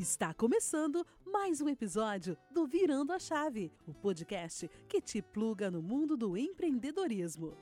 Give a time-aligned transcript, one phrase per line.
[0.00, 5.82] Está começando mais um episódio do Virando a Chave, o podcast que te pluga no
[5.82, 7.54] mundo do empreendedorismo.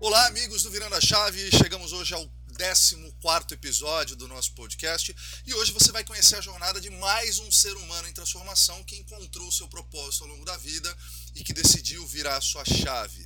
[0.00, 1.48] Olá, amigos do Virando a Chave.
[1.52, 2.28] Chegamos hoje ao
[2.58, 5.14] 14 episódio do nosso podcast
[5.46, 8.96] e hoje você vai conhecer a jornada de mais um ser humano em transformação que
[8.96, 10.92] encontrou seu propósito ao longo da vida
[11.36, 13.23] e que decidiu virar sua chave.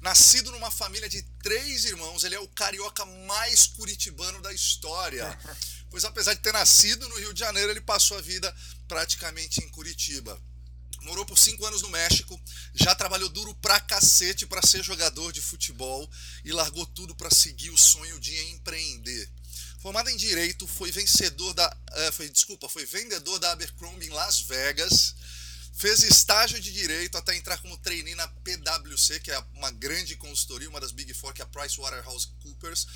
[0.00, 5.26] Nascido numa família de três irmãos, ele é o carioca mais curitibano da história.
[5.90, 8.54] Pois apesar de ter nascido no Rio de Janeiro, ele passou a vida
[8.86, 10.40] praticamente em Curitiba.
[11.02, 12.40] Morou por cinco anos no México,
[12.74, 16.08] já trabalhou duro pra cacete para ser jogador de futebol
[16.44, 19.28] e largou tudo para seguir o sonho de empreender.
[19.80, 24.42] Formado em direito, foi vencedor da, uh, foi desculpa, foi vendedor da Abercrombie em Las
[24.42, 25.16] Vegas.
[25.80, 30.68] Fez estágio de direito até entrar como trainee na PwC, que é uma grande consultoria,
[30.68, 32.86] uma das Big Four, que é a PricewaterhouseCoopers.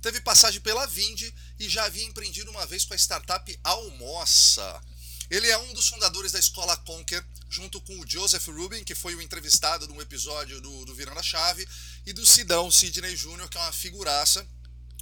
[0.00, 1.22] Teve passagem pela Vind
[1.58, 4.80] e já havia empreendido uma vez com a startup Almoça.
[5.28, 9.16] Ele é um dos fundadores da Escola Conquer, junto com o Joseph Rubin, que foi
[9.16, 11.68] o entrevistado num episódio do, do Virando a Chave,
[12.06, 14.46] e do Sidão Sidney Jr., que é uma figuraça,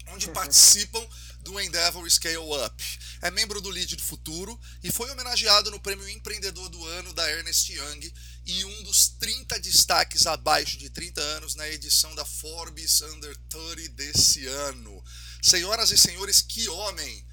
[0.06, 1.06] onde participam
[1.47, 2.98] do Endeavor Scale Up.
[3.22, 7.30] É membro do Lead do Futuro e foi homenageado no Prêmio Empreendedor do Ano da
[7.30, 8.12] Ernest Young
[8.44, 13.91] e um dos 30 destaques abaixo de 30 anos na edição da Forbes Under 30
[13.91, 15.05] desse ano.
[15.41, 17.25] Senhoras e senhores, que homem!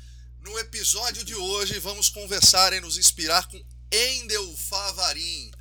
[0.42, 5.52] No episódio de hoje vamos conversar e nos inspirar com Endel Favarin.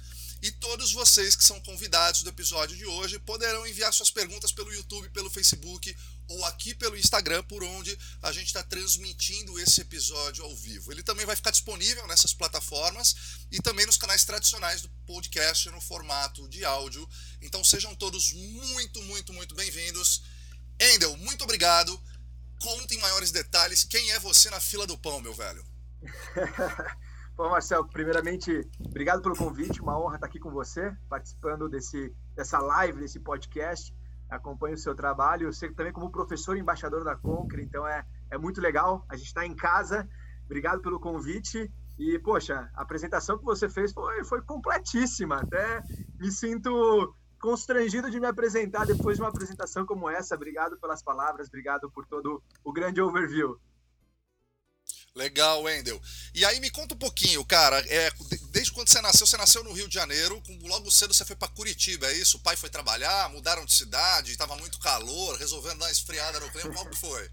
[0.42, 4.74] E todos vocês que são convidados do episódio de hoje poderão enviar suas perguntas pelo
[4.74, 5.96] YouTube, pelo Facebook
[6.28, 10.92] ou aqui pelo Instagram, por onde a gente está transmitindo esse episódio ao vivo.
[10.92, 15.80] Ele também vai ficar disponível nessas plataformas e também nos canais tradicionais do podcast no
[15.80, 17.06] formato de áudio.
[17.40, 20.22] Então sejam todos muito, muito, muito bem-vindos.
[20.80, 22.00] Endel, muito obrigado.
[22.60, 25.64] Conte em maiores detalhes quem é você na fila do pão, meu velho.
[27.34, 32.58] Bom, Marcelo, primeiramente, obrigado pelo convite, uma honra estar aqui com você, participando desse, dessa
[32.58, 33.92] live, desse podcast
[34.32, 35.52] acompanho o seu trabalho.
[35.52, 39.04] Você também como professor embaixador da Concre, então é, é muito legal.
[39.08, 40.08] A gente está em casa.
[40.44, 41.70] Obrigado pelo convite.
[41.98, 45.36] E, poxa, a apresentação que você fez foi, foi completíssima.
[45.36, 45.82] Até
[46.18, 50.34] me sinto constrangido de me apresentar depois de uma apresentação como essa.
[50.34, 53.58] Obrigado pelas palavras, obrigado por todo o grande overview.
[55.14, 56.00] Legal, Wendel.
[56.34, 58.10] E aí me conta um pouquinho, cara, é,
[58.50, 61.48] desde quando você nasceu, você nasceu no Rio de Janeiro, logo cedo você foi para
[61.48, 62.38] Curitiba, é isso?
[62.38, 66.50] O pai foi trabalhar, mudaram de cidade, estava muito calor, resolvendo dar uma esfriada no
[66.50, 67.28] clima, qual que foi?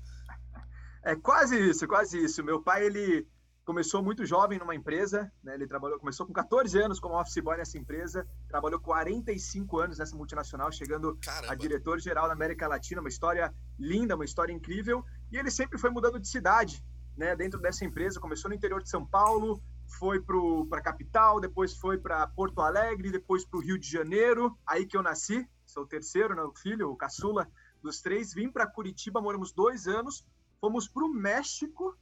[1.03, 2.44] É quase isso, quase isso.
[2.44, 3.25] Meu pai, ele
[3.63, 5.53] começou muito jovem numa empresa, né?
[5.53, 10.16] Ele trabalhou, começou com 14 anos como office boy nessa empresa, trabalhou 45 anos nessa
[10.16, 11.53] multinacional, chegando Caramba.
[11.53, 15.91] a diretor-geral da América Latina, uma história linda, uma história incrível, e ele sempre foi
[15.91, 16.84] mudando de cidade,
[17.19, 18.19] né, dentro dessa empresa.
[18.19, 19.62] Começou no interior de São Paulo,
[20.00, 24.57] foi para a capital, depois foi para Porto Alegre, depois para o Rio de Janeiro,
[24.66, 27.46] aí que eu nasci, sou o terceiro, né, o filho, o caçula
[27.84, 28.34] dos três.
[28.34, 30.25] Vim para Curitiba, moramos dois anos,
[30.62, 31.94] fomos para o México,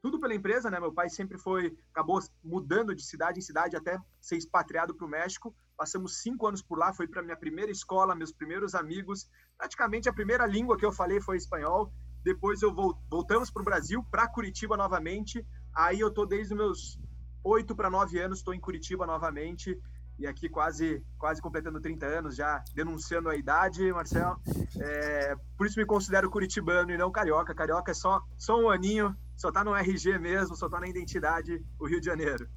[0.00, 0.78] tudo pela empresa, né?
[0.78, 5.08] Meu pai sempre foi, acabou mudando de cidade em cidade até ser expatriado para o
[5.08, 5.54] México.
[5.76, 9.26] Passamos cinco anos por lá, foi para minha primeira escola, meus primeiros amigos.
[9.56, 11.90] Praticamente a primeira língua que eu falei foi espanhol.
[12.24, 12.74] Depois eu
[13.10, 15.46] voltamos para o Brasil, para Curitiba novamente.
[15.74, 16.98] Aí eu tô desde os meus
[17.44, 19.78] oito para nove anos, estou em Curitiba novamente
[20.18, 24.36] e aqui quase quase completando 30 anos, já denunciando a idade, Marcel.
[24.80, 27.54] É, por isso me considero curitibano e não carioca.
[27.54, 31.62] Carioca é só, só um aninho, só tá no RG mesmo, só tá na identidade,
[31.78, 32.48] o Rio de Janeiro.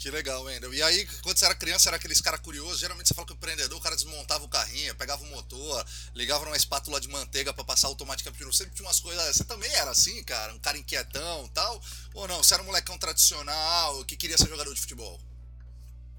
[0.00, 0.72] Que legal, Wendel.
[0.72, 2.78] E aí, quando você era criança, era aqueles cara curiosos.
[2.78, 5.84] Geralmente você fala que o empreendedor, o cara desmontava o carrinho, pegava o motor,
[6.14, 9.36] ligava numa espátula de manteiga para passar automaticamente no sempre tinha umas coisas.
[9.36, 10.54] Você também era assim, cara?
[10.54, 11.78] Um cara inquietão tal?
[12.14, 12.42] Ou não?
[12.42, 15.20] Você era um molecão tradicional que queria ser jogador de futebol?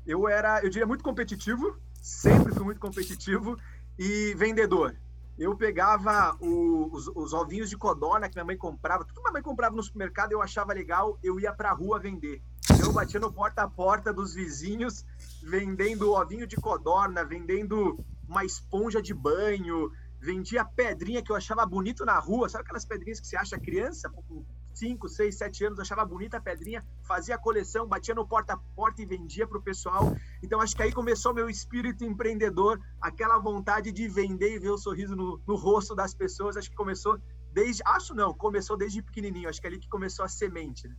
[0.05, 1.75] Eu era, eu diria, muito competitivo.
[2.03, 3.57] Sempre fui muito competitivo
[3.97, 4.95] e vendedor.
[5.39, 9.33] Eu pegava o, os, os, ovinhos de codorna que minha mãe comprava, tudo que minha
[9.33, 12.43] mãe comprava no supermercado, eu achava legal, eu ia pra rua vender.
[12.79, 15.05] Eu batia no porta a porta dos vizinhos,
[15.43, 17.97] vendendo ovinho de codorna, vendendo
[18.27, 23.19] uma esponja de banho, vendia pedrinha que eu achava bonito na rua, sabe aquelas pedrinhas
[23.19, 27.87] que você acha criança, com 5, 6, 7 anos, achava bonita a pedrinha, fazia coleção,
[27.87, 30.15] batia no porta porta e vendia para o pessoal.
[30.41, 34.77] Então acho que aí começou meu espírito empreendedor, aquela vontade de vender e ver o
[34.77, 36.55] sorriso no, no rosto das pessoas.
[36.55, 37.19] Acho que começou
[37.51, 39.49] desde, acho não, começou desde pequenininho.
[39.49, 40.87] Acho que é ali que começou a semente.
[40.87, 40.95] Né?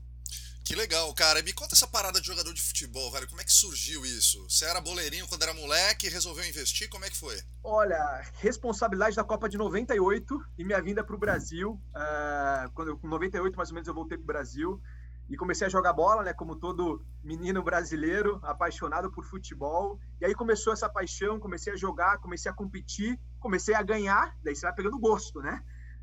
[0.73, 1.43] Que legal, cara.
[1.43, 3.29] Me conta essa parada de jogador de futebol, velho.
[3.29, 4.43] Como é que surgiu isso?
[4.49, 6.89] Você era boleirinho quando era moleque resolveu investir?
[6.89, 7.39] Como é que foi?
[7.63, 11.73] Olha, responsabilidade da Copa de 98 e minha vinda para o Brasil.
[11.95, 14.81] Uh, quando com 98 mais ou menos eu voltei para o Brasil
[15.29, 16.33] e comecei a jogar bola, né?
[16.33, 20.01] Como todo menino brasileiro, apaixonado por futebol.
[20.23, 24.35] E aí começou essa paixão, comecei a jogar, comecei a competir, comecei a ganhar.
[24.43, 25.63] Daí você vai pegando gosto, né?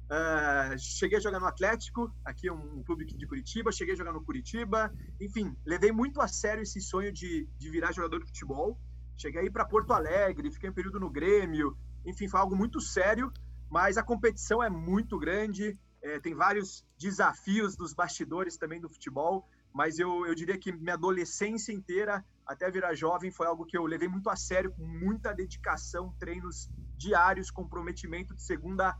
[0.10, 4.12] Uh, cheguei a jogar no Atlético, aqui um, um clube de Curitiba, cheguei a jogar
[4.12, 4.92] no Curitiba,
[5.22, 8.80] enfim, levei muito a sério esse sonho de, de virar jogador de futebol.
[9.16, 13.32] Cheguei aí para Porto Alegre, fiquei um período no Grêmio, enfim, foi algo muito sério,
[13.70, 19.48] mas a competição é muito grande, é, tem vários desafios dos bastidores também do futebol,
[19.72, 23.86] mas eu, eu diria que minha adolescência inteira, até virar jovem, foi algo que eu
[23.86, 26.68] levei muito a sério, com muita dedicação, treinos
[26.98, 28.98] diários, comprometimento de segunda a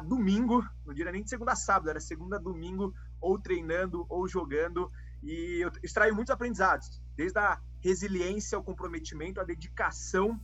[0.00, 4.28] domingo, não diria nem de segunda a sábado, era segunda a domingo, ou treinando ou
[4.28, 4.90] jogando.
[5.22, 10.40] E eu extraio muitos aprendizados, desde a resiliência, o comprometimento, a dedicação,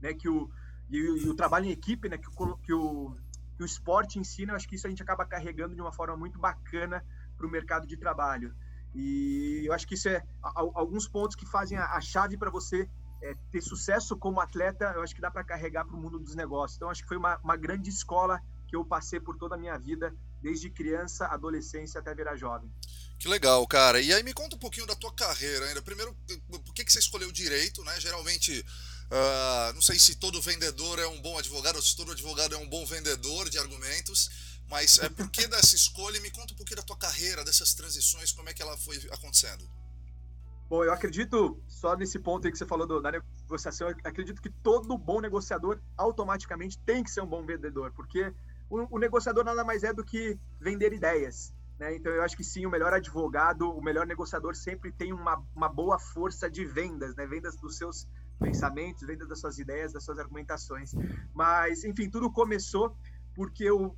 [0.00, 0.50] né, que o,
[0.90, 3.16] e, e o trabalho em equipe, né, que o, que o,
[3.56, 4.52] que o esporte ensina.
[4.52, 7.04] Eu acho que isso a gente acaba carregando de uma forma muito bacana
[7.36, 8.54] para o mercado de trabalho.
[8.94, 12.88] E eu acho que isso é alguns pontos que fazem a, a chave para você
[13.22, 14.92] é, ter sucesso como atleta.
[14.94, 16.76] Eu acho que dá para carregar para o mundo dos negócios.
[16.76, 19.76] Então, acho que foi uma, uma grande escola que eu passei por toda a minha
[19.78, 22.70] vida, desde criança, adolescência até virar jovem.
[23.18, 24.00] Que legal, cara.
[24.00, 25.82] E aí me conta um pouquinho da tua carreira ainda.
[25.82, 26.14] Primeiro,
[26.50, 27.98] por que, que você escolheu direito, né?
[27.98, 28.64] Geralmente,
[29.10, 32.58] uh, não sei se todo vendedor é um bom advogado ou se todo advogado é
[32.58, 34.30] um bom vendedor de argumentos,
[34.68, 36.20] mas é por que dessa escolha?
[36.20, 39.68] Me conta um pouquinho da tua carreira, dessas transições, como é que ela foi acontecendo.
[40.68, 44.50] Bom, eu acredito, só nesse ponto aí que você falou do, da negociação, acredito que
[44.50, 48.34] todo bom negociador automaticamente tem que ser um bom vendedor, porque
[48.70, 51.54] o, o, negociador nada mais é do que vender ideias.
[51.78, 51.96] Né?
[51.96, 55.68] Então, eu acho que sim, o melhor advogado, o melhor negociador sempre tem uma, uma
[55.68, 57.26] boa força de vendas, né?
[57.26, 58.08] vendas dos seus
[58.40, 60.92] pensamentos, vendas das suas ideias, das suas argumentações.
[61.34, 62.96] Mas, enfim, tudo começou
[63.34, 63.96] porque eu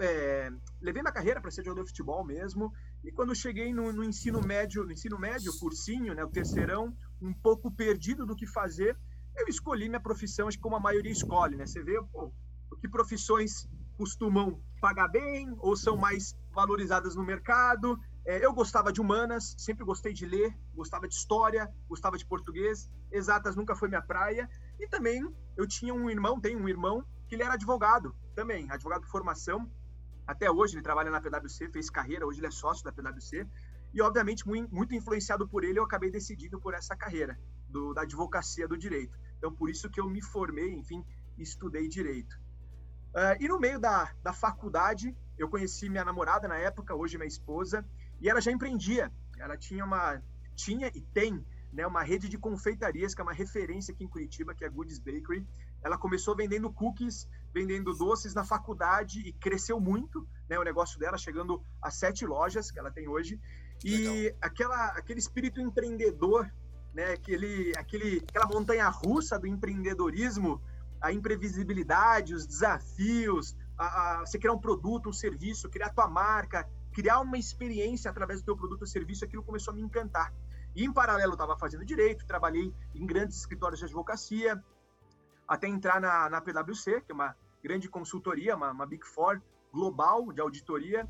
[0.00, 2.72] é, levei minha carreira para ser jogador de futebol mesmo.
[3.04, 7.32] E quando cheguei no, no, ensino médio, no ensino médio, cursinho, né, o terceirão, um
[7.32, 8.96] pouco perdido do que fazer,
[9.36, 11.64] eu escolhi minha profissão, acho que como a maioria escolhe, né?
[11.64, 12.32] Você vê, pô,
[12.80, 13.68] que profissões
[13.98, 17.98] costumam pagar bem ou são mais valorizadas no mercado.
[18.24, 22.88] É, eu gostava de humanas, sempre gostei de ler, gostava de história, gostava de português.
[23.10, 24.48] Exatas nunca foi minha praia.
[24.78, 25.20] E também
[25.56, 29.68] eu tinha um irmão, tenho um irmão, que ele era advogado também, advogado de formação.
[30.24, 33.46] Até hoje ele trabalha na PwC, fez carreira, hoje ele é sócio da PwC.
[33.92, 38.68] E, obviamente, muito influenciado por ele, eu acabei decidindo por essa carreira do, da advocacia
[38.68, 39.18] do direito.
[39.38, 41.02] Então, por isso que eu me formei, enfim,
[41.38, 42.38] estudei direito.
[43.18, 47.26] Uh, e no meio da, da faculdade, eu conheci minha namorada na época, hoje minha
[47.26, 47.84] esposa,
[48.20, 49.10] e ela já empreendia.
[49.36, 50.22] Ela tinha uma
[50.54, 54.54] tinha e tem né, uma rede de confeitarias que é uma referência aqui em Curitiba,
[54.54, 55.44] que é a Goodies Bakery.
[55.82, 61.18] Ela começou vendendo cookies, vendendo doces na faculdade e cresceu muito, né, o negócio dela,
[61.18, 63.40] chegando a sete lojas que ela tem hoje.
[63.84, 66.48] E aquela, aquele espírito empreendedor,
[66.94, 70.62] né, aquele, aquele, aquela montanha russa do empreendedorismo,
[71.00, 76.68] a imprevisibilidade, os desafios, a, a, você criar um produto, um serviço, criar tua marca,
[76.92, 80.32] criar uma experiência através do teu produto ou serviço, aquilo começou a me encantar.
[80.74, 84.62] E em paralelo eu estava fazendo direito, trabalhei em grandes escritórios de advocacia,
[85.46, 89.40] até entrar na, na PwC, que é uma grande consultoria, uma, uma Big Four
[89.72, 91.08] global de auditoria,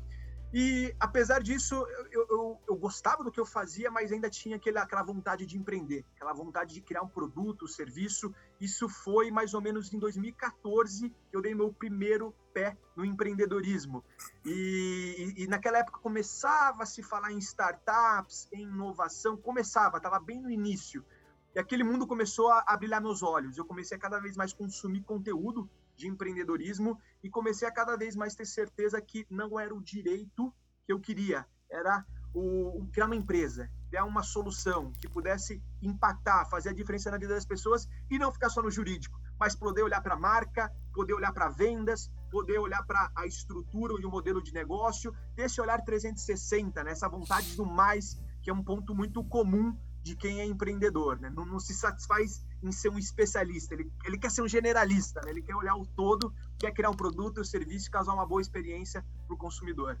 [0.51, 1.75] e apesar disso,
[2.11, 5.55] eu, eu, eu, gostava do que eu fazia, mas ainda tinha aquela, aquela vontade de
[5.55, 8.33] empreender, aquela vontade de criar um produto, um serviço.
[8.59, 14.03] Isso foi mais ou menos em 2014 que eu dei meu primeiro pé no empreendedorismo.
[14.43, 20.19] E, e, e naquela época começava a se falar em startups, em inovação, começava, estava
[20.19, 21.05] bem no início.
[21.53, 23.57] E aquele mundo começou a, a brilhar meus olhos.
[23.57, 28.15] Eu comecei a cada vez mais consumir conteúdo de empreendedorismo e comecei a cada vez
[28.15, 30.53] mais ter certeza que não era o direito
[30.85, 36.69] que eu queria, era o, criar uma empresa, criar uma solução que pudesse impactar, fazer
[36.69, 40.01] a diferença na vida das pessoas e não ficar só no jurídico, mas poder olhar
[40.01, 44.41] para a marca, poder olhar para vendas, poder olhar para a estrutura e o modelo
[44.41, 46.91] de negócio, ter esse olhar 360, né?
[46.91, 51.29] essa vontade do mais, que é um ponto muito comum de quem é empreendedor, né?
[51.29, 55.31] não, não se satisfaz em ser um especialista, ele, ele quer ser um generalista, né?
[55.31, 59.03] ele quer olhar o todo, quer criar um produto ou serviço causar uma boa experiência
[59.25, 59.97] para o consumidor.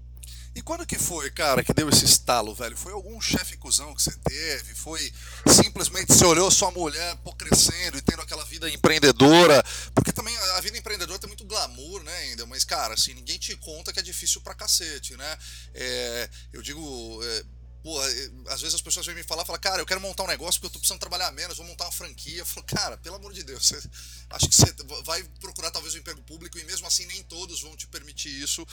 [0.53, 2.75] E quando que foi, cara, que deu esse estalo, velho?
[2.75, 4.75] Foi algum chefe cuzão que você teve?
[4.75, 4.99] Foi
[5.47, 9.63] simplesmente você olhou sua mulher pô, crescendo e tendo aquela vida empreendedora?
[9.93, 13.55] Porque também a vida empreendedora tem muito glamour, né, ainda, mas, cara, assim, ninguém te
[13.57, 15.37] conta que é difícil pra cacete, né?
[15.73, 17.19] É, eu digo.
[17.23, 17.99] É, pô,
[18.47, 20.67] às vezes as pessoas vêm me falar, falam, cara, eu quero montar um negócio porque
[20.67, 22.39] eu tô precisando trabalhar menos, vou montar uma franquia.
[22.39, 23.77] Eu falo, cara, pelo amor de Deus, você,
[24.29, 27.75] acho que você vai procurar talvez um emprego público e mesmo assim nem todos vão
[27.75, 28.65] te permitir isso.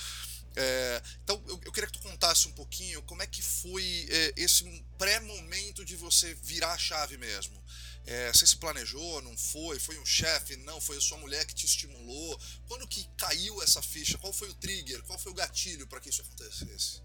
[0.59, 4.33] É, então, eu, eu, queria que tu contasse um pouquinho como é que foi é,
[4.39, 4.65] esse
[4.97, 7.63] pré-momento de você virar a chave mesmo.
[8.07, 9.79] É, você se planejou, não foi?
[9.79, 10.57] Foi um chefe?
[10.59, 12.41] Não, foi a sua mulher que te estimulou?
[12.67, 14.17] Quando que caiu essa ficha?
[14.17, 15.03] Qual foi o trigger?
[15.03, 17.03] Qual foi o gatilho para que isso acontecesse?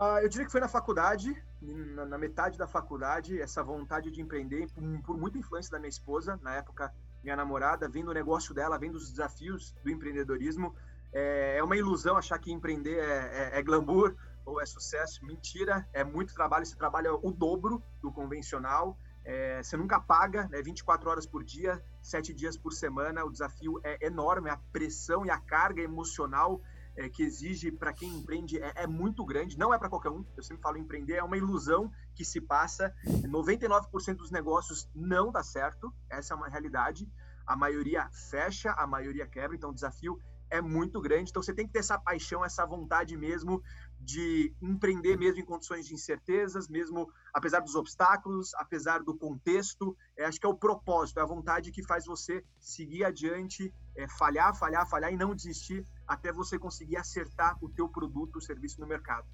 [0.00, 4.20] Uh, eu diria que foi na faculdade, na, na, metade da faculdade, essa vontade de
[4.20, 8.54] empreender, por, por, muita influência da minha esposa, na época minha namorada, vendo o negócio
[8.54, 10.72] dela, vendo os desafios do empreendedorismo.
[11.12, 14.14] É, é uma ilusão achar que empreender é, é, é, glamour
[14.46, 15.24] ou é sucesso.
[15.24, 18.96] Mentira, é muito trabalho, esse trabalho é o dobro do convencional.
[19.24, 23.24] É, você nunca paga, né, 24 horas por dia, 7 dias por semana.
[23.24, 26.62] O desafio é enorme, a pressão e a carga emocional
[26.98, 30.24] é, que exige para quem empreende é, é, muito grande, não é para qualquer um.
[30.36, 32.92] Eu sempre falo empreender é uma ilusão que se passa.
[33.06, 37.08] 99% dos negócios não dá certo, essa é uma realidade.
[37.46, 41.30] A maioria fecha, a maioria quebra, então o desafio é muito grande.
[41.30, 43.62] Então você tem que ter essa paixão, essa vontade mesmo
[44.00, 49.96] de empreender mesmo em condições de incertezas, mesmo apesar dos obstáculos, apesar do contexto.
[50.16, 54.08] É, acho que é o propósito, é a vontade que faz você seguir adiante, é,
[54.08, 58.80] falhar, falhar, falhar e não desistir até você conseguir acertar o teu produto, o serviço
[58.80, 59.28] no mercado.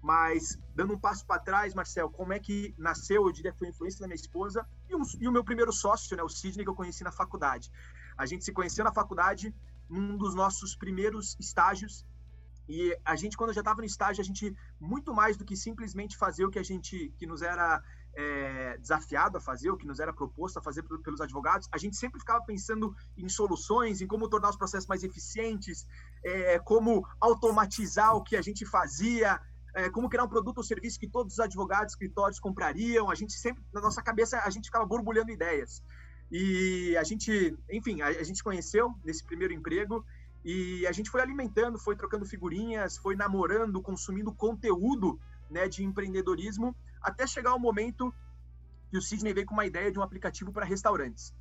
[0.00, 3.66] Mas, dando um passo para trás, Marcel, como é que nasceu, eu diria que foi
[3.66, 6.64] a influência da minha esposa e, um, e o meu primeiro sócio, né, o Sidney,
[6.64, 7.70] que eu conheci na faculdade.
[8.16, 9.54] A gente se conheceu na faculdade,
[9.88, 12.06] num dos nossos primeiros estágios,
[12.68, 16.16] e a gente, quando já estava no estágio, a gente, muito mais do que simplesmente
[16.16, 17.82] fazer o que a gente, que nos era
[18.14, 21.96] é, desafiado a fazer, o que nos era proposto a fazer pelos advogados, a gente
[21.96, 25.86] sempre ficava pensando em soluções, em como tornar os processos mais eficientes,
[26.24, 29.40] é, como automatizar o que a gente fazia,
[29.74, 33.10] é, como criar um produto ou serviço que todos os advogados, escritórios comprariam.
[33.10, 35.82] A gente sempre, na nossa cabeça, a gente ficava borbulhando ideias.
[36.30, 40.04] E a gente, enfim, a, a gente conheceu nesse primeiro emprego
[40.44, 45.18] e a gente foi alimentando, foi trocando figurinhas, foi namorando, consumindo conteúdo
[45.50, 48.14] né, de empreendedorismo, até chegar o momento
[48.90, 51.32] que o Sidney veio com uma ideia de um aplicativo para restaurantes,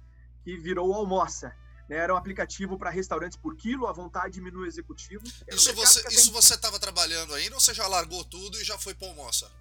[0.44, 1.54] que virou o Almoça.
[1.89, 5.24] Né, era um aplicativo para restaurantes por quilo, à vontade de menu executivo.
[5.48, 8.94] Isso você isso você estava trabalhando ainda ou você já largou tudo e já foi
[8.94, 9.51] para o Almoça?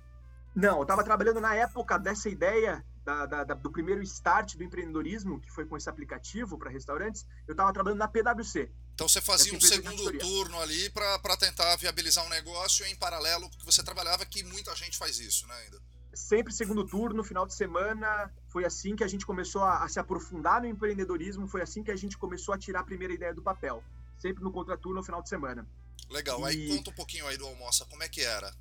[0.54, 4.62] Não, eu estava trabalhando na época dessa ideia da, da, da, do primeiro start do
[4.62, 8.70] empreendedorismo, que foi com esse aplicativo para restaurantes, eu estava trabalhando na PwC.
[8.92, 13.64] Então você fazia um segundo turno ali para tentar viabilizar um negócio em paralelo que
[13.64, 15.80] você trabalhava, que muita gente faz isso, né, ainda?
[16.12, 18.30] Sempre segundo turno, final de semana.
[18.48, 21.90] Foi assim que a gente começou a, a se aprofundar no empreendedorismo, foi assim que
[21.90, 23.82] a gente começou a tirar a primeira ideia do papel.
[24.18, 25.66] Sempre no contraturno, no final de semana.
[26.10, 26.40] Legal.
[26.40, 26.44] E...
[26.44, 28.52] Aí conta um pouquinho aí do Almoça, como é que era?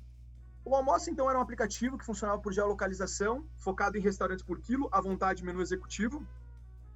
[0.64, 4.88] O Almoça, então, era um aplicativo que funcionava por geolocalização, focado em restaurantes por quilo,
[4.92, 6.26] à vontade menu executivo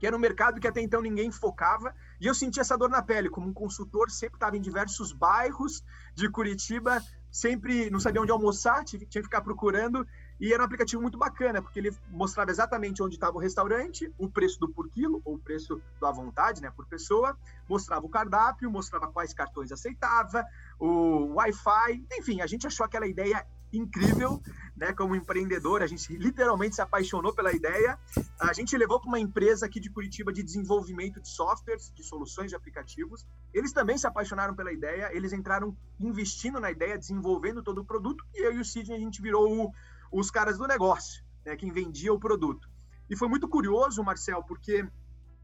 [0.02, 3.00] que era um mercado que até então ninguém focava, e eu senti essa dor na
[3.00, 5.81] pele, como um consultor, sempre estava em diversos bairros
[6.12, 7.00] de Curitiba,
[7.31, 10.04] sempre não sabia onde almoçar, tinha que ficar procurando,
[10.42, 14.28] e era um aplicativo muito bacana, porque ele mostrava exatamente onde estava o restaurante, o
[14.28, 18.68] preço do por quilo, ou o preço da vontade, né, por pessoa, mostrava o cardápio,
[18.68, 20.44] mostrava quais cartões aceitava,
[20.80, 24.42] o Wi-Fi, enfim, a gente achou aquela ideia incrível,
[24.76, 24.92] né?
[24.92, 27.99] Como empreendedor, a gente literalmente se apaixonou pela ideia.
[28.38, 32.50] A gente levou para uma empresa aqui de Curitiba de desenvolvimento de softwares, de soluções
[32.50, 33.26] de aplicativos.
[33.52, 38.25] Eles também se apaixonaram pela ideia, eles entraram investindo na ideia, desenvolvendo todo o produto,
[38.34, 39.72] e eu e o Sidney a gente virou o,
[40.12, 41.57] os caras do negócio, né?
[41.57, 42.69] Quem vendia o produto.
[43.09, 44.87] E foi muito curioso, Marcel, porque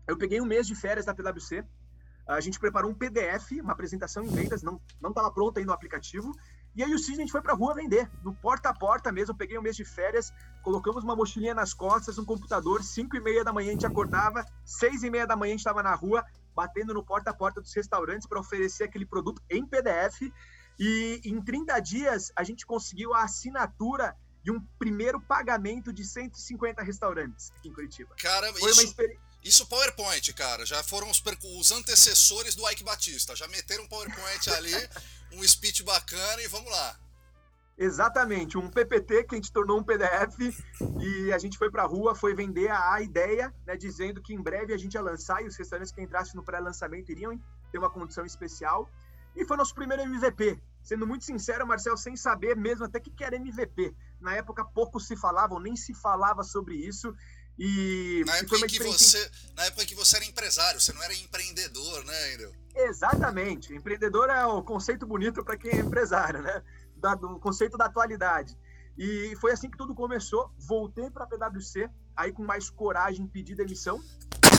[0.06, 1.64] eu peguei um mês de férias da PwC,
[2.26, 6.30] a gente preparou um PDF, uma apresentação em vendas, não estava pronto ainda o aplicativo,
[6.76, 9.32] e aí o Cisne a gente foi pra rua vender, no porta a porta mesmo.
[9.32, 10.30] Eu peguei um mês de férias,
[10.62, 14.44] colocamos uma mochilinha nas costas, um computador, 5 e meia da manhã a gente acordava,
[14.64, 16.22] 6 e meia da manhã a gente estava na rua,
[16.54, 20.30] batendo no porta a porta dos restaurantes para oferecer aquele produto em PDF.
[20.78, 26.82] E em 30 dias a gente conseguiu a assinatura de um primeiro pagamento de 150
[26.82, 28.14] restaurantes aqui em Curitiba.
[28.16, 28.94] Caramba, Foi isso,
[29.42, 30.64] isso PowerPoint, cara.
[30.64, 31.22] Já foram os,
[31.58, 33.36] os antecessores do Ike Batista.
[33.36, 34.72] Já meteram um PowerPoint ali.
[35.32, 36.96] um speech bacana e vamos lá.
[37.76, 40.36] Exatamente, um PPT que a gente tornou um PDF
[41.00, 44.34] e a gente foi para a rua, foi vender a, a ideia, né, dizendo que
[44.34, 47.40] em breve a gente ia lançar e os restaurantes que entrassem no pré-lançamento iriam
[47.70, 48.90] ter uma condição especial.
[49.38, 50.60] E foi nosso primeiro MVP.
[50.82, 53.94] Sendo muito sincero, Marcel, sem saber mesmo até que era MVP.
[54.20, 57.14] Na época pouco se falava, ou nem se falava sobre isso.
[57.56, 61.14] E na época, em que você, na época que você era empresário, você não era
[61.14, 62.52] empreendedor, né, Endel?
[62.74, 63.72] Exatamente.
[63.72, 66.62] Empreendedor é o conceito bonito para quem é empresário, né?
[66.96, 68.58] Da, do conceito da atualidade.
[68.96, 70.52] E foi assim que tudo começou.
[70.58, 74.00] Voltei para a PwC, aí com mais coragem pedi demissão,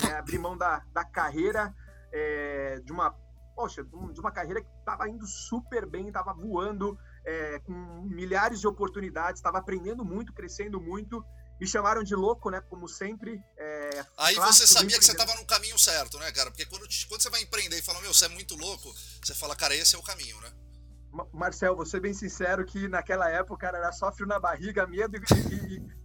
[0.09, 1.75] é, abri mão da, da carreira,
[2.13, 3.13] é, de uma
[3.59, 7.73] poxa, de uma carreira que estava indo super bem, estava voando, é, com
[8.03, 11.21] milhares de oportunidades, estava aprendendo muito, crescendo muito.
[11.59, 12.61] Me chamaram de louco, né?
[12.61, 13.37] Como sempre.
[13.57, 16.49] É, Aí você sabia que você estava no caminho certo, né, cara?
[16.49, 19.57] Porque quando, quando você vai empreender e fala, meu, você é muito louco, você fala,
[19.57, 20.49] cara, esse é o caminho, né?
[21.33, 25.53] Marcel, vou ser bem sincero que naquela época era só frio na barriga, medo e,
[25.53, 25.98] e,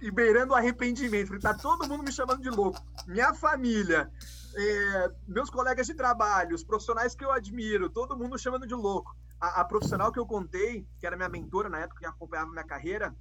[0.00, 1.38] e, beirando arrependimento.
[1.38, 2.80] Tá todo mundo me chamando de louco.
[3.06, 4.10] Minha família,
[4.56, 9.16] é, meus colegas de trabalho, os profissionais que eu admiro, todo mundo chamando de louco.
[9.40, 12.64] A, a, profissional que eu contei, que era minha mentora na época, que acompanhava minha
[12.64, 13.14] carreira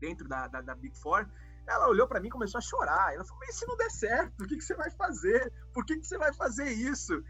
[0.00, 1.26] dentro da, da, da Big Four,
[1.66, 3.14] ela olhou para mim e começou a chorar.
[3.14, 5.52] Ela falou: Mas se não der certo, o que, que você vai fazer?
[5.72, 7.22] Por que, que você vai fazer isso?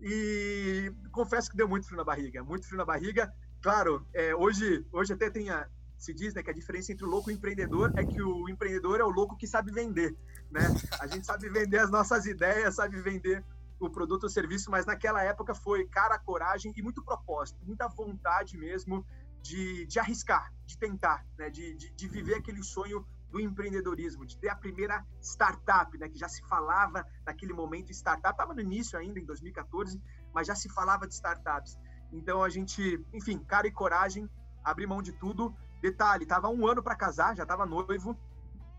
[0.00, 3.32] E confesso que deu muito frio na barriga, muito frio na barriga.
[3.60, 5.68] Claro, é, hoje, hoje até tem a,
[5.98, 8.48] se diz né, que a diferença entre o louco e o empreendedor é que o
[8.48, 10.16] empreendedor é o louco que sabe vender,
[10.50, 10.60] né?
[11.00, 13.44] A gente sabe vender as nossas ideias, sabe vender
[13.80, 18.56] o produto ou serviço, mas naquela época foi cara, coragem e muito propósito, muita vontade
[18.56, 19.04] mesmo
[19.42, 21.50] de, de arriscar, de tentar, né?
[21.50, 26.18] de, de, de viver aquele sonho do empreendedorismo, de ter a primeira startup, né, que
[26.18, 30.00] já se falava naquele momento startup, estava no início ainda, em 2014,
[30.32, 31.76] mas já se falava de startups.
[32.10, 34.28] Então a gente, enfim, cara e coragem,
[34.64, 35.54] abrir mão de tudo.
[35.80, 38.16] Detalhe, tava um ano para casar, já estava noivo.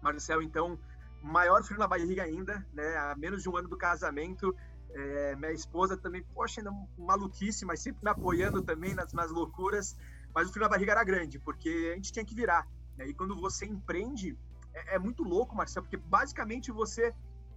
[0.02, 0.80] Marcel, então,
[1.22, 2.98] maior frio na barriga ainda, né?
[2.98, 4.56] A menos de um ano do casamento.
[4.92, 9.96] É, minha esposa também, poxa, ainda maluquice, mas sempre me apoiando também nas, nas loucuras.
[10.34, 12.68] Mas o frio na barriga era grande, porque a gente tinha que virar.
[12.98, 13.08] Né?
[13.08, 14.38] E quando você empreende,
[14.74, 17.14] é, é muito louco, Marcelo, porque basicamente você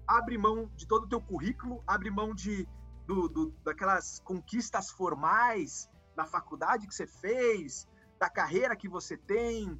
[0.07, 2.69] abre mão de todo o teu currículo, abre mão de
[3.07, 7.89] do, do, daquelas conquistas formais da faculdade que você fez,
[8.23, 9.77] da carreira que você tem,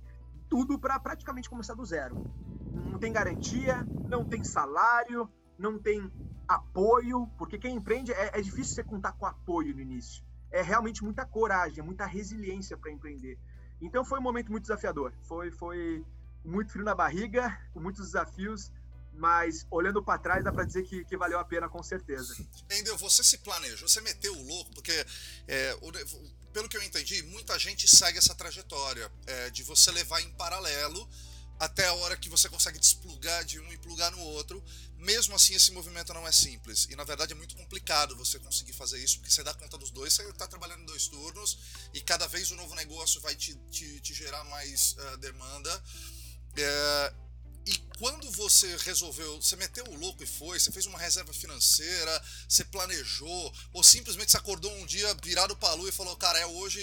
[0.49, 2.19] tudo para praticamente começar do zero.
[2.73, 6.13] Não tem garantia, não tem salário, não tem
[6.49, 10.25] apoio, porque quem empreende é, é difícil você contar com apoio no início.
[10.51, 13.39] É realmente muita coragem, muita resiliência para empreender.
[13.81, 15.15] Então foi um momento muito desafiador.
[15.23, 16.05] Foi, foi
[16.45, 18.73] muito frio na barriga, com muitos desafios,
[19.13, 22.35] mas olhando para trás dá para dizer que, que, valeu a pena com certeza.
[22.71, 25.07] Endel, você se planejou, você meteu o louco, porque
[25.47, 25.93] é, o,
[26.53, 31.09] pelo que eu entendi, muita gente segue essa trajetória é, de você levar em paralelo
[31.59, 34.63] até a hora que você consegue desplugar de um e plugar no outro.
[34.97, 36.87] Mesmo assim, esse movimento não é simples.
[36.91, 39.91] E na verdade é muito complicado você conseguir fazer isso, porque você dá conta dos
[39.91, 41.59] dois, você está trabalhando em dois turnos
[41.95, 45.85] e cada vez o novo negócio vai te, te, te gerar mais uh, demanda.
[46.57, 47.15] É,
[47.67, 52.23] e quando você resolveu, você meteu o louco e foi, você fez uma reserva financeira,
[52.49, 56.39] você planejou, ou simplesmente você acordou um dia virado para a lua e falou, cara,
[56.39, 56.81] é hoje,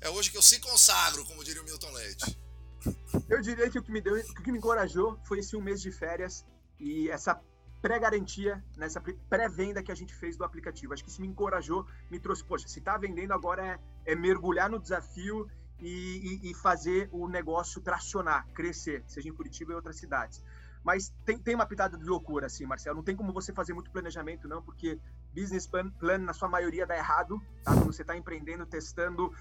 [0.00, 2.38] é, hoje que eu se consagro, como diria o Milton Leite.
[3.28, 5.82] Eu diria que o que me deu, o que me encorajou foi esse um mês
[5.82, 6.44] de férias
[6.78, 7.38] e essa
[7.82, 10.92] pré-garantia, nessa pré-venda que a gente fez do aplicativo.
[10.92, 14.70] Acho que isso me encorajou, me trouxe, poxa, se está vendendo agora é, é, mergulhar
[14.70, 15.48] no desafio
[15.80, 20.42] e, e, e, fazer o negócio tracionar, crescer, seja em Curitiba em outras cidades.
[20.82, 22.96] Mas tem, tem uma pitada de loucura, assim, Marcelo.
[22.96, 24.98] Não tem como você fazer muito planejamento, não, porque
[25.34, 27.74] business plan, plan na sua maioria dá errado, tá?
[27.74, 29.32] Quando você está empreendendo, testando,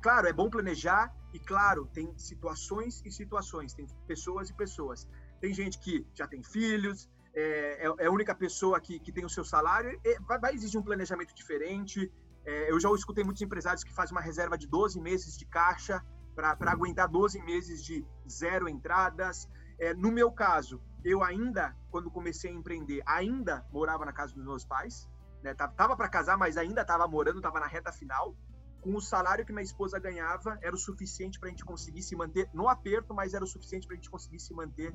[0.00, 5.08] Claro, é bom planejar e, claro, tem situações e situações, tem pessoas e pessoas.
[5.40, 9.24] Tem gente que já tem filhos, é, é, é a única pessoa que, que tem
[9.24, 12.12] o seu salário, vai, vai exigir um planejamento diferente.
[12.48, 16.02] É, eu já escutei muitos empresários que fazem uma reserva de 12 meses de caixa
[16.34, 19.46] para aguentar 12 meses de zero entradas.
[19.78, 24.42] É, no meu caso, eu ainda, quando comecei a empreender, ainda morava na casa dos
[24.42, 25.06] meus pais.
[25.42, 25.52] Né?
[25.52, 28.34] Tava para casar, mas ainda estava morando, estava na reta final
[28.80, 32.16] com o salário que minha esposa ganhava, era o suficiente para a gente conseguir se
[32.16, 34.94] manter no aperto, mas era o suficiente para a gente conseguir se manter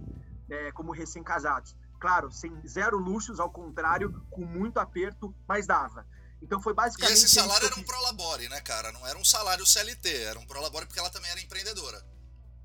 [0.49, 1.77] é, como recém-casados.
[1.99, 6.07] Claro, sem zero luxos, ao contrário, com muito aperto, mas dava.
[6.43, 7.15] Então foi basicamente.
[7.15, 8.91] E esse salário era um prolabore, né, cara?
[8.91, 12.03] Não era um salário CLT, era um prolabore porque ela também era empreendedora.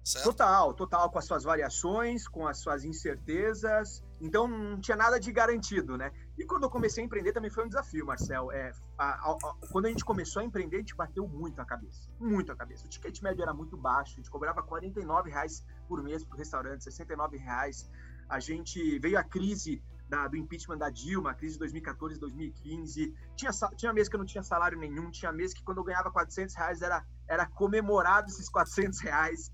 [0.04, 0.24] Certo?
[0.24, 4.02] Total, total, com as suas variações, com as suas incertezas.
[4.20, 6.10] Então não tinha nada de garantido, né?
[6.36, 8.50] E quando eu comecei a empreender também foi um desafio, Marcel.
[8.50, 11.64] É, a, a, a, quando a gente começou a empreender, a gente bateu muito a
[11.64, 12.08] cabeça.
[12.18, 12.86] Muito a cabeça.
[12.86, 16.38] O ticket médio era muito baixo, a gente cobrava 49 reais por mês para o
[16.38, 17.88] restaurante, 69 reais.
[18.28, 23.14] A gente veio a crise da, do impeachment da Dilma, a crise de 2014, 2015.
[23.36, 26.10] Tinha, tinha mês que eu não tinha salário nenhum, tinha mês que quando eu ganhava
[26.10, 29.50] 400 reais era, era comemorado esses 400 reais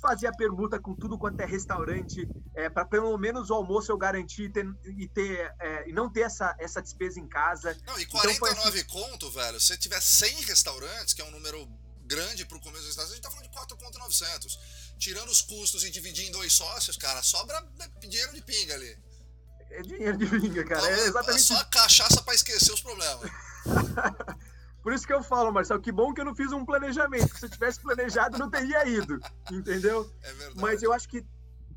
[0.00, 4.44] fazia permuta com tudo quanto é restaurante, é, para pelo menos o almoço eu garantir
[4.44, 7.76] e, ter, e, ter, é, e não ter essa, essa despesa em casa.
[7.86, 8.84] Não, e 49 então, assim...
[8.84, 11.68] conto, velho, se tiver 100 restaurantes, que é um número
[12.04, 14.58] grande para o começo do estágio, a gente está falando de 4,900.
[14.98, 17.60] Tirando os custos e dividir em dois sócios, cara, sobra
[18.00, 18.96] dinheiro de pinga ali.
[19.70, 20.86] É dinheiro de pinga, cara.
[20.88, 21.40] É exatamente.
[21.40, 23.30] É só a cachaça para esquecer os problemas.
[24.82, 27.36] Por isso que eu falo, Marcelo, que bom que eu não fiz um planejamento.
[27.36, 29.18] Se eu tivesse planejado, não teria ido.
[29.50, 30.10] Entendeu?
[30.22, 30.60] É verdade.
[30.60, 31.26] Mas eu acho que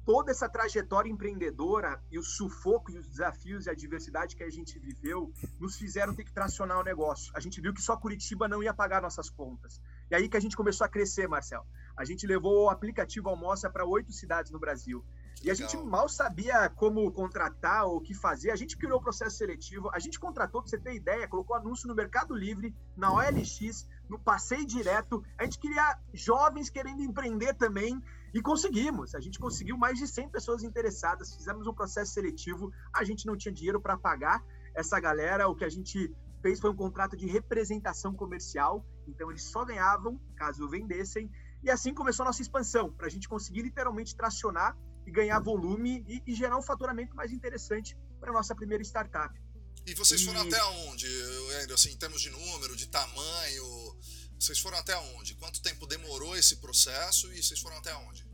[0.05, 4.49] toda essa trajetória empreendedora e o sufoco e os desafios e a diversidade que a
[4.49, 7.31] gente viveu nos fizeram ter que tracionar o negócio.
[7.35, 9.81] A gente viu que só Curitiba não ia pagar nossas contas.
[10.09, 11.65] E aí que a gente começou a crescer, Marcel.
[11.97, 15.05] A gente levou o aplicativo Almoça para oito cidades no Brasil.
[15.43, 18.51] E a gente mal sabia como contratar ou o que fazer.
[18.51, 21.87] A gente criou o processo seletivo, a gente contratou, para você ter ideia, colocou anúncio
[21.87, 25.23] no Mercado Livre, na OLX, no Passeio Direto.
[25.37, 28.01] A gente queria jovens querendo empreender também.
[28.33, 29.13] E conseguimos.
[29.13, 33.35] A gente conseguiu mais de 100 pessoas interessadas, fizemos um processo seletivo, a gente não
[33.35, 34.41] tinha dinheiro para pagar
[34.73, 39.43] essa galera, o que a gente fez foi um contrato de representação comercial, então eles
[39.43, 41.29] só ganhavam caso vendessem,
[41.61, 46.03] e assim começou a nossa expansão, para a gente conseguir literalmente tracionar e ganhar volume
[46.07, 49.33] e, e gerar um faturamento mais interessante para nossa primeira startup.
[49.85, 50.47] E vocês foram e...
[50.47, 51.07] até onde,
[51.73, 53.97] assim, em termos de número, de tamanho,
[54.39, 55.35] vocês foram até onde?
[55.35, 58.29] Quanto tempo demorou esse processo e vocês foram até onde?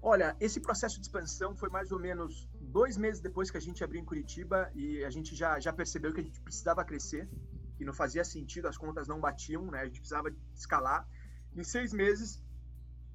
[0.00, 3.84] Olha, esse processo de expansão foi mais ou menos dois meses depois que a gente
[3.84, 7.28] abriu em Curitiba e a gente já, já percebeu que a gente precisava crescer,
[7.76, 9.82] que não fazia sentido, as contas não batiam, né?
[9.82, 11.08] A gente precisava escalar.
[11.54, 12.42] Em seis meses,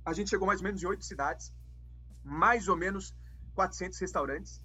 [0.06, 1.52] a gente chegou mais ou menos em oito cidades,
[2.28, 3.16] mais ou menos
[3.56, 4.58] 400 restaurantes.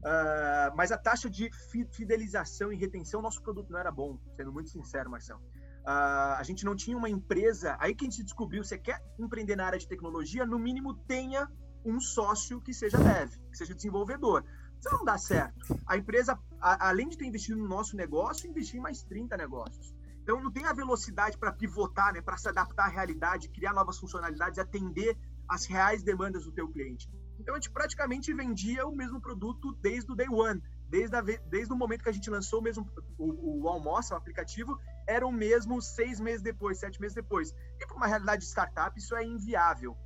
[0.00, 1.50] Uh, mas a taxa de
[1.92, 5.40] fidelização e retenção, nosso produto não era bom, sendo muito sincero, Marcelo.
[5.80, 7.76] Uh, a gente não tinha uma empresa.
[7.78, 11.48] Aí que a gente descobriu: você quer empreender na área de tecnologia, no mínimo tenha
[11.84, 14.44] um sócio que seja dev, que seja desenvolvedor.
[14.78, 15.78] Isso não dá certo.
[15.86, 19.94] A empresa, a, além de ter investido no nosso negócio, investiu em mais 30 negócios.
[20.22, 23.98] Então não tem a velocidade para pivotar, né, para se adaptar à realidade, criar novas
[23.98, 25.18] funcionalidades, atender
[25.50, 27.10] as reais demandas do teu cliente.
[27.38, 31.72] Então a gente praticamente vendia o mesmo produto desde o day one desde, a, desde
[31.72, 35.30] o momento que a gente lançou o mesmo o, o Almoça, o aplicativo, era o
[35.32, 37.54] mesmo seis meses depois, sete meses depois.
[37.78, 39.96] E para uma realidade de startup, isso é inviável.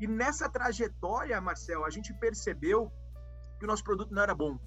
[0.00, 2.90] E nessa trajetória, Marcel, a gente percebeu
[3.58, 4.58] que o nosso produto não era bom,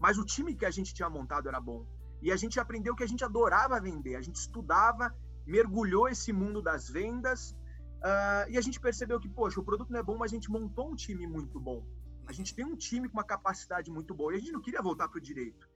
[0.00, 1.86] mas o time que a gente tinha montado era bom.
[2.22, 5.14] E a gente aprendeu que a gente adorava vender, a gente estudava,
[5.46, 7.54] mergulhou esse mundo das vendas,
[7.98, 10.50] uh, e a gente percebeu que, poxa, o produto não é bom, mas a gente
[10.50, 11.84] montou um time muito bom.
[12.26, 14.82] A gente tem um time com uma capacidade muito boa e a gente não queria
[14.82, 15.68] voltar para o direito.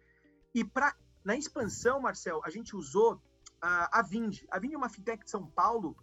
[0.55, 3.21] E pra, na expansão, Marcel, a gente usou
[3.61, 4.01] a, a.
[4.01, 5.97] A Vind é uma fintech de São Paulo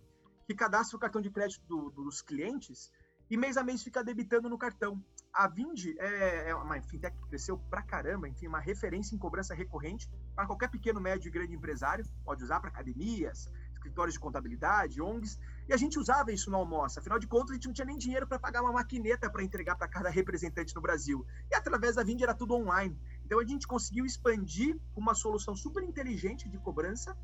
[0.45, 2.91] que cadastra o cartão de crédito do, dos clientes
[3.29, 5.03] e mês a mês fica debitando no cartão.
[5.31, 9.53] A Vind é, é uma fintech que cresceu pra caramba, enfim, uma referência em cobrança
[9.53, 12.03] recorrente para qualquer pequeno, médio e grande empresário.
[12.25, 15.39] Pode usar para academias, escritórios de contabilidade, ONGs.
[15.69, 16.97] E a gente usava isso no almoço.
[16.97, 19.75] Afinal de contas, a gente não tinha nem dinheiro para pagar uma maquineta para entregar
[19.75, 21.23] para cada representante no Brasil.
[21.51, 22.99] E através da Vind era tudo online.
[23.23, 27.15] Então a gente conseguiu expandir uma solução super inteligente de cobrança.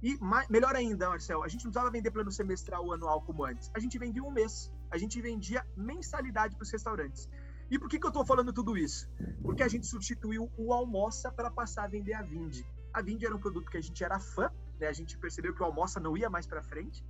[0.00, 0.16] E
[0.48, 3.68] melhor ainda, Marcel, a gente não precisava vender plano semestral ou anual como antes.
[3.74, 4.72] A gente vendia um mês.
[4.92, 7.28] A gente vendia mensalidade para os restaurantes.
[7.68, 9.10] E por que, que eu estou falando tudo isso?
[9.42, 12.62] Porque a gente substituiu o Almoça para passar a vender a Vind.
[12.94, 14.86] A Vind era um produto que a gente era fã, né?
[14.86, 17.04] a gente percebeu que o Almoça não ia mais para frente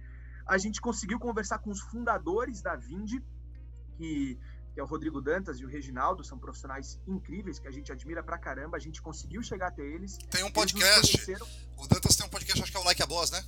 [0.48, 3.20] a gente conseguiu conversar com os fundadores da Vind,
[3.96, 4.38] que,
[4.72, 8.22] que, é o Rodrigo Dantas e o Reginaldo, são profissionais incríveis que a gente admira
[8.22, 8.78] pra caramba.
[8.78, 10.16] A gente conseguiu chegar até eles.
[10.30, 11.20] Tem um podcast.
[11.76, 13.44] O Dantas tem um podcast, acho que é o Like a Boss, né?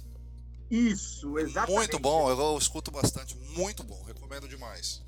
[0.70, 1.78] Isso, exatamente.
[1.78, 3.36] Muito bom, eu escuto bastante.
[3.56, 5.02] Muito bom, recomendo demais.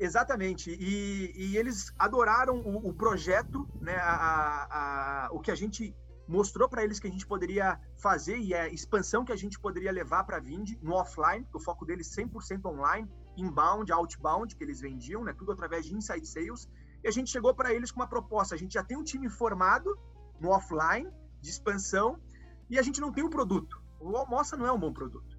[0.00, 5.56] Exatamente, e, e eles adoraram o, o projeto, né, a, a, a, o que a
[5.56, 5.92] gente
[6.28, 9.90] mostrou para eles que a gente poderia fazer e a expansão que a gente poderia
[9.90, 14.80] levar para a Vind no offline, o foco deles 100% online, inbound, outbound, que eles
[14.80, 16.68] vendiam, né, tudo através de inside sales.
[17.02, 18.54] E a gente chegou para eles com uma proposta.
[18.54, 19.98] A gente já tem um time formado
[20.38, 21.10] no offline,
[21.40, 22.20] de expansão,
[22.68, 23.80] e a gente não tem um produto.
[23.98, 25.38] O Almoça não é um bom produto.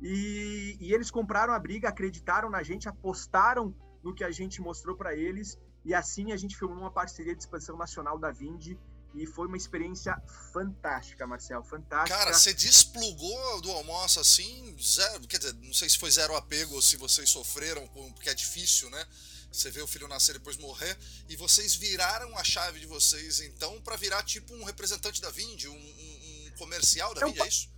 [0.00, 4.96] E, e eles compraram a briga, acreditaram na gente, apostaram no que a gente mostrou
[4.96, 8.76] para eles, e assim a gente firmou uma parceria de expansão nacional da Vind
[9.14, 10.20] e foi uma experiência
[10.52, 12.18] fantástica, Marcel, fantástica.
[12.18, 16.74] Cara, você desplugou do almoço assim, zero, quer dizer, não sei se foi zero apego
[16.74, 19.06] ou se vocês sofreram, porque é difícil, né?
[19.52, 20.98] Você vê o filho nascer e depois morrer,
[21.28, 25.66] e vocês viraram a chave de vocês, então, para virar tipo um representante da Vind,
[25.66, 27.72] um, um, comercial da é Vind, é isso?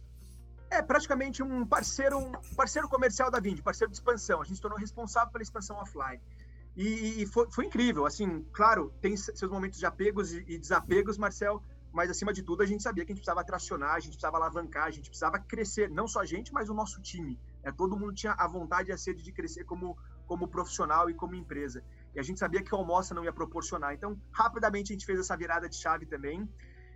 [0.71, 4.41] É praticamente um parceiro, um parceiro comercial da Vind, parceiro de expansão.
[4.41, 6.21] A gente se tornou responsável pela expansão offline.
[6.77, 11.17] E, e foi, foi, incrível, assim, claro, tem seus momentos de apegos e, e desapegos,
[11.17, 14.11] Marcel, mas acima de tudo a gente sabia que a gente precisava tracionar, a gente
[14.11, 17.41] precisava alavancar, a gente precisava crescer, não só a gente, mas o nosso time.
[17.63, 21.15] É, todo mundo tinha a vontade e a sede de crescer como, como profissional e
[21.15, 21.83] como empresa.
[22.15, 23.95] E a gente sabia que o Almoça não ia proporcionar.
[23.95, 26.47] Então, rapidamente a gente fez essa virada de chave também.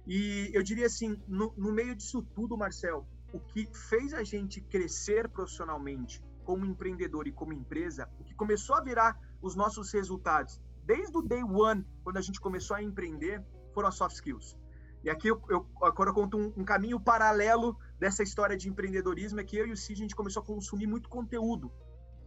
[0.07, 4.61] E eu diria assim, no, no meio disso tudo, Marcel, o que fez a gente
[4.61, 10.61] crescer profissionalmente como empreendedor e como empresa, o que começou a virar os nossos resultados
[10.85, 14.57] desde o day one, quando a gente começou a empreender, foram as soft skills.
[15.03, 19.41] E aqui eu, eu agora eu conto um, um, caminho paralelo dessa história de empreendedorismo,
[19.41, 21.73] é que eu e o Cid a gente começou a consumir muito conteúdo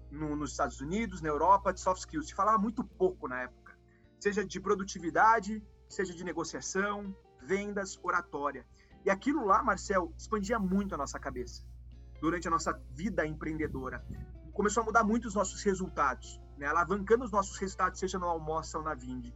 [0.09, 2.27] no, nos Estados Unidos, na Europa, de soft skills.
[2.27, 3.77] Se falava muito pouco na época,
[4.19, 8.65] seja de produtividade, seja de negociação, vendas, oratória.
[9.05, 11.63] E aquilo lá, Marcel, expandia muito a nossa cabeça
[12.21, 14.03] durante a nossa vida empreendedora.
[14.53, 16.67] Começou a mudar muito os nossos resultados, né?
[16.67, 19.33] alavancando os nossos resultados, seja no almoço ou na Vindi.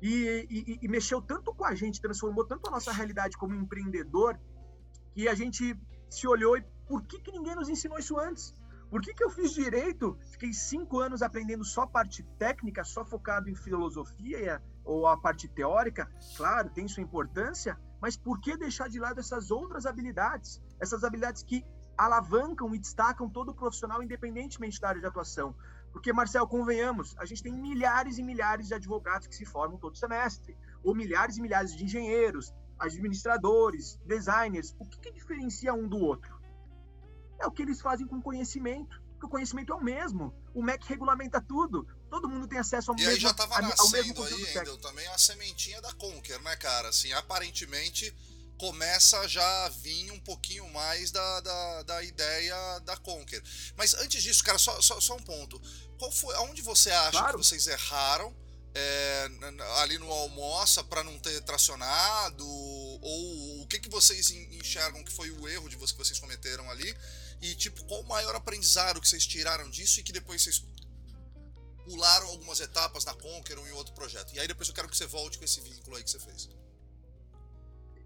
[0.00, 4.38] E, e, e, mexeu tanto com a gente, transformou tanto a nossa realidade como empreendedor,
[5.14, 5.78] que a gente
[6.10, 8.54] se olhou e por que, que ninguém nos ensinou isso antes?
[8.90, 10.16] Por que, que eu fiz direito?
[10.30, 16.08] Fiquei cinco anos aprendendo só parte técnica, só focado em filosofia ou a parte teórica.
[16.36, 20.62] Claro, tem sua importância, mas por que deixar de lado essas outras habilidades?
[20.78, 21.64] Essas habilidades que
[21.98, 25.54] alavancam e destacam todo o profissional, independentemente da área de atuação.
[25.96, 29.96] Porque, Marcel, convenhamos, a gente tem milhares e milhares de advogados que se formam todo
[29.96, 30.54] semestre,
[30.84, 34.76] ou milhares e milhares de engenheiros, administradores, designers.
[34.78, 36.36] O que, que diferencia um do outro?
[37.38, 39.00] é o que eles fazem com conhecimento.
[39.12, 40.34] Porque o conhecimento é o mesmo.
[40.54, 41.86] O MEC regulamenta tudo.
[42.10, 45.18] Todo mundo tem acesso ao e mesmo aí já tava nascendo aí, Endel, também a
[45.18, 46.88] sementinha da Conquer, né, cara?
[46.90, 48.14] Assim, aparentemente
[48.58, 53.42] começa já a vir um pouquinho mais da, da, da ideia da Conquer.
[53.76, 55.60] Mas antes disso, cara, só, só, só um ponto.
[55.98, 57.38] Qual foi, aonde você acha claro.
[57.38, 58.34] que vocês erraram
[58.74, 59.28] é,
[59.78, 62.46] ali no almoça para não ter tracionado?
[62.46, 66.68] Ou o que, que vocês enxergam que foi o erro de vocês, que vocês cometeram
[66.70, 66.96] ali?
[67.40, 70.64] E, tipo, qual o maior aprendizado que vocês tiraram disso e que depois vocês
[71.84, 74.34] pularam algumas etapas na Conquer ou em outro projeto?
[74.34, 76.48] E aí depois eu quero que você volte com esse vínculo aí que você fez.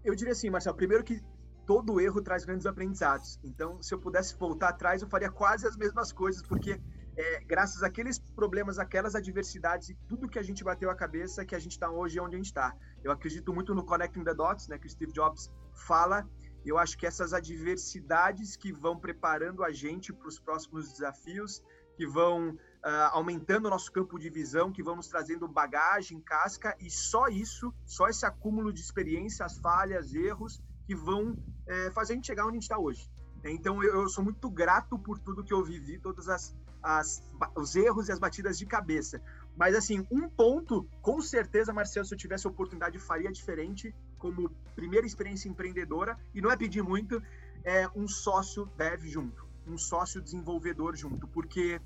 [0.03, 1.21] Eu diria assim, Marcelo, primeiro que
[1.65, 3.39] todo erro traz grandes aprendizados.
[3.43, 6.81] Então, se eu pudesse voltar atrás, eu faria quase as mesmas coisas, porque
[7.15, 11.55] é, graças àqueles problemas, aquelas adversidades e tudo que a gente bateu a cabeça, que
[11.55, 12.75] a gente está hoje onde a gente está.
[13.03, 16.27] Eu acredito muito no Connecting the Dots, né, que o Steve Jobs fala,
[16.65, 21.61] eu acho que essas adversidades que vão preparando a gente para os próximos desafios,
[21.95, 26.75] que vão uh, aumentando o nosso campo de visão, que vão nos trazendo bagagem, casca,
[26.79, 32.15] e só isso, só esse acúmulo de experiências, falhas, erros, que vão uh, fazer a
[32.15, 33.09] gente chegar onde a gente está hoje.
[33.43, 37.23] Então eu, eu, sou muito grato por tudo que eu vivi, todos as, as,
[37.55, 39.21] os erros e as batidas de cabeça.
[39.57, 45.05] Mas assim, um ponto, com certeza, Marcelo, se eu tivesse oportunidade, faria diferente, como primeira
[45.05, 47.21] experiência empreendedora, e não é pedir muito,
[47.63, 51.81] é um sócio dev junto, um sócio desenvolvedor junto, porque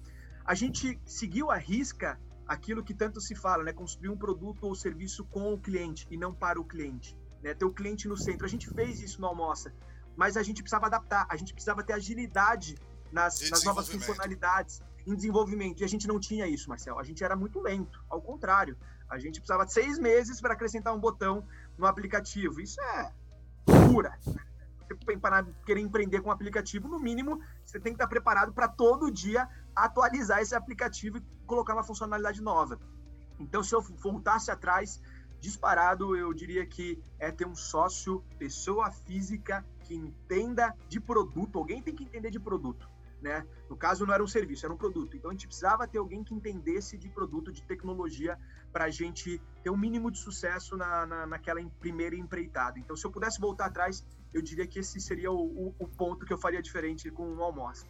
[0.45, 3.73] a gente seguiu a risca aquilo que tanto se fala, né?
[3.73, 7.53] Construir um produto ou serviço com o cliente e não para o cliente, né?
[7.53, 8.45] Ter o cliente no centro.
[8.45, 9.73] A gente fez isso no Almoça,
[10.15, 12.77] mas a gente precisava adaptar, a gente precisava ter agilidade
[13.12, 15.81] nas, nas novas funcionalidades, em desenvolvimento.
[15.81, 16.99] E a gente não tinha isso, Marcel.
[16.99, 18.77] A gente era muito lento, ao contrário.
[19.10, 22.62] A gente precisava de seis meses para acrescentar um botão no aplicativo.
[22.62, 23.12] Isso é
[23.91, 24.17] pura.
[25.19, 29.12] Para querer empreender com um aplicativo, no mínimo, você tem que estar preparado para todo
[29.12, 32.79] dia atualizar esse aplicativo e colocar uma funcionalidade nova.
[33.39, 35.01] Então, se eu voltasse atrás,
[35.39, 41.59] disparado, eu diria que é ter um sócio, pessoa física que entenda de produto.
[41.59, 42.89] Alguém tem que entender de produto.
[43.21, 43.45] Né?
[43.69, 45.17] No caso, não era um serviço, era um produto.
[45.17, 48.38] Então, a gente precisava ter alguém que entendesse de produto, de tecnologia,
[48.71, 52.77] para a gente ter um mínimo de sucesso na, na, naquela primeira empreitada.
[52.77, 56.25] Então, se eu pudesse voltar atrás, eu diria que esse seria o, o, o ponto
[56.25, 57.85] que eu faria diferente com o almoço.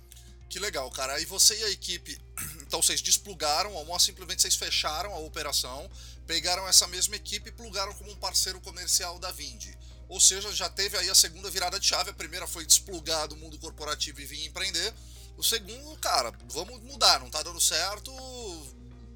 [0.50, 1.20] Que legal, cara.
[1.20, 2.20] E você e a equipe,
[2.62, 5.90] então vocês desplugaram o almoço, simplesmente vocês fecharam a operação,
[6.26, 9.78] pegaram essa mesma equipe e plugaram como um parceiro comercial da Vindi.
[10.08, 12.12] Ou seja, já teve aí a segunda virada de chave.
[12.12, 14.94] A primeira foi desplugar do mundo corporativo e vir empreender.
[15.38, 18.12] O segundo, cara, vamos mudar, não tá dando certo,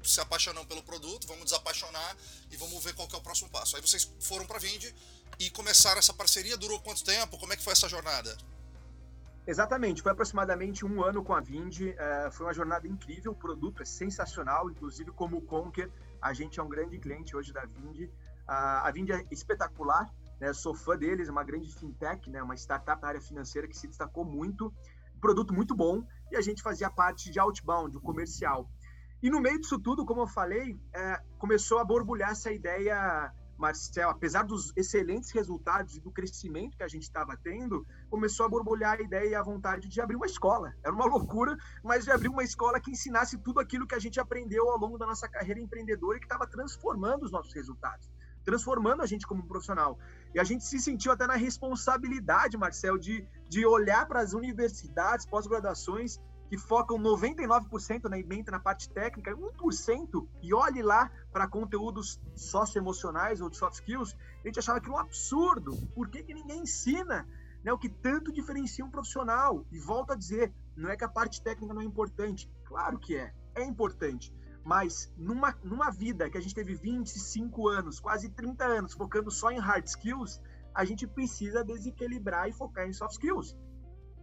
[0.02, 2.16] se apaixonando pelo produto, vamos desapaixonar
[2.50, 3.76] e vamos ver qual é o próximo passo.
[3.76, 4.84] Aí vocês foram para Vind
[5.38, 7.38] e começaram essa parceria, durou quanto tempo?
[7.38, 8.36] Como é que foi essa jornada?
[9.46, 13.82] Exatamente, foi aproximadamente um ano com a Vind, é, foi uma jornada incrível, o produto
[13.82, 18.10] é sensacional, inclusive como o Conquer, a gente é um grande cliente hoje da Vind,
[18.46, 23.00] a Vind é espetacular, né, sou fã deles, é uma grande fintech, né, uma startup
[23.00, 24.72] na área financeira que se destacou muito,
[25.20, 28.68] produto muito bom e a gente fazia parte de outbound, o comercial.
[29.22, 34.08] E no meio disso tudo, como eu falei, é, começou a borbulhar essa ideia Marcel,
[34.08, 38.98] apesar dos excelentes resultados e do crescimento que a gente estava tendo, começou a borbulhar
[38.98, 40.72] a ideia e a vontade de abrir uma escola.
[40.82, 44.18] Era uma loucura, mas de abrir uma escola que ensinasse tudo aquilo que a gente
[44.18, 48.10] aprendeu ao longo da nossa carreira empreendedora e que estava transformando os nossos resultados,
[48.42, 49.98] transformando a gente como um profissional.
[50.34, 55.26] E a gente se sentiu até na responsabilidade, Marcel, de, de olhar para as universidades,
[55.26, 56.18] pós-graduações
[56.50, 63.40] que focam 99% na emenda na parte técnica, 1%, e olhe lá para conteúdos socioemocionais
[63.40, 65.76] ou de soft skills, a gente achava aquilo um absurdo.
[65.94, 67.24] Por que, que ninguém ensina?
[67.62, 69.64] Né, o que tanto diferencia um profissional.
[69.70, 72.50] E volto a dizer, não é que a parte técnica não é importante.
[72.64, 74.34] Claro que é, é importante.
[74.64, 79.52] Mas numa, numa vida que a gente teve 25 anos, quase 30 anos, focando só
[79.52, 80.40] em hard skills,
[80.74, 83.56] a gente precisa desequilibrar e focar em soft skills.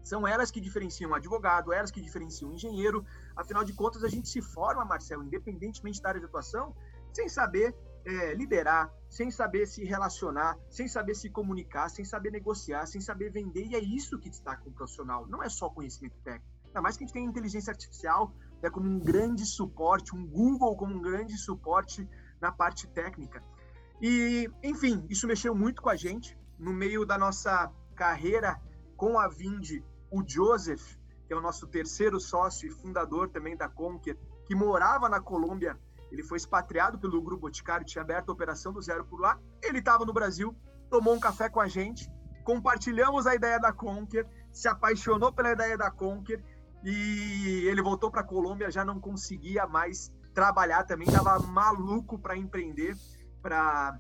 [0.08, 3.06] São elas que diferenciam advogado, elas que diferenciam engenheiro.
[3.36, 6.74] Afinal de contas, a gente se forma, Marcelo, independentemente da área de atuação,
[7.12, 12.86] sem saber é, liderar, sem saber se relacionar, sem saber se comunicar, sem saber negociar,
[12.86, 13.65] sem saber vender.
[13.65, 15.28] E é isso que destaca um profissional.
[15.28, 16.48] Não é só conhecimento técnico.
[16.67, 20.78] Ainda mais que a gente tem inteligência artificial é como um grande suporte, um Google
[20.78, 22.08] como um grande suporte
[22.39, 23.43] na parte técnica.
[24.02, 28.58] E, enfim, isso mexeu muito com a gente no meio da nossa carreira
[28.96, 33.67] com a Vindi o Joseph, que é o nosso terceiro sócio e fundador também da
[33.67, 35.78] Conquer, que morava na Colômbia,
[36.12, 39.38] ele foi expatriado pelo Grupo Boticário, tinha aberto a operação do zero por lá.
[39.62, 40.56] Ele estava no Brasil,
[40.89, 42.10] tomou um café com a gente,
[42.46, 46.41] compartilhamos a ideia da Conquer, se apaixonou pela ideia da Conquer
[46.84, 52.38] e ele voltou para a Colômbia, já não conseguia mais trabalhar também, estava maluco para
[52.38, 52.96] empreender,
[53.41, 54.00] para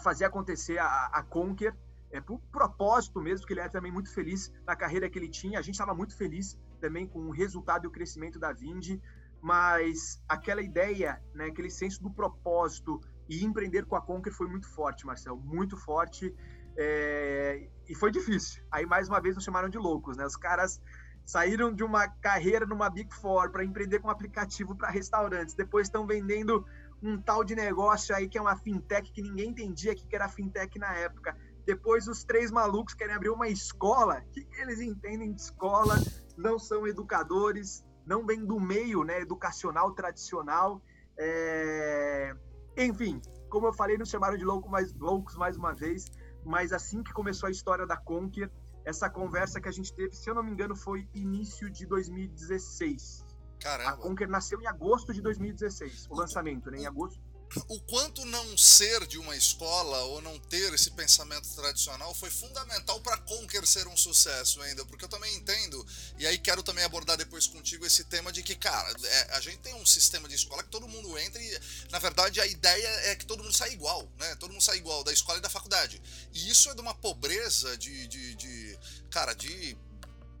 [0.00, 1.74] fazer acontecer a, a Conquer
[2.12, 5.58] é, por propósito mesmo, porque ele era também muito feliz na carreira que ele tinha.
[5.58, 9.00] A gente estava muito feliz também com o resultado e o crescimento da Vindi,
[9.40, 14.68] mas aquela ideia, né, aquele senso do propósito e empreender com a Conquer foi muito
[14.68, 16.34] forte, Marcel, muito forte.
[16.76, 18.62] É, e foi difícil.
[18.70, 20.24] Aí, mais uma vez, nos chamaram de loucos, né?
[20.24, 20.80] Os caras
[21.24, 25.86] saíram de uma carreira numa Big Four para empreender com um aplicativo para restaurantes, depois
[25.86, 26.64] estão vendendo
[27.02, 30.78] um tal de negócio aí que é uma fintech que ninguém entendia que era fintech
[30.78, 31.36] na época.
[31.66, 34.22] Depois os três malucos querem abrir uma escola.
[34.28, 35.94] O que eles entendem de escola?
[36.36, 40.82] Não são educadores, não vêm do meio né, educacional tradicional.
[41.18, 42.34] É...
[42.76, 46.06] Enfim, como eu falei, nos chamaram de louco mais, loucos mais uma vez.
[46.44, 48.50] Mas assim que começou a história da Conquer,
[48.84, 53.24] essa conversa que a gente teve, se eu não me engano, foi início de 2016.
[53.60, 53.90] Caramba.
[53.90, 56.78] A Conquer nasceu em agosto de 2016, o lançamento, né?
[56.78, 57.20] Em agosto
[57.68, 63.00] o quanto não ser de uma escola ou não ter esse pensamento tradicional foi fundamental
[63.00, 65.86] para Conquer ser um sucesso ainda, porque eu também entendo,
[66.18, 69.58] e aí quero também abordar depois contigo esse tema de que, cara, é, a gente
[69.58, 71.60] tem um sistema de escola que todo mundo entra e,
[71.90, 74.34] na verdade, a ideia é que todo mundo saia igual, né?
[74.36, 76.00] Todo mundo saia igual da escola e da faculdade.
[76.32, 78.78] E isso é de uma pobreza de, de, de
[79.10, 79.76] cara, de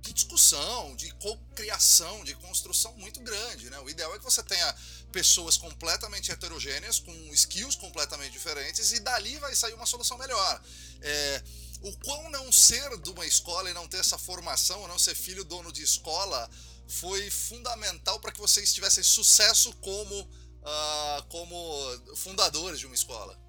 [0.02, 3.70] de discussão, de co-criação, de construção muito grande.
[3.70, 3.78] Né?
[3.78, 4.74] O ideal é que você tenha
[5.12, 10.62] pessoas completamente heterogêneas, com skills completamente diferentes, e dali vai sair uma solução melhor.
[11.00, 11.42] É,
[11.82, 15.44] o quão não ser de uma escola e não ter essa formação, não ser filho
[15.44, 16.50] dono de escola,
[16.88, 23.40] foi fundamental para que vocês tivessem sucesso como, uh, como fundadores de uma escola.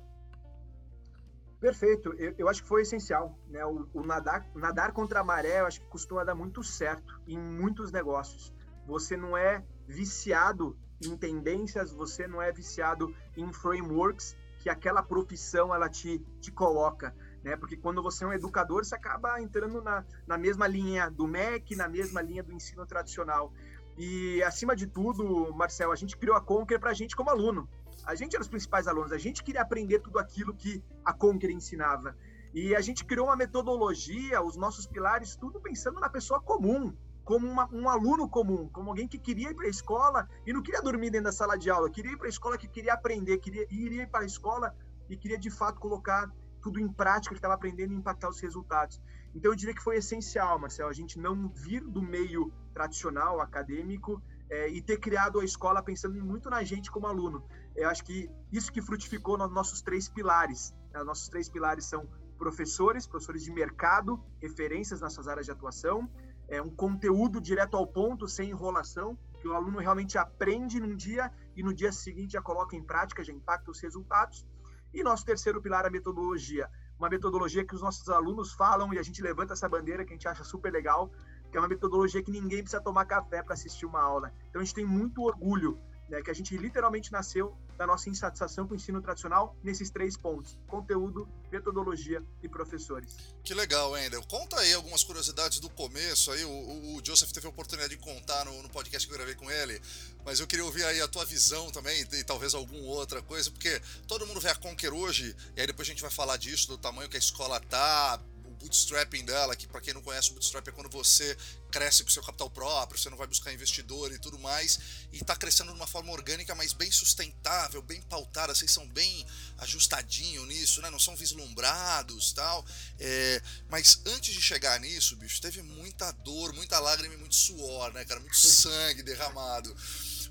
[1.64, 3.40] Perfeito, eu, eu, acho que foi essencial.
[3.48, 3.66] Né?
[3.66, 7.40] O, o, nadar, nadar contra a maré, eu acho que costuma dar muito certo em
[7.40, 8.54] muitos negócios.
[8.86, 15.74] Você não é viciado em tendências, você não é viciado em frameworks que aquela profissão
[15.74, 17.16] ela te, te coloca.
[17.42, 17.56] Né?
[17.56, 21.78] Porque quando você é um educador, você acaba entrando na, na mesma linha do MEC,
[21.78, 23.54] na mesma linha do ensino tradicional.
[23.98, 27.70] E, acima de tudo, Marcel, a gente criou a Conquer para a gente como aluno.
[28.06, 31.50] A gente era os principais alunos, a gente queria aprender tudo aquilo que a Conquer
[31.50, 32.16] ensinava.
[32.54, 37.48] E a gente criou uma metodologia, os nossos pilares, tudo pensando na pessoa comum, como
[37.48, 40.82] uma, um aluno comum, como alguém que queria ir para a escola e não queria
[40.82, 43.66] dormir dentro da sala de aula, queria ir para a escola, que queria aprender, queria
[43.72, 44.76] ir para a escola
[45.10, 46.30] e queria de fato colocar
[46.62, 49.02] tudo em prática que estava aprendendo e impactar os resultados.
[49.36, 54.22] Então eu diria que foi essencial, Marcelo, a gente não vir do meio tradicional acadêmico
[54.50, 57.44] é, e ter criado a escola pensando muito na gente como aluno.
[57.76, 60.74] Eu acho que isso que frutificou nos nossos três pilares.
[60.92, 61.04] Né?
[61.04, 62.08] Nossos três pilares são
[62.38, 66.10] professores, professores de mercado, referências nas suas áreas de atuação,
[66.48, 71.32] é um conteúdo direto ao ponto, sem enrolação, que o aluno realmente aprende num dia
[71.56, 74.46] e no dia seguinte já coloca em prática, já impacta os resultados.
[74.94, 76.70] E nosso terceiro pilar, a metodologia.
[77.00, 80.16] Uma metodologia que os nossos alunos falam e a gente levanta essa bandeira que a
[80.16, 81.12] gente acha super legal,
[81.50, 84.32] que é uma metodologia que ninguém precisa tomar café para assistir uma aula.
[84.50, 85.80] Então a gente tem muito orgulho
[86.10, 90.16] né, que a gente literalmente nasceu da nossa insatisfação com o ensino tradicional nesses três
[90.16, 93.16] pontos: conteúdo, metodologia e professores.
[93.44, 94.24] Que legal, Wendel.
[94.24, 96.32] Conta aí algumas curiosidades do começo.
[96.32, 99.36] Aí o, o Joseph teve a oportunidade de contar no, no, podcast que eu gravei
[99.36, 99.82] com ele,
[100.26, 103.82] mas eu queria ouvir aí a tua visão também e talvez alguma outra coisa, porque
[104.08, 106.78] todo mundo vê a Conquer hoje, e aí depois a gente vai falar disso, do
[106.78, 108.20] tamanho que a escola tá,
[108.64, 111.38] bootstrapping dela, que para quem não conhece o bootstrap é quando você
[111.70, 114.80] cresce com seu capital próprio, você não vai buscar investidor e tudo mais,
[115.12, 119.26] e está crescendo de uma forma orgânica, mas bem sustentável, bem pautada, vocês são bem
[119.58, 120.90] ajustadinho nisso, né?
[120.90, 122.66] Não são vislumbrados tal.
[123.00, 127.92] É, mas antes de chegar nisso, bicho, teve muita dor, muita lágrima e muito suor,
[127.92, 128.20] né, cara?
[128.20, 129.76] Muito sangue derramado.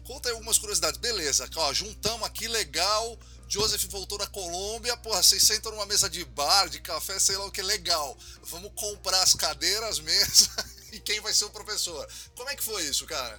[0.05, 0.98] Conta aí algumas curiosidades.
[0.98, 3.18] Beleza, ó, juntamos aqui legal
[3.53, 7.44] Joseph voltou da Colômbia, porra, vocês sentam numa mesa de bar, de café, sei lá
[7.44, 8.16] o que, legal.
[8.44, 10.48] Vamos comprar as cadeiras, mesas
[10.90, 12.09] e quem vai ser o professor.
[12.34, 13.38] Como é que foi isso, cara?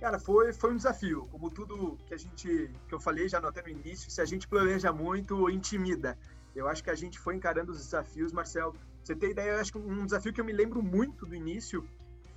[0.00, 1.28] Cara, foi, foi um desafio.
[1.30, 4.48] Como tudo que a gente, que eu falei já até no início, se a gente
[4.48, 6.18] planeja muito, intimida.
[6.56, 8.74] Eu acho que a gente foi encarando os desafios, Marcel.
[9.04, 11.86] Você tem ideia, eu acho que um desafio que eu me lembro muito do início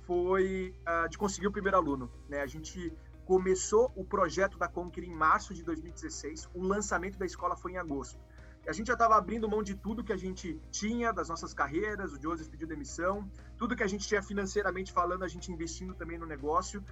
[0.06, 2.10] foi uh, de conseguir o primeiro aluno.
[2.28, 2.40] Né?
[2.40, 2.92] A gente
[3.24, 7.78] começou o projeto da Conquer em março de 2016, o lançamento da escola foi em
[7.78, 8.18] agosto.
[8.66, 12.12] A gente já estava abrindo mão de tudo que a gente tinha, das nossas carreiras,
[12.12, 13.28] o Joseph pediu demissão,
[13.58, 16.84] tudo que a gente tinha financeiramente falando, a gente investindo também no negócio.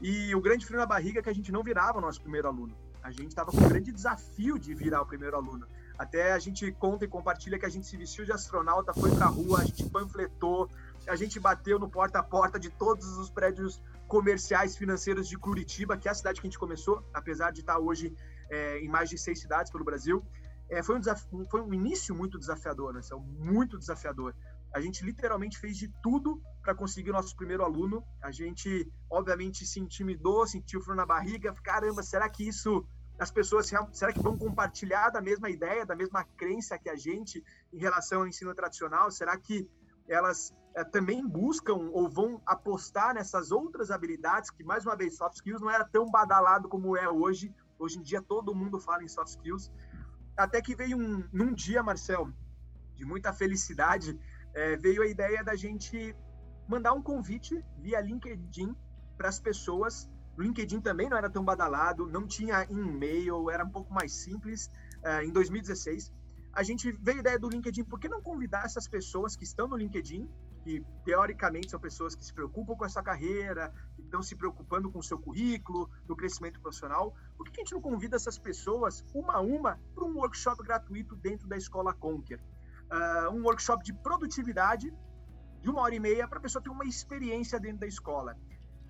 [0.00, 2.46] E o grande frio na barriga é que a gente não virava o nosso primeiro
[2.46, 2.76] aluno.
[3.02, 5.66] A gente estava com um grande desafio de virar o primeiro aluno.
[5.98, 9.26] Até a gente conta e compartilha que a gente se vestiu de astronauta, foi para
[9.26, 10.70] a rua, a gente panfletou,
[11.08, 15.96] a gente bateu no porta a porta de todos os prédios comerciais financeiros de Curitiba,
[15.96, 18.14] que é a cidade que a gente começou, apesar de estar hoje
[18.50, 20.24] é, em mais de seis cidades pelo Brasil.
[20.70, 23.00] É, foi, um foi um início muito desafiador, né?
[23.38, 24.34] muito desafiador.
[24.72, 28.04] A gente literalmente fez de tudo para conseguir o nosso primeiro aluno.
[28.22, 31.54] A gente, obviamente, se intimidou, sentiu frio na barriga.
[31.62, 32.86] Caramba, será que isso
[33.18, 37.42] as pessoas será que vão compartilhar da mesma ideia, da mesma crença que a gente
[37.72, 39.10] em relação ao ensino tradicional?
[39.10, 39.68] Será que
[40.06, 45.36] elas é, também buscam ou vão apostar nessas outras habilidades que, mais uma vez, soft
[45.36, 47.54] skills não era tão badalado como é hoje.
[47.78, 49.70] Hoje em dia todo mundo fala em soft skills.
[50.36, 52.32] Até que veio um, num dia, Marcel,
[52.94, 54.18] de muita felicidade,
[54.54, 56.14] é, veio a ideia da gente
[56.68, 58.74] mandar um convite via LinkedIn
[59.16, 60.08] para as pessoas.
[60.36, 64.70] O LinkedIn também não era tão badalado, não tinha e-mail, era um pouco mais simples.
[65.02, 66.12] É, em 2016,
[66.52, 69.66] a gente veio a ideia do LinkedIn, por que não convidar essas pessoas que estão
[69.66, 70.28] no LinkedIn
[70.68, 74.90] que teoricamente são pessoas que se preocupam com a sua carreira, que estão se preocupando
[74.92, 77.14] com o seu currículo, no crescimento profissional.
[77.38, 81.16] Por que a gente não convida essas pessoas, uma a uma, para um workshop gratuito
[81.16, 82.38] dentro da Escola Conquer?
[82.92, 84.92] Uh, um workshop de produtividade
[85.62, 88.36] de uma hora e meia para a pessoa ter uma experiência dentro da escola.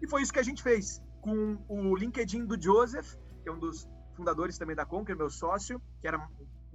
[0.03, 3.59] E foi isso que a gente fez com o LinkedIn do Joseph, que é um
[3.59, 6.19] dos fundadores também da Conquer, meu sócio, que era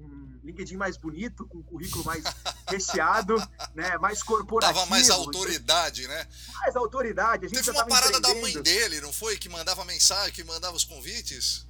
[0.06, 2.24] um LinkedIn mais bonito, com um currículo mais
[2.68, 3.36] recheado,
[3.74, 4.80] né, mais corporativo.
[4.80, 6.28] Dava mais autoridade, né?
[6.60, 7.46] Mais autoridade.
[7.46, 9.38] A gente Teve uma parada da mãe dele, não foi?
[9.38, 11.68] Que mandava mensagem, que mandava os convites?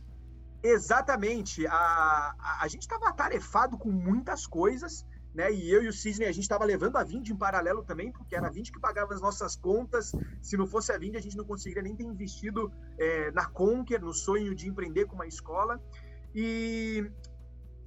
[0.63, 1.67] Exatamente.
[1.67, 1.75] A,
[2.39, 5.05] a, a gente estava atarefado com muitas coisas,
[5.35, 5.51] né?
[5.51, 8.35] E eu e o Cisne, a gente estava levando a Vind em paralelo também, porque
[8.35, 10.13] era a Vind que pagava as nossas contas.
[10.41, 13.99] Se não fosse a Vind, a gente não conseguiria nem ter investido é, na Conquer,
[13.99, 15.81] no sonho de empreender com uma escola.
[16.33, 17.11] E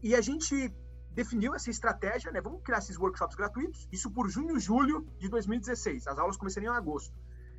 [0.06, 0.72] e a gente
[1.10, 2.40] definiu essa estratégia, né?
[2.40, 6.06] Vamos criar esses workshops gratuitos, isso por junho, julho de 2016.
[6.06, 7.12] As aulas começariam em agosto.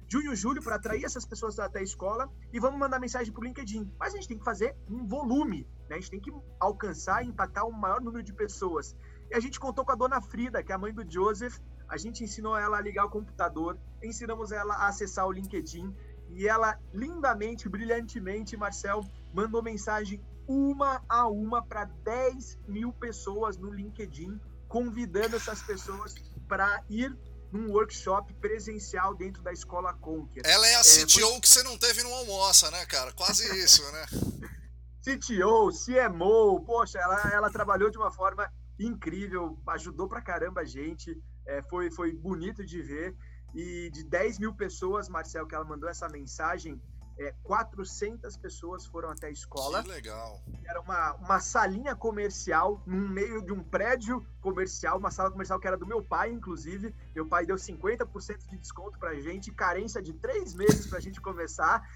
[0.08, 3.44] Junho, julho, para atrair essas pessoas até a escola e vamos mandar mensagem para o
[3.44, 3.92] LinkedIn.
[4.00, 5.98] Mas a gente tem que fazer um volume, né?
[5.98, 8.96] A gente tem que alcançar e impactar o um maior número de pessoas.
[9.30, 11.60] E a gente contou com a dona Frida, que é a mãe do Joseph.
[11.90, 15.94] A gente ensinou ela a ligar o computador, ensinamos ela a acessar o LinkedIn
[16.30, 19.02] e ela lindamente, brilhantemente, Marcel,
[19.34, 26.16] mandou mensagem uma a uma para 10 mil pessoas no LinkedIn, convidando essas pessoas
[26.48, 27.16] para ir
[27.52, 30.42] num workshop presencial dentro da escola Conquer.
[30.46, 31.42] Ela é a CTO é, foi...
[31.42, 33.12] que você não teve no almoça, né, cara?
[33.14, 34.06] Quase isso, né?
[35.04, 41.18] CTO, CMO, poxa, ela, ela trabalhou de uma forma incrível, ajudou pra caramba a gente,
[41.46, 43.16] é, foi, foi bonito de ver.
[43.56, 46.80] E de 10 mil pessoas, Marcel, que ela mandou essa mensagem,
[47.20, 49.82] é, 400 pessoas foram até a escola.
[49.82, 50.42] Que legal.
[50.66, 55.68] Era uma, uma salinha comercial no meio de um prédio comercial, uma sala comercial que
[55.68, 56.94] era do meu pai, inclusive.
[57.16, 61.88] Meu pai deu 50% de desconto pra gente, carência de três meses pra gente começar.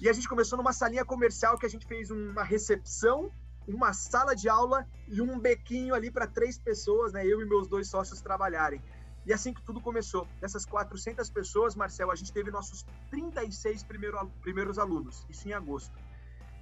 [0.00, 3.30] E a gente começou numa salinha comercial que a gente fez uma recepção,
[3.68, 7.26] uma sala de aula e um bequinho ali para três pessoas, né?
[7.26, 8.82] Eu e meus dois sócios trabalharem.
[9.26, 14.26] E assim que tudo começou, dessas 400 pessoas, Marcel, a gente teve nossos 36 primeiro,
[14.40, 15.96] primeiros alunos, isso em agosto.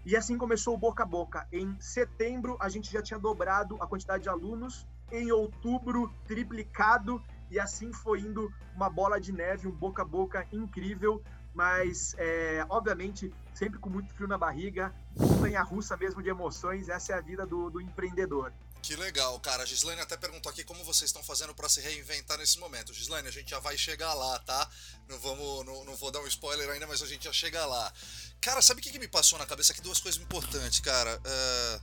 [0.04, 1.46] E assim começou o boca a boca.
[1.52, 4.86] Em setembro, a gente já tinha dobrado a quantidade de alunos.
[5.12, 7.22] Em outubro, triplicado.
[7.50, 11.22] E assim foi indo uma bola de neve, um boca a boca incrível.
[11.54, 16.88] Mas, é, obviamente, sempre com muito frio na barriga, montanha russa mesmo de emoções.
[16.88, 18.52] Essa é a vida do, do empreendedor.
[18.82, 19.62] Que legal, cara.
[19.62, 22.94] A Gislaine até perguntou aqui como vocês estão fazendo para se reinventar nesse momento.
[22.94, 24.70] Gislaine, a gente já vai chegar lá, tá?
[25.08, 27.92] Não, vamos, não, não vou dar um spoiler ainda, mas a gente já chega lá.
[28.40, 29.82] Cara, sabe o que, que me passou na cabeça aqui?
[29.82, 31.18] Duas coisas importantes, cara.
[31.18, 31.82] Uh,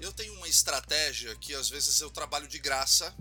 [0.00, 3.14] eu tenho uma estratégia que às vezes eu trabalho de graça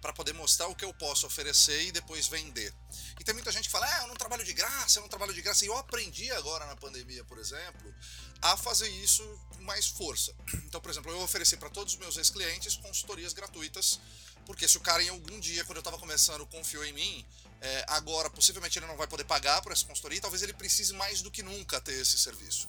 [0.00, 2.74] para poder mostrar o que eu posso oferecer e depois vender.
[3.20, 5.32] E tem muita gente que fala, ah, eu não trabalho de graça, eu não trabalho
[5.32, 5.64] de graça.
[5.64, 7.94] E eu aprendi agora na pandemia, por exemplo,
[8.42, 9.22] a fazer isso
[9.56, 10.34] com mais força.
[10.66, 14.00] Então, por exemplo, eu ofereci para todos os meus ex-clientes consultorias gratuitas,
[14.44, 17.24] porque se o cara em algum dia, quando eu estava começando, confiou em mim,
[17.60, 21.22] é, agora possivelmente ele não vai poder pagar por essa consultoria, talvez ele precise mais
[21.22, 22.68] do que nunca ter esse serviço.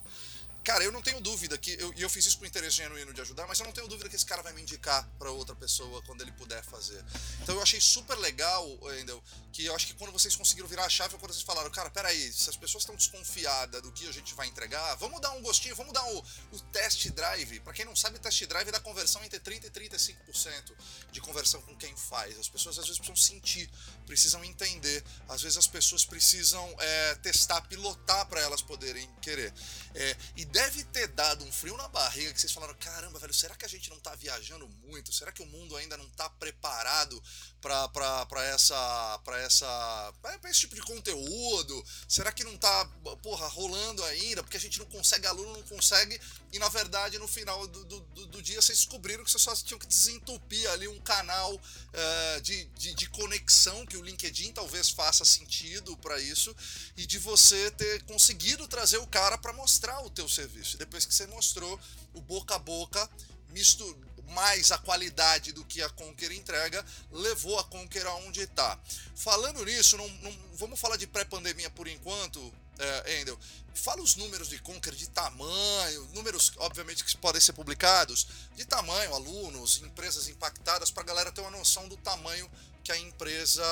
[0.64, 1.72] Cara, eu não tenho dúvida que.
[1.74, 4.07] Eu, e eu fiz isso com interesse genuíno de ajudar, mas eu não tenho dúvida
[4.07, 7.03] que esse cara vai me indicar para outra pessoa quando ele puder fazer.
[7.41, 8.66] Então eu achei super legal,
[8.97, 11.89] Endel, que eu acho que quando vocês conseguiram virar a chave, quando vocês falaram, cara,
[11.89, 15.41] peraí, se as pessoas estão desconfiadas do que a gente vai entregar, vamos dar um
[15.41, 17.59] gostinho, vamos dar o, o test drive.
[17.59, 20.74] Para quem não sabe, test drive dá conversão entre 30% e 35%
[21.11, 22.39] de conversão com quem faz.
[22.39, 23.70] As pessoas às vezes precisam sentir,
[24.05, 25.03] precisam entender.
[25.28, 29.53] Às vezes as pessoas precisam é, testar, pilotar para elas poderem querer.
[29.93, 33.55] É, e deve ter dado um frio na barriga que vocês falaram: caramba, velho, será
[33.55, 35.11] que a gente não tá viajando muito?
[35.11, 37.21] Será que o mundo ainda não tá preparado
[37.59, 39.19] para essa.
[39.25, 40.13] para essa.
[40.21, 41.83] pra esse tipo de conteúdo?
[42.07, 42.85] Será que não tá,
[43.23, 44.43] porra, rolando ainda?
[44.43, 47.99] Porque a gente não consegue, aluno não consegue, e na verdade no final do, do,
[48.27, 52.65] do dia vocês descobriram que vocês só tinham que desentupir ali um canal uh, de,
[52.65, 56.55] de, de conexão, que o LinkedIn talvez faça sentido para isso,
[56.95, 60.77] e de você ter conseguido trazer o cara para mostrar o teu serviço serviço.
[60.77, 61.79] Depois que você mostrou
[62.13, 63.09] o boca a boca,
[63.49, 63.95] mistur
[64.29, 68.79] mais a qualidade do que a Conquer entrega, levou a Conquer aonde está.
[69.15, 73.37] Falando nisso, não, não, vamos falar de pré-pandemia por enquanto, é, Endel.
[73.75, 79.13] Fala os números de Conquer de tamanho, números obviamente que podem ser publicados, de tamanho,
[79.13, 82.49] alunos, empresas impactadas, para a galera ter uma noção do tamanho
[82.83, 83.63] que a empresa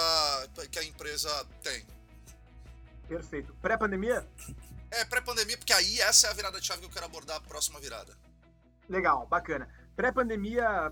[0.72, 1.86] que a empresa tem.
[3.08, 3.54] Perfeito.
[3.62, 4.28] Pré-pandemia?
[4.92, 7.42] É, pré-pandemia, porque aí essa é a virada de chave que eu quero abordar a
[7.42, 8.16] próxima virada.
[8.90, 9.70] Legal, bacana.
[9.96, 10.92] Pré-pandemia,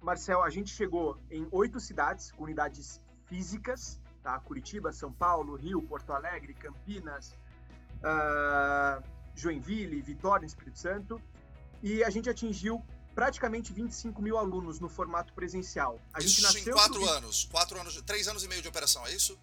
[0.00, 4.38] Marcel, a gente chegou em oito cidades com unidades físicas, tá?
[4.40, 7.32] Curitiba, São Paulo, Rio, Porto Alegre, Campinas,
[8.02, 9.02] uh,
[9.36, 11.22] Joinville, Vitória, Espírito Santo.
[11.80, 16.00] E a gente atingiu praticamente 25 mil alunos no formato presencial.
[16.12, 19.06] A isso gente nasceu em quatro anos, quatro anos, três anos e meio de operação,
[19.06, 19.38] é isso?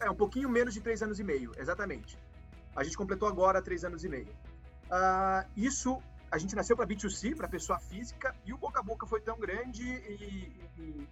[0.00, 2.18] É, um pouquinho menos de três anos e meio, exatamente.
[2.74, 4.28] A gente completou agora três anos e meio.
[4.86, 9.06] Uh, isso, a gente nasceu para B2C, para pessoa física, e o boca a boca
[9.06, 11.08] foi tão grande e, e,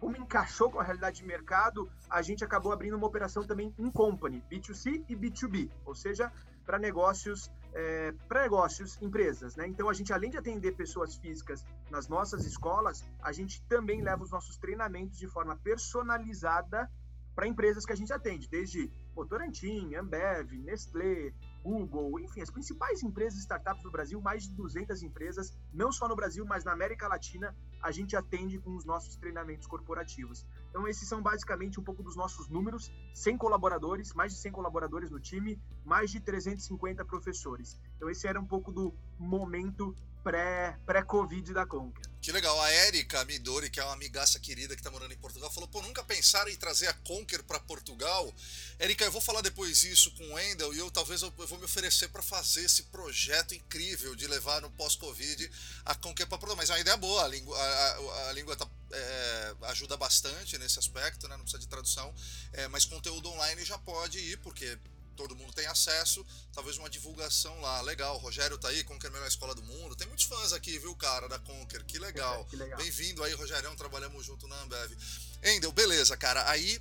[0.00, 3.90] como encaixou com a realidade de mercado, a gente acabou abrindo uma operação também em
[3.90, 6.32] company, B2C e B2B, ou seja,
[6.64, 9.66] para negócios, é, para negócios, empresas, né?
[9.66, 14.22] Então a gente além de atender pessoas físicas nas nossas escolas, a gente também leva
[14.22, 16.90] os nossos treinamentos de forma personalizada
[17.34, 21.32] para empresas que a gente atende, desde Votorantim, Ambev, Nestlé,
[21.62, 26.16] Google, enfim, as principais empresas startups do Brasil, mais de 200 empresas, não só no
[26.16, 30.46] Brasil, mas na América Latina, a gente atende com os nossos treinamentos corporativos.
[30.70, 35.10] Então, esses são basicamente um pouco dos nossos números: 100 colaboradores, mais de 100 colaboradores
[35.10, 37.78] no time, mais de 350 professores.
[37.96, 42.10] Então, esse era um pouco do momento pré-Covid pré da Conquer.
[42.20, 42.60] Que legal.
[42.60, 45.80] A Érica Midori, que é uma amigaça querida que está morando em Portugal, falou: pô,
[45.80, 48.32] nunca pensaram em trazer a Conquer para Portugal?
[48.78, 51.58] Érica, eu vou falar depois isso com o Wendel e eu talvez eu, eu vou
[51.58, 55.50] me oferecer para fazer esse projeto incrível de levar no pós-Covid
[55.86, 56.56] a Conquer para Portugal.
[56.56, 60.78] Mas é uma ideia boa, a língua, a, a língua tá, é, ajuda bastante nesse
[60.78, 61.36] aspecto, né?
[61.36, 62.14] não precisa de tradução,
[62.52, 64.78] é, mas conteúdo online já pode ir, porque
[65.20, 67.82] todo mundo tem acesso, talvez uma divulgação lá.
[67.82, 69.94] Legal, Rogério tá aí, Conquer Melhor Escola do Mundo.
[69.94, 71.84] Tem muitos fãs aqui, viu, cara, da Conquer.
[71.84, 72.48] Que legal.
[72.50, 72.78] É, legal.
[72.78, 74.96] Bem-vindo aí, Rogério, trabalhamos junto na Ambev.
[75.42, 76.48] Endel, beleza, cara.
[76.50, 76.80] Aí,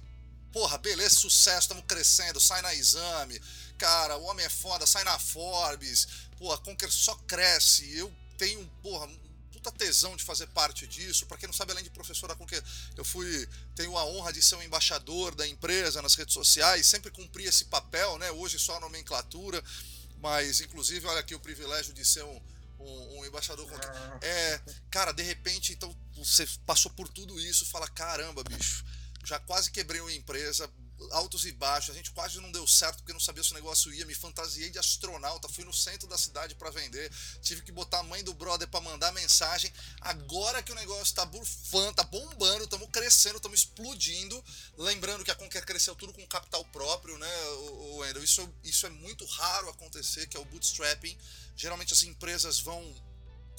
[0.54, 3.42] porra, beleza, sucesso, estamos crescendo, sai na exame.
[3.78, 6.08] Cara, o homem é foda, sai na Forbes.
[6.38, 7.94] Pô, a Conquer só cresce.
[7.98, 9.10] Eu tenho, porra,
[9.60, 11.26] puta tesão de fazer parte disso.
[11.26, 12.62] Para quem não sabe, além de professora com que
[12.96, 17.12] eu fui, tenho a honra de ser um embaixador da empresa nas redes sociais, sempre
[17.12, 18.32] cumpri esse papel, né?
[18.32, 19.64] Hoje só a nomenclatura,
[20.22, 22.42] mas inclusive olha aqui o privilégio de ser um,
[22.80, 23.76] um, um embaixador com
[24.22, 28.86] é, cara, de repente então você passou por tudo isso, fala caramba, bicho
[29.26, 30.70] já quase quebrei uma empresa,
[31.12, 33.94] altos e baixos, a gente quase não deu certo porque não sabia se o negócio
[33.94, 38.00] ia, me fantasiei de astronauta, fui no centro da cidade para vender, tive que botar
[38.00, 39.72] a mãe do brother para mandar mensagem.
[40.02, 44.44] Agora que o negócio tá bufando, tá bombando, estamos crescendo, estamos explodindo.
[44.78, 48.24] Lembrando que a Conquer cresceu tudo com capital próprio, né, o Wendel?
[48.24, 51.18] Isso, isso é muito raro acontecer, que é o bootstrapping.
[51.56, 53.09] Geralmente as empresas vão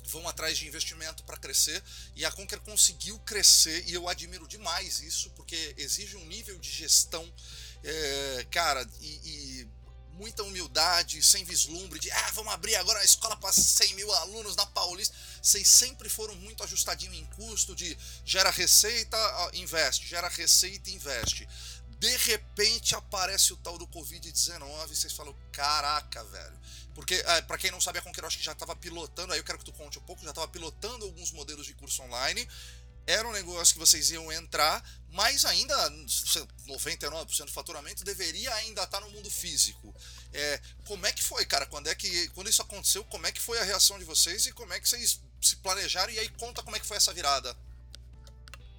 [0.08, 1.82] vão atrás de investimento para crescer
[2.14, 6.70] e a Conquer conseguiu crescer e eu admiro demais isso porque exige um nível de
[6.70, 7.30] gestão,
[7.82, 9.68] é, cara, e, e,
[10.20, 14.54] muita humildade, sem vislumbre de ah, vamos abrir agora a escola para 100 mil alunos
[14.54, 15.16] na Paulista.
[15.42, 19.16] Vocês sempre foram muito ajustadinho em custo de gera receita,
[19.54, 21.48] investe, gera receita, investe.
[22.00, 26.58] De repente aparece o tal do Covid-19 e vocês falam: caraca, velho
[26.94, 29.58] porque, é, para quem não sabe, a acho que já estava pilotando, aí eu quero
[29.58, 32.46] que tu conte um pouco, já estava pilotando alguns modelos de curso online.
[33.06, 39.00] Era um negócio que vocês iam entrar, mas ainda 99% do faturamento deveria ainda estar
[39.00, 39.94] tá no mundo físico.
[40.32, 41.64] É, como é que foi, cara?
[41.66, 44.52] Quando é que quando isso aconteceu, como é que foi a reação de vocês e
[44.52, 46.12] como é que vocês se planejaram?
[46.12, 47.56] E aí conta como é que foi essa virada.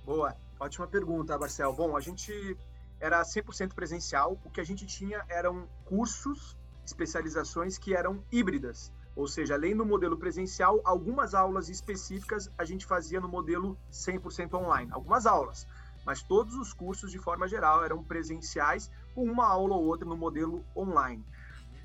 [0.06, 1.74] Boa, ótima pergunta, Marcel.
[1.74, 2.56] Bom, a gente
[3.02, 9.28] era 100% presencial, o que a gente tinha eram cursos especializações que eram híbridas, ou
[9.28, 14.92] seja, além do modelo presencial, algumas aulas específicas a gente fazia no modelo 100% online,
[14.94, 15.68] algumas aulas,
[16.06, 20.16] mas todos os cursos de forma geral eram presenciais, com uma aula ou outra no
[20.16, 21.26] modelo online.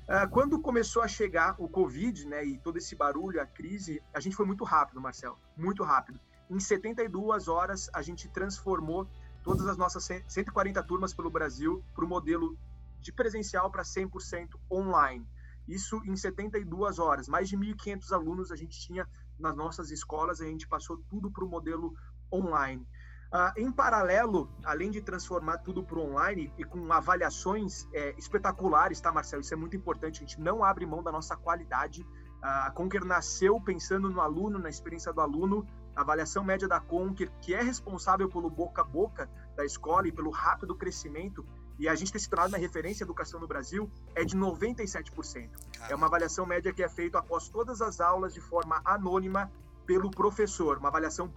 [0.07, 4.21] Uh, quando começou a chegar o Covid, né, e todo esse barulho, a crise, a
[4.21, 6.19] gente foi muito rápido, Marcelo, muito rápido.
[6.49, 9.05] Em 72 horas, a gente transformou
[9.47, 12.57] todas as nossas 140 turmas pelo Brasil para o modelo
[12.99, 15.25] de presencial para 100% online.
[15.65, 17.29] Isso em 72 horas.
[17.29, 19.07] Mais de 1.500 alunos a gente tinha
[19.39, 21.95] nas nossas escolas, a gente passou tudo para o modelo
[22.29, 22.85] online.
[23.31, 29.13] Uh, em paralelo, além de transformar tudo para online e com avaliações é, espetaculares, tá,
[29.13, 29.41] Marcelo?
[29.41, 32.01] Isso é muito importante, a gente não abre mão da nossa qualidade.
[32.01, 35.65] Uh, a Conquer nasceu pensando no aluno, na experiência do aluno.
[35.97, 40.11] A avaliação média da Conquer, que é responsável pelo boca a boca da escola e
[40.11, 41.43] pelo rápido crescimento,
[41.79, 45.49] e a gente tem se tornado uma referência em educação no Brasil, é de 97%.
[45.89, 49.51] É uma avaliação média que é feita após todas as aulas de forma anônima
[49.87, 51.27] pelo professor, uma avaliação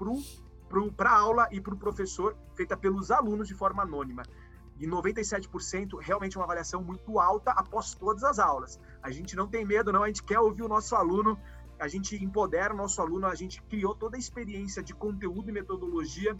[0.95, 4.25] para a aula e para o professor, feita pelos alunos de forma anônima.
[4.79, 8.79] E 97% realmente é uma avaliação muito alta após todas as aulas.
[9.03, 11.39] A gente não tem medo, não, a gente quer ouvir o nosso aluno,
[11.81, 15.53] a gente empodera o nosso aluno, a gente criou toda a experiência de conteúdo e
[15.53, 16.37] metodologia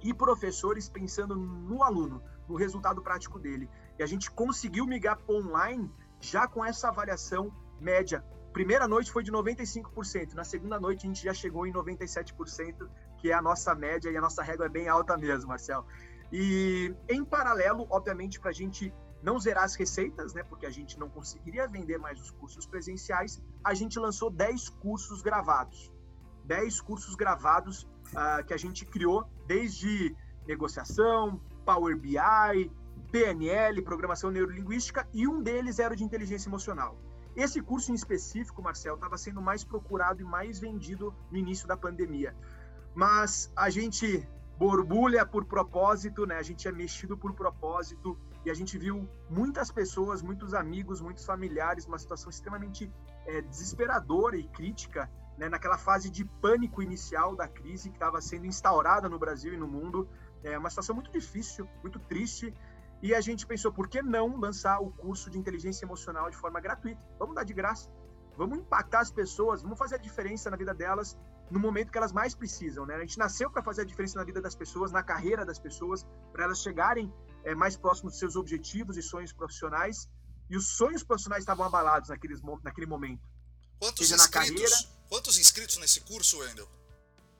[0.00, 3.68] e professores pensando no aluno, no resultado prático dele.
[3.98, 8.24] E a gente conseguiu migrar online já com essa avaliação média.
[8.52, 13.30] Primeira noite foi de 95%, na segunda noite a gente já chegou em 97%, que
[13.30, 15.84] é a nossa média e a nossa régua é bem alta mesmo, Marcel.
[16.32, 20.98] E em paralelo, obviamente, para a gente não zerar as receitas, né, porque a gente
[20.98, 25.92] não conseguiria vender mais os cursos presenciais, a gente lançou 10 cursos gravados.
[26.44, 30.16] 10 cursos gravados uh, que a gente criou desde
[30.46, 32.70] negociação, Power BI,
[33.12, 36.96] PNL, programação neurolinguística, e um deles era o de inteligência emocional.
[37.36, 41.76] Esse curso em específico, Marcel, estava sendo mais procurado e mais vendido no início da
[41.76, 42.34] pandemia.
[42.94, 44.26] Mas a gente
[44.58, 46.36] borbulha por propósito, né?
[46.36, 51.22] A gente é mexido por propósito e a gente viu muitas pessoas, muitos amigos, muitos
[51.26, 52.90] familiares, uma situação extremamente
[53.26, 55.50] é, desesperadora e crítica, né?
[55.50, 59.68] Naquela fase de pânico inicial da crise que estava sendo instaurada no Brasil e no
[59.68, 60.08] mundo.
[60.42, 62.54] É uma situação muito difícil, muito triste.
[63.02, 66.58] E a gente pensou, por que não lançar o curso de inteligência emocional de forma
[66.58, 67.02] gratuita?
[67.18, 67.92] Vamos dar de graça.
[68.34, 71.18] Vamos impactar as pessoas, vamos fazer a diferença na vida delas
[71.50, 72.94] no momento que elas mais precisam, né?
[72.94, 76.06] A gente nasceu para fazer a diferença na vida das pessoas, na carreira das pessoas,
[76.32, 77.12] para elas chegarem
[77.48, 80.08] é, mais próximos dos seus objetivos e sonhos profissionais.
[80.50, 83.22] E os sonhos profissionais estavam abalados naqueles, naquele momento.
[83.78, 84.76] Quantos inscritos, carreira,
[85.08, 86.68] quantos inscritos nesse curso, Wendel?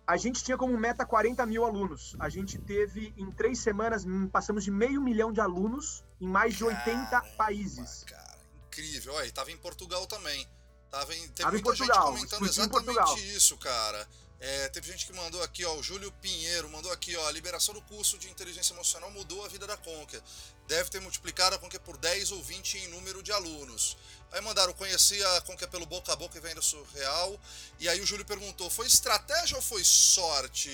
[0.06, 2.16] A gente tinha como meta 40 mil alunos.
[2.18, 6.54] A gente teve, em três semanas, hum, passamos de meio milhão de alunos em mais
[6.54, 8.04] de 80 Caramba, países.
[8.04, 9.12] Cara, incrível.
[9.14, 10.48] Olha, tava em Portugal também.
[10.90, 14.08] Tava em, teve tava muita em Portugal, gente comentando exatamente isso, cara.
[14.40, 17.74] É, teve gente que mandou aqui, ó, o Júlio Pinheiro mandou aqui, ó, a liberação
[17.74, 20.22] do curso de inteligência emocional mudou a vida da Conquer.
[20.68, 23.96] Deve ter multiplicado a Conquer por 10 ou 20 em número de alunos.
[24.30, 27.40] Aí mandaram, conheci a Conquer pelo boca a boca e venda surreal.
[27.80, 30.70] E aí o Júlio perguntou, foi estratégia ou foi sorte?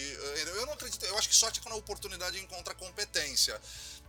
[0.57, 3.59] Eu não acredito, eu acho que sorte é quando a oportunidade encontra competência.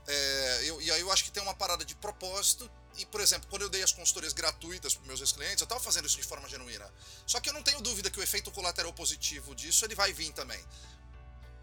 [0.07, 3.47] É, eu, e aí eu acho que tem uma parada de propósito e, por exemplo,
[3.49, 6.47] quando eu dei as consultorias gratuitas para meus ex-clientes, eu estava fazendo isso de forma
[6.47, 6.85] genuína.
[7.25, 10.31] Só que eu não tenho dúvida que o efeito colateral positivo disso ele vai vir
[10.31, 10.63] também.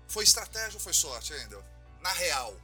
[0.08, 1.64] Foi estratégia ou foi sorte ainda?
[2.02, 2.54] Na real.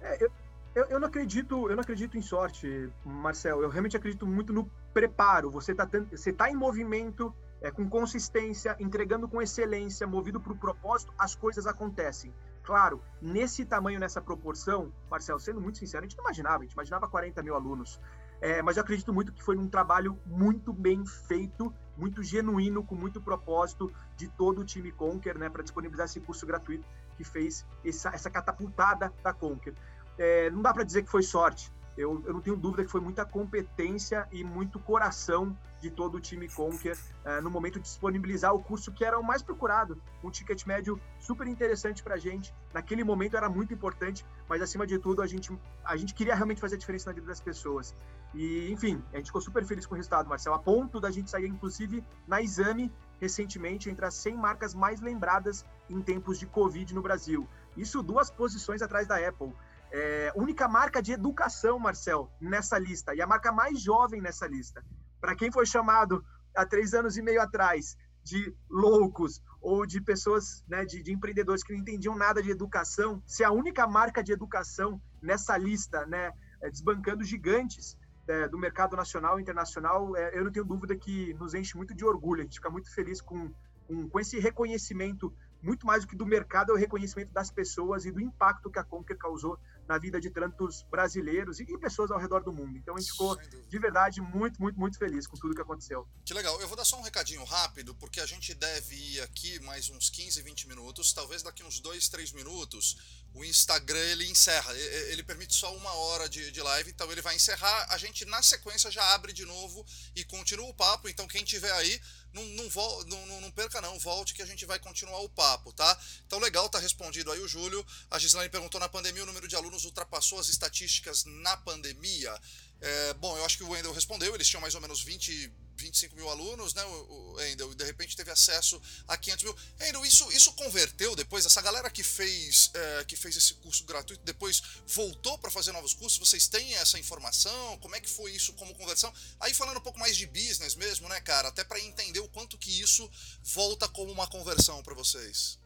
[0.00, 0.32] É, eu,
[0.74, 3.62] eu, eu, não acredito, eu não acredito em sorte, Marcel.
[3.62, 5.50] Eu realmente acredito muito no preparo.
[5.50, 10.56] Você está você tá em movimento, é, com consistência, entregando com excelência, movido para o
[10.56, 12.32] propósito, as coisas acontecem.
[12.66, 16.72] Claro, nesse tamanho, nessa proporção, Marcel, sendo muito sincero, a gente não imaginava, a gente
[16.72, 18.00] imaginava 40 mil alunos.
[18.40, 22.94] É, mas eu acredito muito que foi um trabalho muito bem feito, muito genuíno, com
[22.94, 26.84] muito propósito de todo o time Conquer, né, para disponibilizar esse curso gratuito
[27.16, 29.72] que fez essa, essa catapultada da Conquer
[30.18, 31.72] é, não dá para dizer que foi sorte.
[31.96, 36.20] Eu, eu, não tenho dúvida que foi muita competência e muito coração de todo o
[36.20, 40.30] time Conquer é, no momento de disponibilizar o curso que era o mais procurado, um
[40.30, 42.54] ticket médio super interessante para a gente.
[42.72, 46.60] Naquele momento era muito importante, mas acima de tudo a gente, a gente queria realmente
[46.60, 47.94] fazer a diferença na vida das pessoas.
[48.34, 51.30] E enfim, a gente ficou super feliz com o resultado, Marcelo, a ponto da gente
[51.30, 56.94] sair inclusive na exame recentemente entre as 100 marcas mais lembradas em tempos de Covid
[56.94, 57.48] no Brasil.
[57.76, 59.52] Isso duas posições atrás da Apple.
[59.92, 64.84] É, única marca de educação, Marcel, nessa lista, e a marca mais jovem nessa lista.
[65.20, 66.24] Para quem foi chamado
[66.54, 71.62] há três anos e meio atrás de loucos ou de pessoas, né, de, de, empreendedores
[71.62, 76.32] que não entendiam nada de educação, se a única marca de educação nessa lista, né,
[76.60, 81.34] é, desbancando gigantes é, do mercado nacional e internacional, é, eu não tenho dúvida que
[81.34, 82.40] nos enche muito de orgulho.
[82.40, 83.52] A gente fica muito feliz com,
[83.86, 85.32] com, com esse reconhecimento
[85.62, 88.78] muito mais do que do mercado, é o reconhecimento das pessoas e do impacto que
[88.78, 89.58] a Conquer causou
[89.88, 92.76] na vida de tantos brasileiros e pessoas ao redor do mundo.
[92.76, 96.08] Então a gente ficou de verdade muito, muito, muito feliz com tudo que aconteceu.
[96.24, 96.60] Que legal.
[96.60, 100.10] Eu vou dar só um recadinho rápido, porque a gente deve ir aqui mais uns
[100.10, 102.96] 15, 20 minutos, talvez daqui uns 2, 3 minutos.
[103.34, 104.72] O Instagram ele encerra,
[105.10, 107.86] ele permite só uma hora de, de live, então ele vai encerrar.
[107.90, 109.84] A gente na sequência já abre de novo
[110.14, 111.08] e continua o papo.
[111.08, 112.00] Então quem tiver aí,
[112.32, 115.98] não, não, não, não, perca não, volte que a gente vai continuar o papo, tá?
[116.26, 117.84] Então legal, tá respondido aí o Júlio.
[118.10, 122.38] A Gislaine perguntou na pandemia o número de alunos ultrapassou as estatísticas na pandemia.
[122.80, 126.16] É, bom, eu acho que o Wendel respondeu, eles tinham mais ou menos 20 25
[126.16, 129.56] mil alunos, né, o Endel, e de repente teve acesso a 500 mil.
[129.80, 131.44] Endel, isso, isso converteu depois?
[131.46, 135.94] Essa galera que fez, é, que fez esse curso gratuito depois voltou para fazer novos
[135.94, 136.18] cursos?
[136.18, 137.78] Vocês têm essa informação?
[137.78, 139.12] Como é que foi isso como conversão?
[139.40, 141.48] Aí falando um pouco mais de business mesmo, né, cara?
[141.48, 143.08] Até para entender o quanto que isso
[143.42, 145.58] volta como uma conversão para vocês.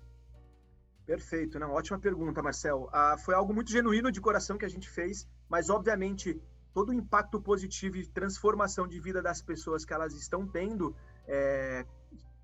[1.06, 2.88] Perfeito, não, ótima pergunta, Marcel.
[2.92, 6.40] Ah, foi algo muito genuíno de coração que a gente fez, mas obviamente
[6.72, 10.94] todo o impacto positivo e transformação de vida das pessoas que elas estão tendo,
[11.26, 11.84] é,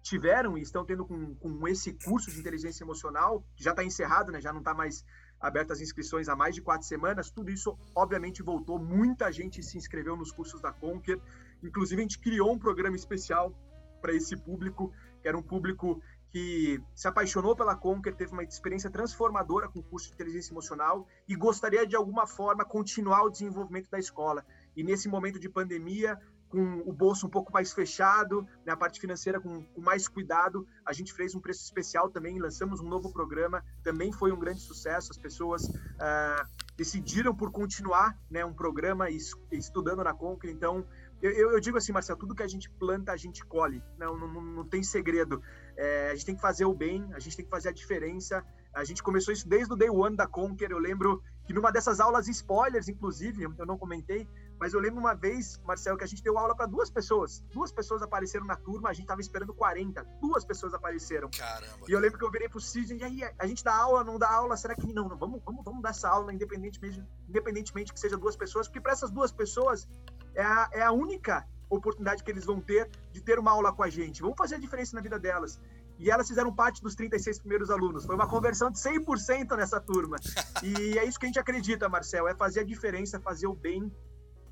[0.03, 4.31] tiveram e estão tendo com, com esse curso de inteligência emocional, que já está encerrado,
[4.31, 5.05] né, já não está mais
[5.41, 9.77] aberto as inscrições há mais de quatro semanas, tudo isso obviamente voltou, muita gente se
[9.77, 11.21] inscreveu nos cursos da Conquer,
[11.63, 13.53] inclusive a gente criou um programa especial
[14.01, 16.01] para esse público, que era um público
[16.37, 21.09] que se apaixonou pela Conquer, teve uma experiência transformadora com o curso de inteligência emocional
[21.27, 24.45] e gostaria de alguma forma continuar o desenvolvimento da escola.
[24.77, 26.21] E nesse momento de pandemia,
[26.51, 30.67] com o bolso um pouco mais fechado, né, a parte financeira com, com, mais cuidado,
[30.85, 34.61] a gente fez um preço especial também, lançamos um novo programa, também foi um grande
[34.61, 39.09] sucesso, as pessoas uh, decidiram por continuar né, um programa
[39.51, 40.87] estudando na Conquer, então
[41.23, 43.83] eu, eu, digo assim, Marcelo, tudo que a gente planta, a gente colhe.
[43.99, 45.43] Não, não, não tem segredo.
[45.77, 48.45] É, a gente tem que fazer o bem, a gente tem que fazer a diferença.
[48.75, 50.71] A gente começou isso desde o day one da Conquer.
[50.71, 55.15] Eu lembro que numa dessas aulas spoilers, inclusive, eu não comentei, mas eu lembro uma
[55.15, 57.41] vez, Marcelo, que a gente deu aula para duas pessoas.
[57.53, 60.03] Duas pessoas apareceram na turma, a gente tava esperando 40.
[60.21, 61.31] Duas pessoas apareceram.
[61.31, 61.87] Caramba.
[61.89, 64.19] E eu lembro que eu virei pro Sidney, e aí, a gente dá aula, não
[64.19, 64.57] dá aula?
[64.57, 65.09] Será que não?
[65.09, 68.93] não vamos, vamos, vamos dar essa aula independentemente, independentemente que seja duas pessoas, porque para
[68.93, 69.89] essas duas pessoas
[70.35, 73.83] é a, é a única oportunidade que eles vão ter de ter uma aula com
[73.83, 74.23] a gente.
[74.23, 75.59] Vamos fazer a diferença na vida delas.
[75.99, 78.05] E elas fizeram parte dos 36 primeiros alunos.
[78.05, 80.17] Foi uma conversão de 100% nessa turma.
[80.63, 83.91] E é isso que a gente acredita, Marcel, é fazer a diferença, fazer o bem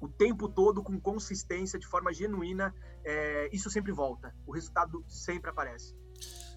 [0.00, 2.74] o tempo todo com consistência, de forma genuína.
[3.04, 4.34] É, isso sempre volta.
[4.46, 5.94] O resultado sempre aparece.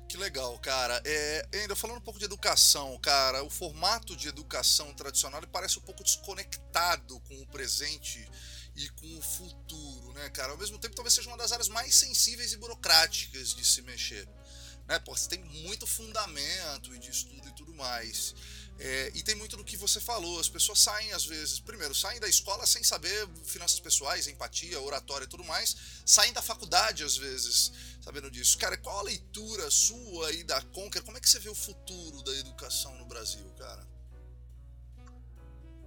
[0.09, 1.01] Que legal, cara.
[1.05, 5.81] É, ainda falando um pouco de educação, cara, o formato de educação tradicional parece um
[5.81, 8.29] pouco desconectado com o presente
[8.77, 10.51] e com o futuro, né, cara?
[10.51, 14.29] Ao mesmo tempo, talvez seja uma das áreas mais sensíveis e burocráticas de se mexer.
[14.87, 14.99] Né?
[14.99, 18.35] Pô, você tem muito fundamento de estudo e tudo mais.
[18.79, 20.39] É, e tem muito do que você falou.
[20.39, 25.25] As pessoas saem, às vezes, primeiro, saem da escola sem saber finanças pessoais, empatia, oratória
[25.25, 25.75] e tudo mais.
[26.05, 28.59] Saem da faculdade, às vezes, sabendo disso.
[28.59, 31.01] Cara, qual a leitura sua aí da Conquer?
[31.01, 33.85] Como é que você vê o futuro da educação no Brasil, cara?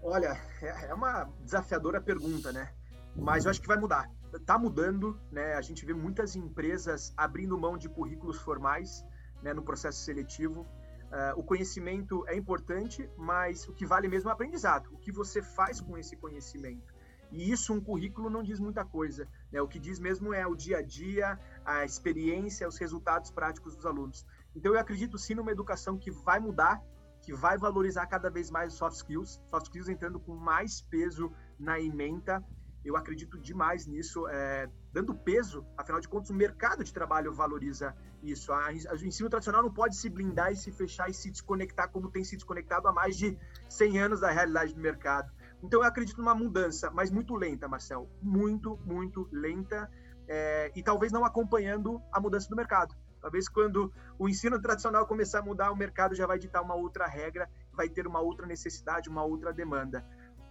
[0.02, 2.74] Olha, é, é uma desafiadora pergunta, né?
[3.16, 4.10] Mas eu acho que vai mudar.
[4.32, 5.54] Está mudando, né?
[5.54, 9.04] A gente vê muitas empresas abrindo mão de currículos formais
[9.42, 10.60] né, no processo seletivo.
[10.60, 14.88] Uh, o conhecimento é importante, mas o que vale mesmo é o aprendizado.
[14.92, 16.94] O que você faz com esse conhecimento.
[17.32, 19.26] E isso, um currículo não diz muita coisa.
[19.52, 19.60] Né?
[19.60, 23.86] O que diz mesmo é o dia a dia, a experiência, os resultados práticos dos
[23.86, 24.24] alunos.
[24.54, 26.80] Então, eu acredito sim numa educação que vai mudar,
[27.22, 31.32] que vai valorizar cada vez mais os soft skills, soft skills entrando com mais peso
[31.58, 32.44] na ementa
[32.84, 37.94] eu acredito demais nisso, é, dando peso, afinal de contas, o mercado de trabalho valoriza
[38.22, 38.52] isso.
[38.52, 42.10] A, o ensino tradicional não pode se blindar e se fechar e se desconectar como
[42.10, 45.30] tem se desconectado há mais de 100 anos da realidade do mercado.
[45.62, 48.08] Então, eu acredito numa mudança, mas muito lenta, Marcel.
[48.22, 49.90] Muito, muito lenta
[50.26, 52.94] é, e talvez não acompanhando a mudança do mercado.
[53.20, 57.06] Talvez quando o ensino tradicional começar a mudar, o mercado já vai ditar uma outra
[57.06, 60.06] regra, vai ter uma outra necessidade, uma outra demanda.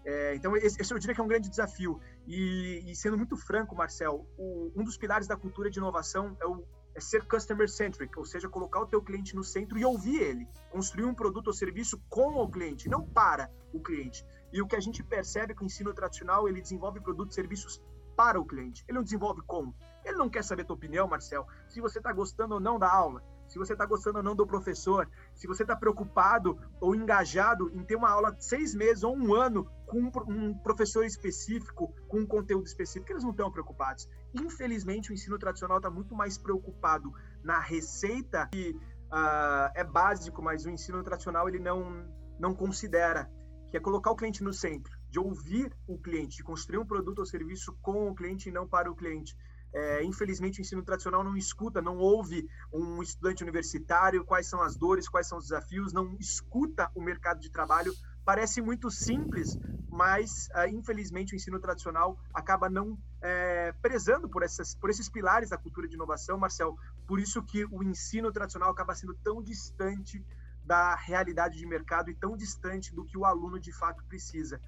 [0.10, 2.01] É, então, esse, esse, eu diria que é um grande desafio.
[2.26, 6.47] E, e sendo muito franco, Marcel, o, um dos pilares da cultura de inovação é,
[6.47, 10.47] o, é ser customer-centric, ou seja, colocar o teu cliente no centro e ouvir ele.
[10.72, 14.26] Construir um produto ou serviço com o cliente, não para o cliente.
[14.51, 17.36] E o que a gente percebe é que o ensino tradicional, ele desenvolve produtos e
[17.36, 17.80] serviços
[18.16, 18.84] para o cliente.
[18.88, 19.76] Ele não desenvolve como.
[20.03, 23.24] Ele não quer saber tua opinião, Marcel, se você está gostando ou não da aula
[23.50, 27.84] se você está gostando ou não do professor, se você está preocupado ou engajado em
[27.84, 32.68] ter uma aula seis meses ou um ano com um professor específico, com um conteúdo
[32.68, 34.08] específico, eles não estão preocupados.
[34.34, 37.12] Infelizmente, o ensino tradicional está muito mais preocupado
[37.43, 38.70] na receita, que
[39.12, 42.06] uh, é básico, mas o ensino tradicional ele não,
[42.39, 43.30] não considera,
[43.72, 47.20] que é colocar o cliente no centro, de ouvir o cliente, de construir um produto
[47.20, 49.36] ou serviço com o cliente e não para o cliente.
[49.74, 54.76] É, infelizmente, o ensino tradicional não escuta, não ouve um estudante universitário, quais são as
[54.76, 57.94] dores, quais são os desafios, não escuta o mercado de trabalho.
[58.26, 59.58] Parece muito simples,
[59.90, 65.50] mas uh, infelizmente o ensino tradicional acaba não é, prezando por, essas, por esses pilares
[65.50, 66.76] da cultura de inovação, Marcel.
[67.08, 70.24] Por isso que o ensino tradicional acaba sendo tão distante
[70.64, 74.62] da realidade de mercado e tão distante do que o aluno de fato precisa.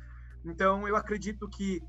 [0.44, 1.82] Então, eu acredito que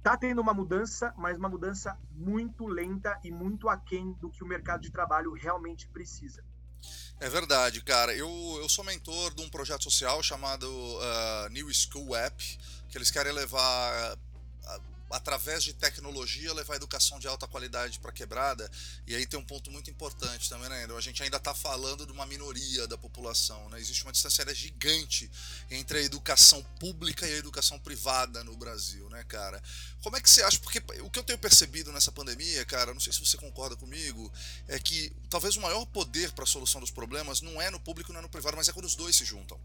[0.00, 4.46] Está tendo uma mudança, mas uma mudança muito lenta e muito aquém do que o
[4.46, 6.42] mercado de trabalho realmente precisa.
[7.20, 8.14] É verdade, cara.
[8.14, 8.26] Eu,
[8.62, 13.30] eu sou mentor de um projeto social chamado uh, New School App, que eles querem
[13.30, 14.16] levar
[15.10, 18.70] através de tecnologia, levar educação de alta qualidade para quebrada.
[19.06, 20.86] E aí tem um ponto muito importante também, né?
[20.96, 23.80] A gente ainda está falando de uma minoria da população, né?
[23.80, 25.30] Existe uma distância gigante
[25.70, 29.62] entre a educação pública e a educação privada no Brasil, né, cara?
[30.02, 30.58] Como é que você acha?
[30.58, 34.32] Porque o que eu tenho percebido nessa pandemia, cara, não sei se você concorda comigo,
[34.68, 38.12] é que talvez o maior poder para a solução dos problemas não é no público,
[38.12, 39.58] não é no privado, mas é quando os dois se juntam.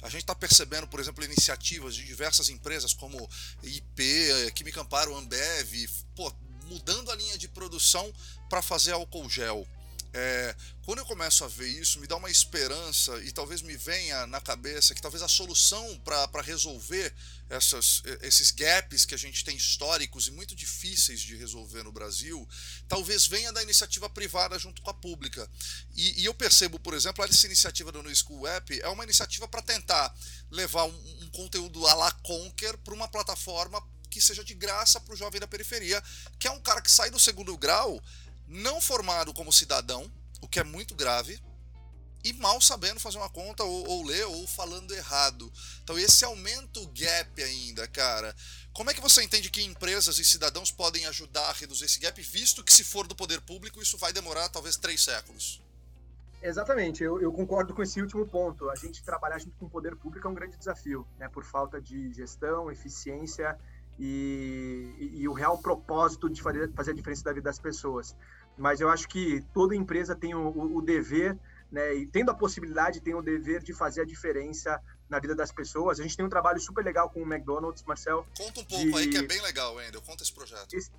[0.00, 3.28] A gente está percebendo, por exemplo, iniciativas de diversas empresas como
[3.62, 6.30] IP, Química Amparo, Ambev, pô,
[6.64, 8.12] mudando a linha de produção
[8.50, 9.66] para fazer álcool gel.
[10.12, 14.26] É, quando eu começo a ver isso, me dá uma esperança e talvez me venha
[14.26, 17.10] na cabeça que talvez a solução para resolver
[17.48, 22.46] essas, esses gaps que a gente tem históricos e muito difíceis de resolver no Brasil,
[22.86, 25.50] talvez venha da iniciativa privada junto com a pública.
[25.94, 29.48] E, e eu percebo, por exemplo, essa iniciativa do No School App é uma iniciativa
[29.48, 30.14] para tentar
[30.50, 33.80] levar um, um conteúdo à la Conquer para uma plataforma
[34.12, 36.02] que seja de graça para o jovem da periferia,
[36.38, 37.98] que é um cara que sai do segundo grau
[38.46, 41.42] não formado como cidadão, o que é muito grave,
[42.22, 45.50] e mal sabendo fazer uma conta ou, ou, ler ou falando errado.
[45.82, 48.36] Então esse aumenta o gap ainda, cara.
[48.74, 52.20] Como é que você entende que empresas e cidadãos podem ajudar a reduzir esse gap,
[52.20, 55.62] visto que se for do poder público isso vai demorar talvez três séculos?
[56.42, 58.68] Exatamente, eu, eu concordo com esse último ponto.
[58.68, 61.28] A gente trabalhar junto com o poder público é um grande desafio, né?
[61.28, 63.56] Por falta de gestão, eficiência
[63.98, 68.16] e, e, e o real propósito de fazer, fazer a diferença da vida das pessoas
[68.56, 71.38] mas eu acho que toda empresa tem o, o, dever,
[71.70, 75.50] né, e tendo a possibilidade, tem o dever de fazer a diferença na vida das
[75.50, 75.98] pessoas.
[75.98, 78.26] A gente tem um trabalho super legal com o McDonald's, Marcel.
[78.36, 78.96] Conta um pouco de...
[78.96, 80.02] aí que é bem legal, Wendel.
[80.02, 80.74] Conta esse projeto.
[80.74, 80.90] Esse,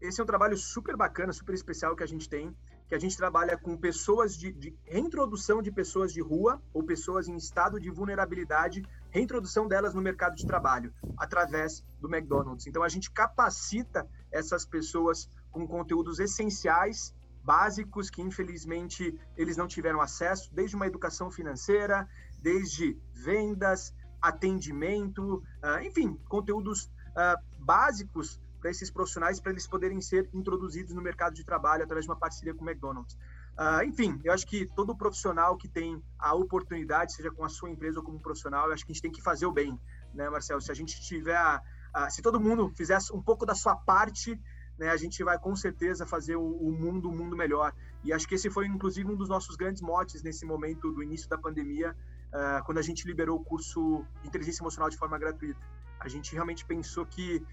[0.00, 2.54] esse, é um trabalho super bacana, super especial que a gente tem,
[2.88, 7.28] que a gente trabalha com pessoas de, de reintrodução de pessoas de rua ou pessoas
[7.28, 8.82] em estado de vulnerabilidade,
[9.12, 12.66] reintrodução delas no mercado de trabalho através do McDonald's.
[12.66, 20.00] Então a gente capacita essas pessoas com conteúdos essenciais, básicos, que infelizmente eles não tiveram
[20.00, 22.08] acesso, desde uma educação financeira,
[22.40, 30.30] desde vendas, atendimento, uh, enfim, conteúdos uh, básicos para esses profissionais, para eles poderem ser
[30.32, 33.18] introduzidos no mercado de trabalho através de uma parceria com o McDonald's.
[33.58, 37.70] Uh, enfim, eu acho que todo profissional que tem a oportunidade, seja com a sua
[37.70, 39.78] empresa ou como profissional, eu acho que a gente tem que fazer o bem,
[40.14, 40.60] né, Marcelo?
[40.60, 41.60] Se a gente tiver, a,
[41.92, 44.40] a, se todo mundo fizesse um pouco da sua parte,
[44.78, 47.72] né, a gente vai com certeza fazer o, o mundo um mundo melhor.
[48.02, 51.28] E acho que esse foi, inclusive, um dos nossos grandes motes nesse momento do início
[51.28, 51.94] da pandemia,
[52.32, 55.60] uh, quando a gente liberou o curso inteligência emocional de forma gratuita.
[56.00, 57.44] A gente realmente pensou que uh,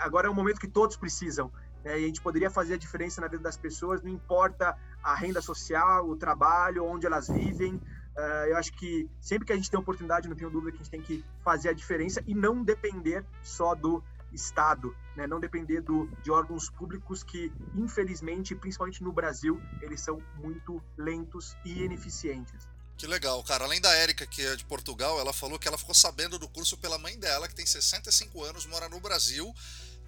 [0.00, 1.52] agora é um momento que todos precisam.
[1.96, 5.40] E a gente poderia fazer a diferença na vida das pessoas, não importa a renda
[5.40, 7.74] social, o trabalho, onde elas vivem.
[7.74, 10.82] Uh, eu acho que sempre que a gente tem oportunidade, não tenho dúvida que a
[10.82, 15.26] gente tem que fazer a diferença e não depender só do Estado, né?
[15.26, 21.56] não depender do, de órgãos públicos que, infelizmente, principalmente no Brasil, eles são muito lentos
[21.64, 22.66] e ineficientes.
[22.96, 23.64] Que legal, cara.
[23.64, 26.76] Além da Érica, que é de Portugal, ela falou que ela ficou sabendo do curso
[26.76, 29.54] pela mãe dela, que tem 65 anos, mora no Brasil,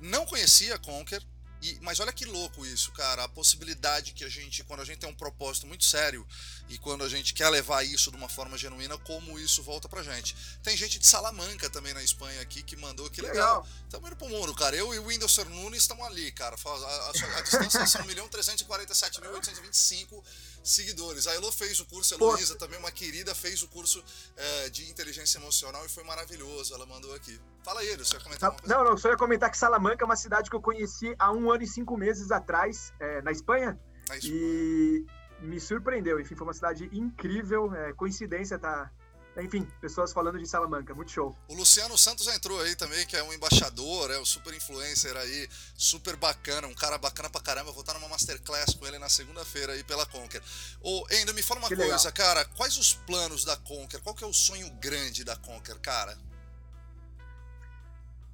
[0.01, 1.23] não conhecia a Conquer,
[1.63, 3.25] e, mas olha que louco isso, cara.
[3.25, 6.27] A possibilidade que a gente, quando a gente tem um propósito muito sério
[6.69, 10.03] e quando a gente quer levar isso de uma forma genuína, como isso volta pra
[10.03, 10.35] gente.
[10.63, 13.67] Tem gente de Salamanca também na Espanha aqui que mandou, que legal.
[13.85, 14.77] Estamos indo pro mundo, cara.
[14.77, 16.57] Eu e o Whindersson Nunes estamos ali, cara.
[16.65, 20.23] A, a, a distância são 1.347.825
[20.63, 21.27] seguidores.
[21.27, 24.03] A Elo fez o curso, a Heloísa também, uma querida, fez o curso
[24.37, 26.75] é, de inteligência emocional e foi maravilhoso.
[26.75, 27.41] Ela mandou aqui.
[27.65, 30.17] Fala aí, você ia comentar tá, Não, não, só ia comentar que Salamanca é uma
[30.17, 33.79] cidade que eu conheci há um ano e cinco meses atrás, é, na Espanha.
[34.09, 34.35] Na Espanha.
[34.35, 35.07] E
[35.41, 36.21] me surpreendeu.
[36.21, 37.75] Enfim, foi uma cidade incrível.
[37.75, 38.91] É, coincidência tá,
[39.37, 41.37] enfim, pessoas falando de Salamanca, muito show.
[41.49, 45.49] O Luciano Santos entrou aí também, que é um embaixador, é um super influencer aí,
[45.75, 47.71] super bacana, um cara bacana pra caramba.
[47.73, 50.43] Vou estar numa masterclass com ele na segunda-feira aí pela Conquer.
[50.83, 52.13] Ô, Endo, me fala uma que coisa, legal.
[52.13, 54.01] cara, quais os planos da Conquer?
[54.01, 56.19] Qual que é o sonho grande da Conquer, cara?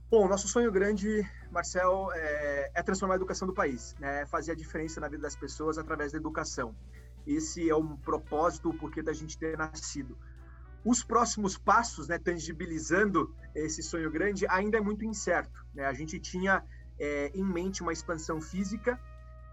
[0.09, 4.25] Bom, nosso sonho grande, Marcel, é, é transformar a educação do país, né?
[4.27, 6.75] fazer a diferença na vida das pessoas através da educação.
[7.27, 10.17] Esse é um propósito, o porquê da gente ter nascido.
[10.87, 15.67] Os próximos passos, né, tangibilizando esse sonho grande, ainda é muito incerto.
[15.75, 15.85] Né?
[15.85, 16.63] A gente tinha
[16.97, 18.97] é, em mente uma expansão física.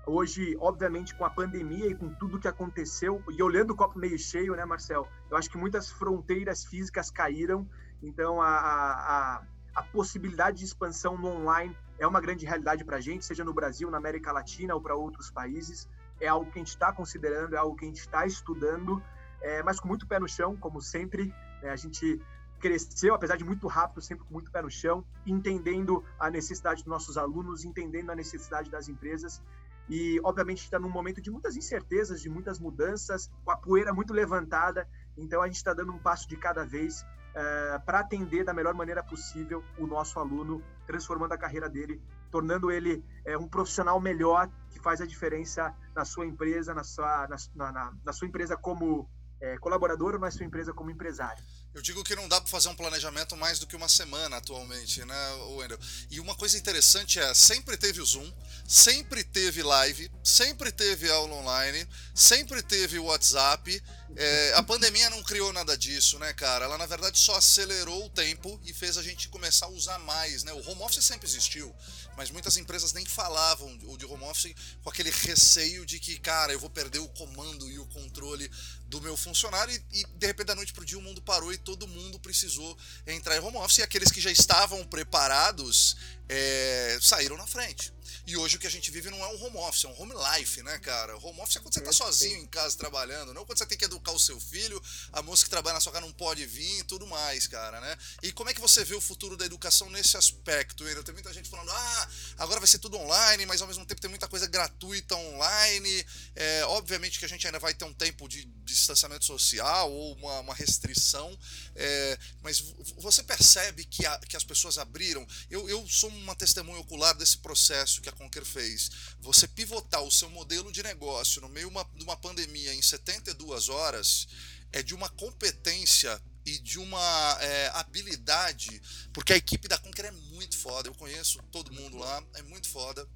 [0.06, 4.20] Hoje, obviamente, com a pandemia e com tudo que aconteceu, e olhando o copo meio
[4.20, 5.08] cheio, né, Marcel?
[5.32, 7.68] Eu acho que muitas fronteiras físicas caíram.
[8.00, 13.02] Então, a, a, a possibilidade de expansão no online é uma grande realidade para a
[13.02, 15.90] gente, seja no Brasil, na América Latina ou para outros países.
[16.22, 19.02] É algo que a gente está considerando, é algo que a gente está estudando
[19.44, 21.34] é, mas com muito pé no chão, como sempre.
[21.62, 21.70] Né?
[21.70, 22.20] A gente
[22.60, 26.90] cresceu, apesar de muito rápido, sempre com muito pé no chão, entendendo a necessidade dos
[26.90, 29.42] nossos alunos, entendendo a necessidade das empresas.
[29.90, 34.14] E, obviamente, está num momento de muitas incertezas, de muitas mudanças, com a poeira muito
[34.14, 34.88] levantada.
[35.18, 38.74] Então, a gente está dando um passo de cada vez é, para atender da melhor
[38.74, 44.50] maneira possível o nosso aluno, transformando a carreira dele, tornando ele é, um profissional melhor,
[44.70, 49.10] que faz a diferença na sua empresa, na sua, na, na, na sua empresa como
[49.44, 51.44] é, colaborador ou na sua empresa como empresário.
[51.74, 55.04] Eu digo que não dá para fazer um planejamento mais do que uma semana atualmente,
[55.04, 55.78] né, Wendel?
[56.10, 58.32] E uma coisa interessante é, sempre teve o Zoom,
[58.66, 61.86] sempre teve live, sempre teve aula online,
[62.16, 63.84] sempre teve o WhatsApp.
[64.16, 66.66] É, a pandemia não criou nada disso, né, cara?
[66.66, 70.44] Ela na verdade só acelerou o tempo e fez a gente começar a usar mais,
[70.44, 70.54] né?
[70.54, 71.76] O home office sempre existiu,
[72.16, 74.54] mas muitas empresas nem falavam de home office
[74.84, 78.50] com aquele receio de que, cara, eu vou perder o comando e o controle
[78.86, 81.58] do meu funcionário e, e de repente da noite pro dia o mundo parou e
[81.58, 85.98] todo mundo precisou entrar em home office e aqueles que já estavam preparados
[86.30, 87.92] é, saíram na frente.
[88.26, 90.14] E hoje o que a gente vive não é um home office, é um home
[90.14, 91.18] life, né, cara?
[91.18, 93.86] Home office é quando você tá sozinho em casa trabalhando, não quando você tem que
[93.86, 96.84] educar o seu filho, a moça que trabalha na sua casa não pode vir e
[96.84, 97.98] tudo mais, cara, né?
[98.22, 100.84] E como é que você vê o futuro da educação nesse aspecto?
[100.86, 104.02] Ainda tem muita gente falando, ah, agora vai ser tudo online, mas ao mesmo tempo
[104.02, 106.06] tem muita coisa gratuita online.
[106.36, 110.40] É, obviamente que a gente ainda vai ter um tempo de distanciamento social ou uma,
[110.40, 111.38] uma restrição,
[111.76, 112.64] é, mas
[112.98, 115.26] você percebe que, a, que as pessoas abriram.
[115.50, 118.92] Eu, eu sou uma testemunha ocular desse processo que a Conquer fez.
[119.22, 124.28] Você pivotar o seu modelo de negócio no meio de uma pandemia em 72 horas
[124.72, 128.82] é de uma competência e de uma é, habilidade,
[129.14, 130.90] porque a equipe da Conquer é muito foda.
[130.90, 133.08] Eu conheço todo mundo lá, é muito foda.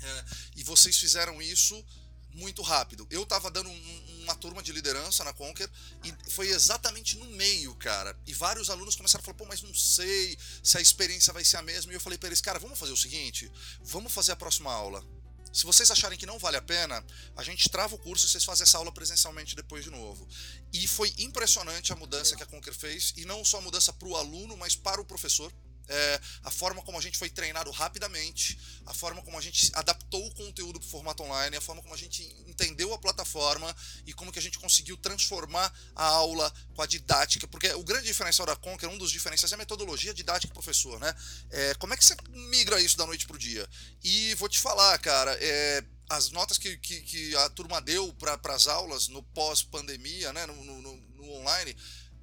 [0.00, 0.24] É,
[0.56, 1.84] e vocês fizeram isso
[2.34, 3.06] muito rápido.
[3.10, 5.70] Eu tava dando um, uma turma de liderança na Conquer
[6.02, 8.18] e foi exatamente no meio, cara.
[8.26, 11.58] E vários alunos começaram a falar, pô, mas não sei se a experiência vai ser
[11.58, 11.92] a mesma.
[11.92, 13.50] E eu falei para eles, cara, vamos fazer o seguinte,
[13.82, 15.04] vamos fazer a próxima aula.
[15.52, 17.04] Se vocês acharem que não vale a pena,
[17.36, 20.26] a gente trava o curso e vocês fazem essa aula presencialmente depois de novo.
[20.72, 24.08] E foi impressionante a mudança que a Conquer fez, e não só a mudança para
[24.08, 25.52] o aluno, mas para o professor
[25.88, 30.26] é, a forma como a gente foi treinado rapidamente, a forma como a gente adaptou
[30.26, 33.74] o conteúdo para o formato online, a forma como a gente entendeu a plataforma
[34.06, 38.06] e como que a gente conseguiu transformar a aula com a didática, porque o grande
[38.06, 41.14] diferencial da Conquer, um dos diferenciais é a metodologia didática professor, né?
[41.50, 43.68] É, como é que você migra isso da noite para o dia?
[44.02, 48.54] E vou te falar, cara, é, as notas que, que, que, a turma deu para
[48.54, 51.76] as aulas no pós-pandemia, né, no, no, no online,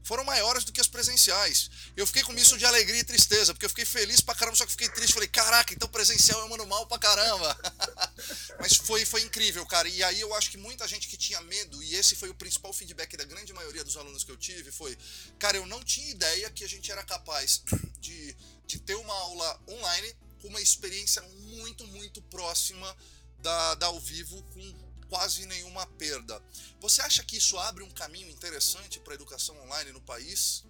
[0.04, 1.70] foram maiores do que as presenciais.
[1.96, 4.66] Eu fiquei com isso de alegria e tristeza, porque eu fiquei feliz pra caramba, só
[4.66, 5.14] que fiquei triste.
[5.14, 7.58] Falei, caraca, então presencial eu mando mal pra caramba.
[8.60, 9.88] Mas foi, foi incrível, cara.
[9.88, 12.74] E aí eu acho que muita gente que tinha medo, e esse foi o principal
[12.74, 14.98] feedback da grande maioria dos alunos que eu tive, foi,
[15.38, 17.64] cara, eu não tinha ideia que a gente era capaz
[18.00, 18.36] de,
[18.66, 22.98] de ter uma aula online com uma experiência muito, muito próxima
[23.40, 26.42] da, da ao vivo com quase nenhuma perda.
[26.80, 30.66] Você acha que isso abre um caminho interessante para a educação online no país?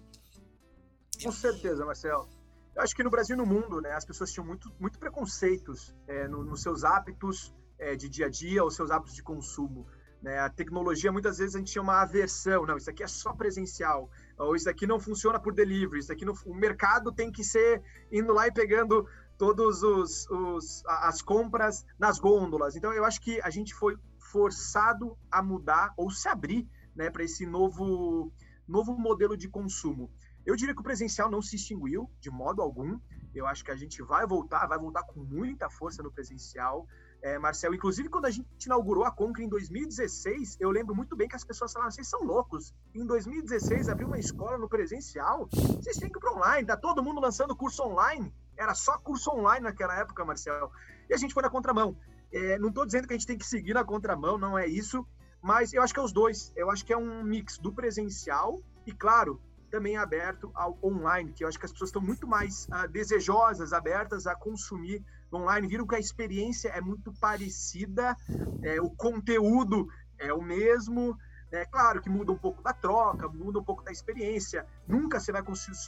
[1.22, 2.28] Com certeza, Marcelo.
[2.74, 5.94] Eu acho que no Brasil e no mundo, né, as pessoas tinham muito, muito preconceitos
[6.08, 9.86] é, no, nos seus hábitos é, de dia a dia, ou seus hábitos de consumo.
[10.20, 10.40] Né?
[10.40, 12.66] A tecnologia, muitas vezes, a gente tinha uma aversão.
[12.66, 14.10] Não, isso aqui é só presencial.
[14.36, 16.00] Ou isso aqui não funciona por delivery.
[16.00, 17.80] Isso aqui não, o mercado tem que ser
[18.10, 19.06] indo lá e pegando
[19.40, 19.82] os,
[20.28, 22.74] os as compras nas gôndolas.
[22.74, 23.96] Então, eu acho que a gente foi
[24.32, 26.66] forçado a mudar ou se abrir
[26.96, 28.32] né, para esse novo,
[28.66, 30.10] novo modelo de consumo.
[30.44, 32.98] Eu diria que o presencial não se extinguiu de modo algum.
[33.34, 36.86] Eu acho que a gente vai voltar, vai voltar com muita força no presencial.
[37.22, 41.28] É, Marcel, inclusive quando a gente inaugurou a Conquer em 2016, eu lembro muito bem
[41.28, 42.74] que as pessoas falavam, vocês são loucos.
[42.92, 47.02] Em 2016 abriu uma escola no presencial, vocês têm que ir para online, tá todo
[47.02, 48.34] mundo lançando curso online.
[48.56, 50.70] Era só curso online naquela época, Marcel.
[51.08, 51.96] E a gente foi na contramão.
[52.32, 55.06] É, não estou dizendo que a gente tem que seguir na contramão, não é isso,
[55.42, 56.52] mas eu acho que é os dois.
[56.56, 61.42] Eu acho que é um mix do presencial e, claro, também aberto ao online, que
[61.42, 65.02] eu acho que as pessoas estão muito mais uh, desejosas, abertas a consumir
[65.32, 68.14] online, viram que a experiência é muito parecida,
[68.62, 71.16] é, o conteúdo é o mesmo,
[71.50, 75.32] é claro que muda um pouco da troca, muda um pouco da experiência, nunca você
[75.32, 75.42] vai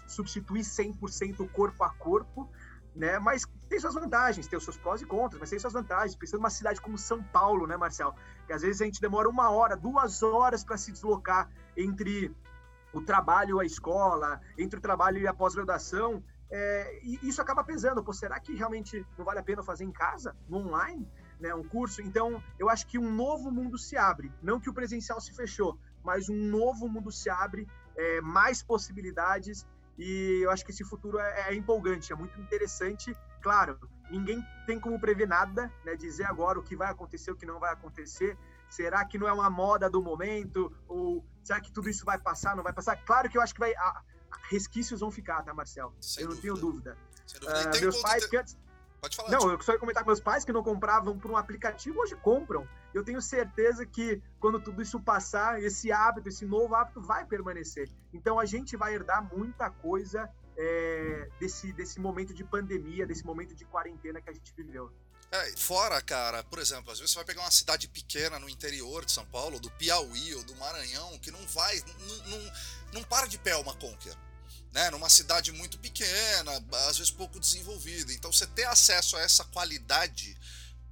[0.07, 2.51] substituir 100% corpo a corpo,
[2.95, 3.19] né?
[3.19, 6.15] Mas tem suas vantagens, tem os seus prós e contras, mas tem suas vantagens.
[6.15, 8.15] Pensando numa cidade como São Paulo, né, Marcel?
[8.47, 12.33] Que às vezes a gente demora uma hora, duas horas para se deslocar entre
[12.93, 16.23] o trabalho e a escola, entre o trabalho e a pós-graduação.
[16.49, 18.05] É, e isso acaba pesando.
[18.05, 21.11] Pô, será que realmente não vale a pena fazer em casa, no online,
[21.41, 22.01] né, um curso?
[22.01, 24.33] Então, eu acho que um novo mundo se abre.
[24.41, 27.67] Não que o presencial se fechou, mas um novo mundo se abre,
[27.97, 29.67] é, mais possibilidades
[29.99, 33.17] e eu acho que esse futuro é, é, empolgante, é muito interessante.
[33.45, 33.79] Claro,
[34.11, 35.95] ninguém tem como prever nada, né?
[35.95, 38.39] Dizer agora o que vai acontecer, o que não vai acontecer.
[38.71, 40.75] Será que não é uma moda do momento?
[40.89, 42.97] Ou será que tudo isso vai passar, não vai passar?
[43.05, 43.75] Claro que eu acho que vai.
[43.75, 44.03] A,
[44.49, 45.93] resquícios vão ficar, tá, Marcel?
[46.01, 46.97] Sem eu não tenho dúvida.
[47.43, 48.57] Uh, meus pais que antes
[49.05, 49.31] Pode falar.
[49.31, 52.17] Não, eu só ia comentar com meus pais que não compravam por um aplicativo, hoje
[52.17, 52.67] compram.
[52.95, 57.91] Eu tenho certeza que quando tudo isso passar, esse hábito, esse novo hábito vai permanecer.
[58.15, 63.55] Então a gente vai herdar muita coisa é, desse, desse momento de pandemia, desse momento
[63.55, 64.93] de quarentena que a gente viveu.
[65.31, 69.05] É, fora, cara, por exemplo, às vezes você vai pegar uma cidade pequena no interior
[69.05, 72.53] de São Paulo, do Piauí ou do Maranhão, que não vai, não, não,
[72.93, 74.17] não para de pé uma Conquer
[74.75, 76.51] né, numa cidade muito pequena,
[76.89, 78.13] às vezes pouco desenvolvida.
[78.13, 80.37] Então, você ter acesso a essa qualidade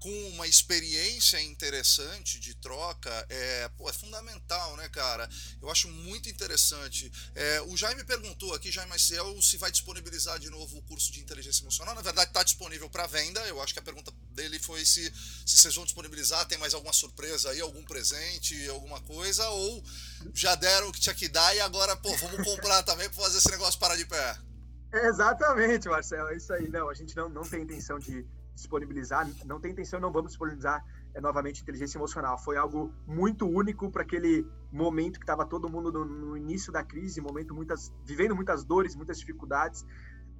[0.02, 5.28] com uma experiência interessante de troca é, pô, é fundamental, né, cara?
[5.60, 7.10] Eu acho muito interessante.
[7.36, 11.20] É, o Jaime perguntou aqui, Jaime Maciel, se vai disponibilizar de novo o curso de
[11.20, 11.94] inteligência emocional.
[11.94, 13.40] Na verdade, está disponível para venda.
[13.46, 15.04] Eu acho que a pergunta dele foi se,
[15.46, 19.84] se vocês vão disponibilizar, tem mais alguma surpresa aí, algum presente, alguma coisa, ou
[20.34, 23.38] já deram o que tinha que dar e agora, pô, vamos comprar também para fazer
[23.38, 24.36] esse negócio parar de pé.
[24.92, 26.68] exatamente, Marcelo, é isso aí.
[26.68, 30.84] Não, a gente não, não tem intenção de disponibilizar, não tem intenção, não vamos disponibilizar
[31.14, 32.38] é, novamente inteligência emocional.
[32.38, 36.82] Foi algo muito único para aquele momento que estava todo mundo no, no, início da
[36.82, 39.84] crise, momento muitas, vivendo muitas dores, muitas dificuldades.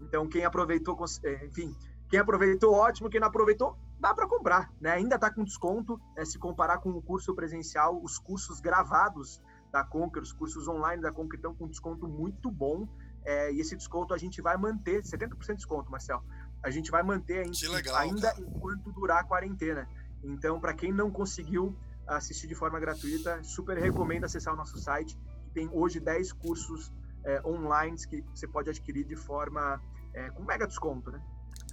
[0.00, 1.74] Então, quem aproveitou, é, enfim,
[2.08, 3.08] quem aproveitou, ótimo.
[3.08, 4.70] Quem não aproveitou, dá para comprar.
[4.80, 4.90] Né?
[4.90, 5.98] Ainda está com desconto.
[6.16, 9.40] É, se comparar com o curso presencial, os cursos gravados
[9.72, 12.86] da Conquer, os cursos online da Conquer estão com desconto muito bom.
[13.24, 16.22] É, e esse desconto a gente vai manter, 70% de desconto, Marcel
[16.62, 19.88] a gente vai manter legal, ainda enquanto durar a quarentena.
[20.22, 21.76] Então, para quem não conseguiu
[22.06, 26.92] assistir de forma gratuita, super recomendo acessar o nosso site, que tem hoje 10 cursos
[27.24, 29.80] é, online que você pode adquirir de forma
[30.14, 31.20] é, com mega desconto, né?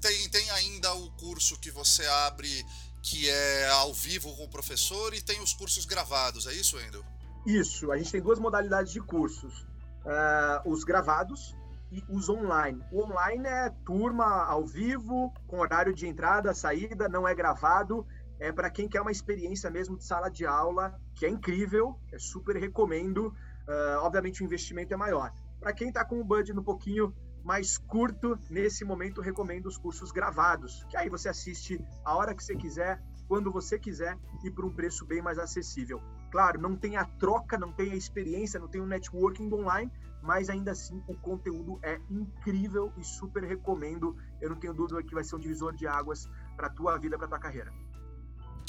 [0.01, 2.49] Tem, tem ainda o curso que você abre
[3.01, 7.05] que é ao vivo com o professor e tem os cursos gravados, é isso, Endo?
[7.45, 9.61] Isso, a gente tem duas modalidades de cursos.
[10.05, 11.55] Uh, os gravados,
[11.91, 12.83] e os online.
[12.91, 18.05] O online é turma ao vivo, com horário de entrada, saída, não é gravado.
[18.39, 22.17] É para quem quer uma experiência mesmo de sala de aula, que é incrível, é
[22.17, 23.27] super recomendo.
[23.67, 25.31] Uh, obviamente o investimento é maior.
[25.59, 27.13] Para quem está com um budget um pouquinho
[27.43, 32.43] mais curto, nesse momento recomendo os cursos gravados, que aí você assiste a hora que
[32.43, 36.01] você quiser, quando você quiser e por um preço bem mais acessível.
[36.31, 39.91] Claro, não tem a troca, não tem a experiência, não tem o networking online,
[40.21, 44.15] mas ainda assim o conteúdo é incrível e super recomendo.
[44.41, 47.17] Eu não tenho dúvida que vai ser um divisor de águas para a tua vida,
[47.17, 47.71] para tua carreira.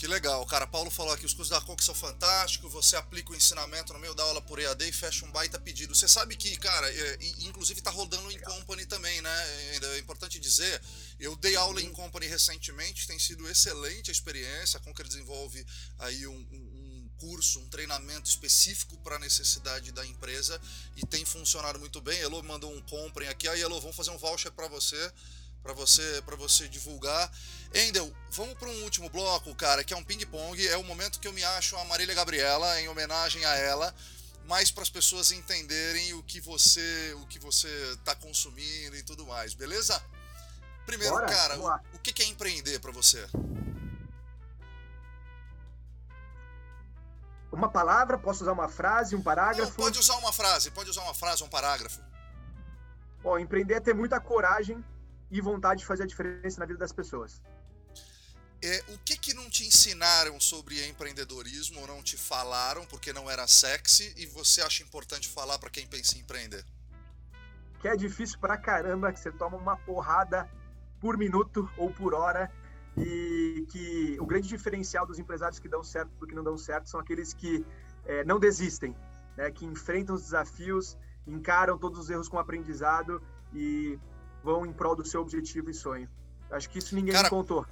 [0.00, 0.66] Que legal, cara.
[0.66, 4.14] Paulo falou aqui, os cursos da Conk são fantásticos, você aplica o ensinamento no meio
[4.14, 5.94] da aula por EAD e fecha um baita pedido.
[5.94, 9.30] Você sabe que, cara, é, inclusive tá rodando em Company também, né?
[9.94, 10.80] É importante dizer,
[11.18, 15.62] eu dei aula em Company recentemente, tem sido excelente a experiência, a Conker desenvolve
[15.98, 16.69] aí um, um
[17.20, 20.60] curso, um treinamento específico para a necessidade da empresa
[20.96, 22.18] e tem funcionado muito bem.
[22.20, 25.12] Elo mandou um comprem aqui, aí Elo, vamos fazer um voucher para você
[25.62, 27.30] para você para você divulgar.
[27.74, 30.66] Endel, vamos para um último bloco, cara, que é um ping-pong.
[30.66, 33.94] É o momento que eu me acho a Marília Gabriela, em homenagem a ela,
[34.46, 39.26] mais para as pessoas entenderem o que você o que você está consumindo e tudo
[39.26, 40.02] mais, beleza?
[40.86, 43.24] Primeiro, Bora, cara, o, o que é empreender para você?
[47.52, 48.16] Uma palavra?
[48.16, 49.70] Posso usar uma frase, um parágrafo?
[49.70, 52.00] Não, pode usar uma frase, pode usar uma frase, um parágrafo.
[53.22, 54.84] Bom, empreender é ter muita coragem
[55.30, 57.42] e vontade de fazer a diferença na vida das pessoas.
[58.62, 63.30] É, o que que não te ensinaram sobre empreendedorismo ou não te falaram porque não
[63.30, 66.64] era sexy e você acha importante falar para quem pensa em empreender?
[67.80, 70.48] Que é difícil pra caramba, que você toma uma porrada
[71.00, 72.52] por minuto ou por hora
[73.00, 76.88] e que o grande diferencial dos empresários que dão certo do que não dão certo
[76.88, 77.64] são aqueles que
[78.04, 78.96] é, não desistem,
[79.36, 80.96] né, que enfrentam os desafios,
[81.26, 83.22] encaram todos os erros com aprendizado
[83.52, 83.98] e
[84.42, 86.08] vão em prol do seu objetivo e sonho.
[86.50, 87.64] Acho que isso ninguém Cara, me contou.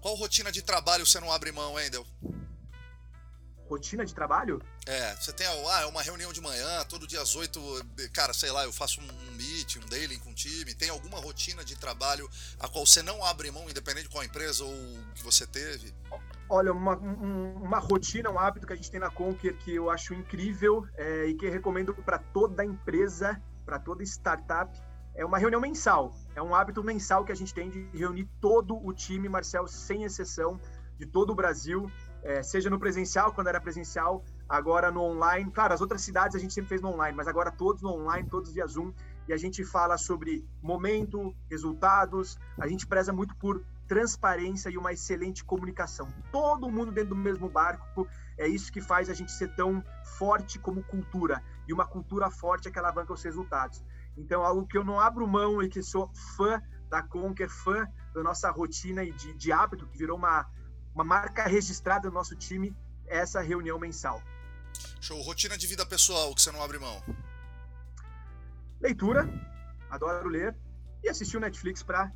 [0.00, 2.06] Qual rotina de trabalho você não abre mão, Endel?
[3.68, 4.60] Rotina de trabalho?
[4.86, 7.60] É, você tem ah, é uma reunião de manhã, todo dia às oito,
[8.12, 10.74] cara, sei lá, eu faço um meet, um daily com o time.
[10.74, 12.28] Tem alguma rotina de trabalho
[12.58, 14.74] a qual você não abre mão, independente de qual empresa ou
[15.14, 15.94] que você teve?
[16.48, 19.90] Olha, uma, um, uma rotina, um hábito que a gente tem na Conquer que eu
[19.90, 24.72] acho incrível é, e que recomendo para toda empresa para toda startup
[25.14, 26.14] é uma reunião mensal.
[26.34, 30.04] É um hábito mensal que a gente tem de reunir todo o time, Marcel, sem
[30.04, 30.58] exceção,
[30.96, 31.90] de todo o Brasil,
[32.22, 35.50] é, seja no presencial, quando era presencial, agora no online.
[35.50, 38.28] Claro, as outras cidades a gente sempre fez no online, mas agora todos no online,
[38.28, 38.92] todos via Zoom.
[39.28, 42.38] E a gente fala sobre momento, resultados.
[42.58, 46.08] A gente preza muito por transparência e uma excelente comunicação.
[46.30, 48.06] Todo mundo dentro do mesmo barco.
[48.36, 49.82] É isso que faz a gente ser tão
[50.18, 53.84] forte como cultura e uma cultura forte é que alavanca os resultados.
[54.16, 58.22] Então, algo que eu não abro mão e que sou fã da Conquer, fã da
[58.22, 60.46] nossa rotina e de, de hábito, que virou uma,
[60.98, 62.76] uma marca registrada no nosso time,
[63.06, 64.20] é essa reunião mensal.
[65.00, 65.20] Show.
[65.22, 67.00] Rotina de vida pessoal que você não abre mão?
[68.80, 69.28] Leitura,
[69.88, 70.56] adoro ler,
[71.04, 72.12] e assistir o Netflix para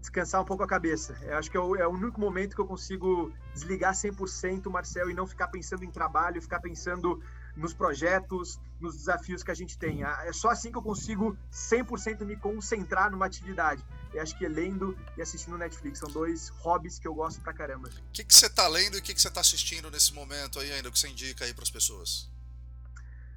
[0.00, 1.18] descansar um pouco a cabeça.
[1.22, 5.10] Eu acho que é o, é o, único momento que eu consigo desligar 100%, Marcel,
[5.10, 7.22] e não ficar pensando em trabalho, ficar pensando
[7.56, 10.04] nos projetos, nos desafios que a gente tem.
[10.04, 13.82] Ah, é só assim que eu consigo 100% me concentrar numa atividade.
[14.16, 17.52] Eu acho que é lendo e assistindo Netflix são dois hobbies que eu gosto pra
[17.52, 17.88] caramba.
[17.88, 20.88] O que, você tá lendo e o que, você tá assistindo nesse momento aí ainda,
[20.88, 22.30] o que você indica aí para as pessoas?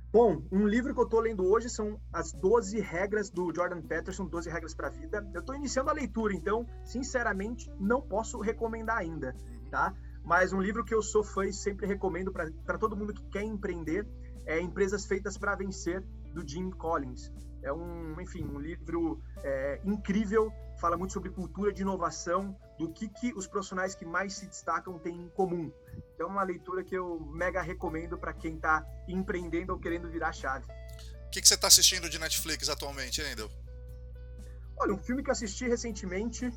[0.09, 4.25] Bom, um livro que eu estou lendo hoje são as 12 regras do Jordan Peterson,
[4.25, 5.29] 12 regras para a vida.
[5.33, 9.69] Eu estou iniciando a leitura, então, sinceramente, não posso recomendar ainda, uhum.
[9.69, 9.93] tá?
[10.23, 13.43] Mas um livro que eu sou fã e sempre recomendo para todo mundo que quer
[13.43, 14.07] empreender
[14.45, 16.01] é Empresas Feitas para Vencer,
[16.33, 17.31] do Jim Collins.
[17.61, 23.09] É um, enfim, um livro é, incrível, fala muito sobre cultura de inovação, do que,
[23.09, 25.71] que os profissionais que mais se destacam têm em comum.
[26.15, 30.31] Então, é uma leitura que eu mega recomendo para quem está empreendendo ou querendo virar
[30.31, 30.65] chave.
[31.27, 33.47] O que, que você está assistindo de Netflix atualmente, ainda?
[34.77, 36.49] Olha, um filme que assisti recentemente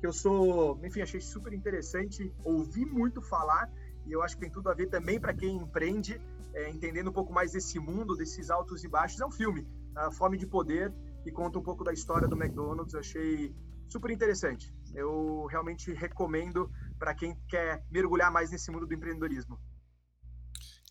[0.00, 3.70] que eu sou, enfim, achei super interessante, ouvi muito falar
[4.06, 6.20] e eu acho que tem tudo a ver também para quem empreende,
[6.54, 9.20] é, entendendo um pouco mais desse mundo, desses altos e baixos.
[9.20, 9.66] É um filme,
[9.96, 10.92] a Fome de Poder,
[11.22, 12.94] que conta um pouco da história do McDonald's.
[12.94, 13.54] Eu achei
[13.88, 14.72] super interessante.
[14.94, 19.58] Eu realmente recomendo para quem quer mergulhar mais nesse mundo do empreendedorismo.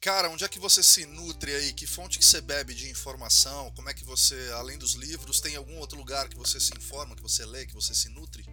[0.01, 1.73] Cara, onde é que você se nutre aí?
[1.73, 3.71] Que fonte que você bebe de informação?
[3.75, 7.15] Como é que você, além dos livros, tem algum outro lugar que você se informa,
[7.15, 8.45] que você lê, que você se nutre?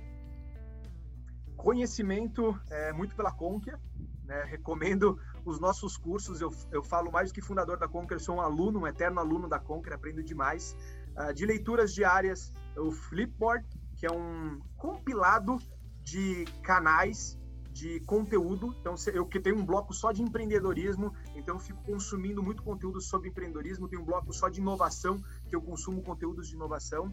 [1.56, 3.78] Conhecimento é, muito pela Conquia,
[4.24, 4.44] né?
[4.44, 6.40] recomendo os nossos cursos.
[6.40, 9.48] Eu, eu falo mais do que fundador da Conquer, sou um aluno, um eterno aluno
[9.48, 10.76] da Conquer, aprendo demais.
[11.16, 13.66] Uh, de leituras diárias, o Flipboard,
[13.96, 15.58] que é um compilado
[16.02, 17.38] de canais
[17.72, 18.74] de conteúdo.
[18.80, 23.00] Então, eu que tenho um bloco só de empreendedorismo, então eu fico consumindo muito conteúdo
[23.00, 23.88] sobre empreendedorismo.
[23.88, 27.06] Tenho um bloco só de inovação, que eu consumo conteúdos de inovação.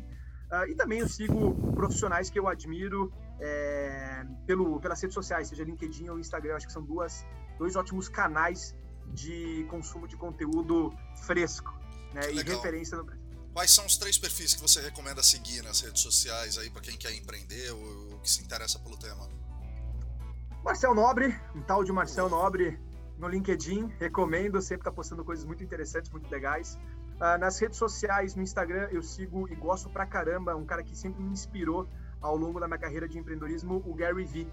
[0.51, 5.63] Uh, e também eu sigo profissionais que eu admiro é, pelo, pelas redes sociais, seja
[5.63, 6.55] LinkedIn ou Instagram.
[6.55, 7.25] Acho que são duas,
[7.61, 8.75] dois ótimos canais
[9.13, 10.91] de consumo de conteúdo
[11.27, 11.71] fresco
[12.11, 13.21] né, e referência no Brasil.
[13.53, 16.97] Quais são os três perfis que você recomenda seguir nas redes sociais aí para quem
[16.97, 19.29] quer empreender ou, ou que se interessa pelo tema?
[20.63, 22.79] Marcel Nobre, um tal de Marcel Nobre
[23.19, 26.79] no LinkedIn, recomendo, sempre está postando coisas muito interessantes, muito legais.
[27.17, 30.97] Uh, nas redes sociais, no Instagram, eu sigo e gosto pra caramba, um cara que
[30.97, 31.87] sempre me inspirou
[32.19, 34.51] ao longo da minha carreira de empreendedorismo, o Gary Vee.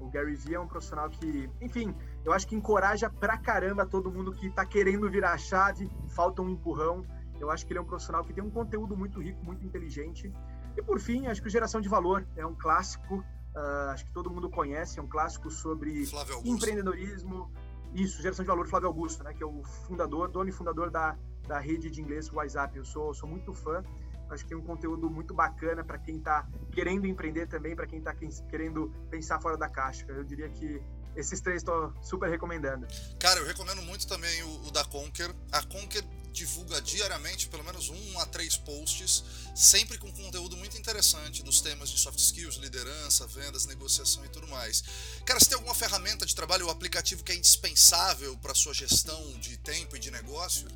[0.00, 1.94] O Gary Vee é um profissional que, enfim,
[2.24, 6.42] eu acho que encoraja pra caramba todo mundo que está querendo virar a chave, falta
[6.42, 7.04] um empurrão.
[7.40, 10.32] Eu acho que ele é um profissional que tem um conteúdo muito rico, muito inteligente.
[10.76, 13.24] E por fim, acho que Geração de Valor é um clássico
[13.54, 16.04] Uh, acho que todo mundo conhece, é um clássico sobre
[16.44, 17.48] empreendedorismo.
[17.94, 21.16] Isso, geração de valor, Flávio Augusto, né, que é o fundador, dono e fundador da,
[21.46, 22.76] da rede de inglês WhatsApp.
[22.76, 23.84] Eu sou, sou muito fã,
[24.28, 28.00] acho que tem um conteúdo muito bacana para quem está querendo empreender também, para quem
[28.00, 30.04] está querendo pensar fora da caixa.
[30.08, 30.82] Eu diria que
[31.16, 32.86] esses três estou super recomendando.
[33.18, 35.34] Cara, eu recomendo muito também o, o da Conquer.
[35.52, 36.04] A Conquer
[36.34, 39.24] divulga diariamente pelo menos um a três posts,
[39.54, 44.48] sempre com conteúdo muito interessante dos temas de soft skills, liderança, vendas, negociação e tudo
[44.48, 44.82] mais.
[45.24, 49.22] Cara, você tem alguma ferramenta de trabalho ou aplicativo que é indispensável para sua gestão
[49.38, 50.66] de tempo e de negócio?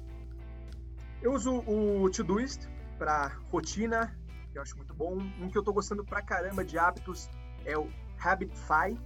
[1.21, 2.61] Eu uso o Todoist
[2.97, 4.17] para rotina,
[4.53, 5.17] que eu acho muito bom.
[5.41, 7.29] Um que eu estou gostando pra caramba de hábitos
[7.65, 7.91] é o
[8.21, 8.97] Habitify,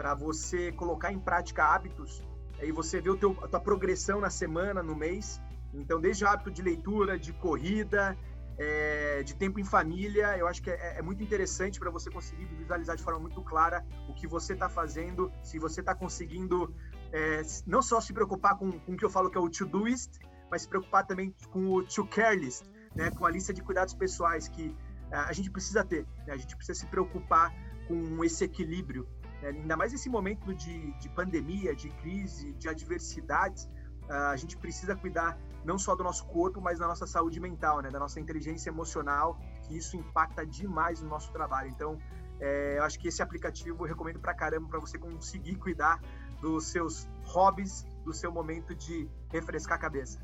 [0.00, 2.22] para você colocar em prática hábitos
[2.62, 5.38] e você vê o teu, a tua progressão na semana, no mês.
[5.74, 8.16] Então, desde o hábito de leitura, de corrida,
[8.56, 12.46] é, de tempo em família, eu acho que é, é muito interessante para você conseguir
[12.46, 16.74] visualizar de forma muito clara o que você está fazendo, se você está conseguindo
[17.12, 20.18] é, não só se preocupar com, com o que eu falo que é o to-doist,
[20.50, 22.64] mas se preocupar também com o to-care list,
[22.94, 24.74] né, com a lista de cuidados pessoais que
[25.10, 27.54] é, a gente precisa ter, né, a gente precisa se preocupar
[27.86, 29.06] com esse equilíbrio,
[29.42, 33.68] né, ainda mais nesse momento de, de pandemia, de crise, de adversidades,
[34.10, 37.90] a gente precisa cuidar não só do nosso corpo, mas da nossa saúde mental, né?
[37.90, 41.68] da nossa inteligência emocional, que isso impacta demais no nosso trabalho.
[41.68, 41.98] Então,
[42.40, 46.00] é, eu acho que esse aplicativo eu recomendo pra caramba para você conseguir cuidar
[46.40, 50.18] dos seus hobbies, do seu momento de refrescar a cabeça.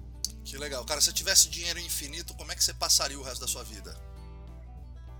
[0.45, 0.85] Que legal.
[0.85, 3.95] Cara, se tivesse dinheiro infinito, como é que você passaria o resto da sua vida?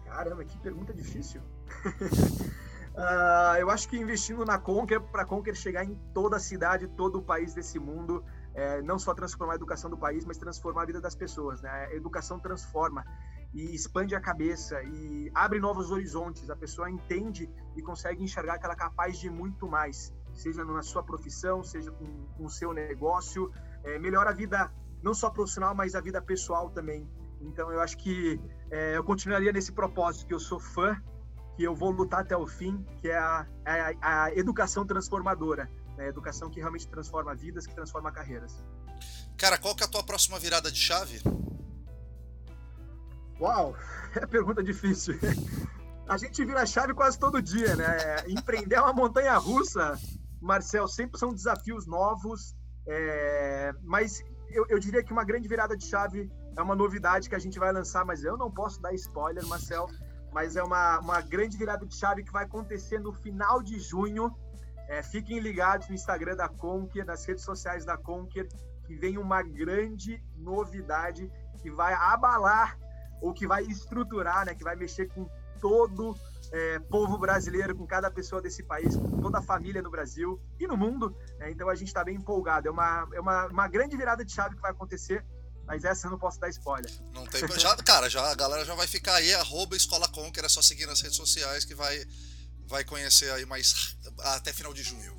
[0.07, 1.43] Caramba, que pergunta difícil.
[2.97, 6.89] uh, eu acho que investindo na Conquer, para a Conquer chegar em toda a cidade,
[6.89, 8.25] todo o país desse mundo,
[8.55, 11.61] é, não só transformar a educação do país, mas transformar a vida das pessoas.
[11.61, 11.69] Né?
[11.69, 13.05] A educação transforma
[13.53, 16.49] e expande a cabeça e abre novos horizontes.
[16.49, 20.83] A pessoa entende e consegue enxergar que ela é capaz de muito mais, seja na
[20.83, 22.07] sua profissão, seja com,
[22.37, 23.53] com o seu negócio.
[23.85, 27.09] É, melhora a vida não só profissional, mas a vida pessoal também.
[27.41, 28.41] Então eu acho que
[28.71, 31.01] é, eu continuaria nesse propósito que eu sou fã,
[31.57, 36.09] que eu vou lutar até o fim, que é a, a, a educação transformadora né?
[36.09, 38.65] Educação que realmente transforma vidas, que transforma carreiras.
[39.37, 41.21] Cara, qual que é a tua próxima virada de chave?
[43.41, 43.75] Uau,
[44.15, 45.19] é pergunta difícil.
[46.09, 48.29] A gente vira chave quase todo dia, né?
[48.29, 49.99] Empreender é uma montanha russa,
[50.41, 52.55] Marcel, sempre são desafios novos,
[52.87, 53.73] é...
[53.83, 57.41] mas eu, eu, diria que uma grande virada de chave é uma novidade que a
[57.41, 59.89] gente vai lançar, mas eu não posso dar spoiler, Marcel,
[60.37, 64.37] mas é uma, uma grande virada de chave que vai acontecer no final de junho,
[64.87, 68.47] é, fiquem ligados no Instagram da Conquer, nas redes sociais da Conquer,
[68.87, 71.33] que vem uma grande novidade
[71.63, 72.79] que vai abalar
[73.23, 75.27] ou que vai estruturar, né, que vai mexer com
[75.59, 76.15] todo
[76.53, 80.67] é, povo brasileiro, com cada pessoa desse país, com toda a família no Brasil e
[80.67, 81.17] no mundo.
[81.39, 81.51] Né?
[81.51, 82.69] Então a gente está bem empolgado.
[82.69, 85.25] É, uma, é uma, uma grande virada de chave que vai acontecer
[85.67, 86.91] mas essa eu não posso dar spoiler.
[87.13, 87.47] Não tem.
[87.59, 90.87] Já, cara, já, a galera já vai ficar aí, arroba Escola Conquer, é só seguir
[90.87, 92.05] nas redes sociais que vai,
[92.67, 95.17] vai conhecer aí mais até final de junho.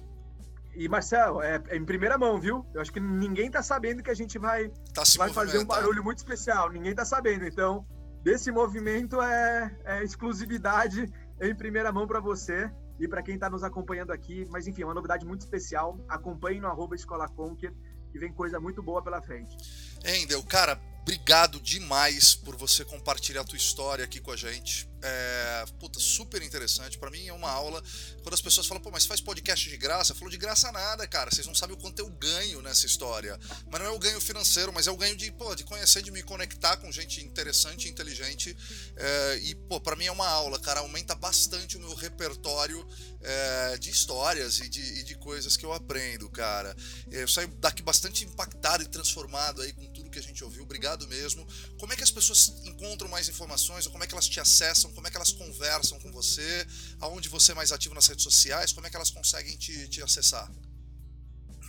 [0.78, 2.64] E Marcel, é, é, em primeira mão, viu?
[2.72, 6.03] Eu acho que ninguém tá sabendo que a gente vai, tá vai fazer um barulho
[6.03, 6.69] muito especial.
[6.69, 7.45] Ninguém tá sabendo.
[7.45, 7.84] Então,
[8.24, 11.11] desse movimento é, é exclusividade
[11.41, 14.45] em primeira mão para você e para quem está nos acompanhando aqui.
[14.52, 15.99] Mas enfim, é uma novidade muito especial.
[16.07, 17.74] Acompanhe no arroba Escola Conquer,
[18.18, 19.56] que vem coisa muito boa pela frente.
[20.03, 24.90] Endel, cara, obrigado demais por você compartilhar a tua história aqui com a gente.
[25.02, 26.98] É, puta, super interessante.
[26.98, 27.82] Para mim é uma aula.
[28.24, 30.16] Quando as pessoas falam, pô, mas faz podcast de graça?
[30.16, 31.30] Falou de graça nada, cara.
[31.32, 33.40] Vocês não sabem o quanto eu ganho nessa história.
[33.72, 36.12] Mas não é o ganho financeiro, mas é o ganho de, pô, de conhecer, de
[36.12, 38.58] me conectar com gente interessante, inteligente.
[38.96, 40.80] É, e, pô, pra mim é uma aula, cara.
[40.80, 42.86] Aumenta bastante o meu repertório
[43.22, 46.76] é, de histórias e de, e de, coisas que eu aprendo, cara.
[47.12, 50.64] Eu saio daqui bastante impactado e transformado aí com que a gente ouviu.
[50.64, 51.45] Obrigado mesmo.
[51.80, 53.85] Como é que as pessoas encontram mais informações?
[53.85, 54.91] Ou como é que elas te acessam?
[54.94, 56.65] Como é que elas conversam com você?
[56.99, 58.73] Aonde você é mais ativo nas redes sociais?
[58.73, 60.52] Como é que elas conseguem te, te acessar?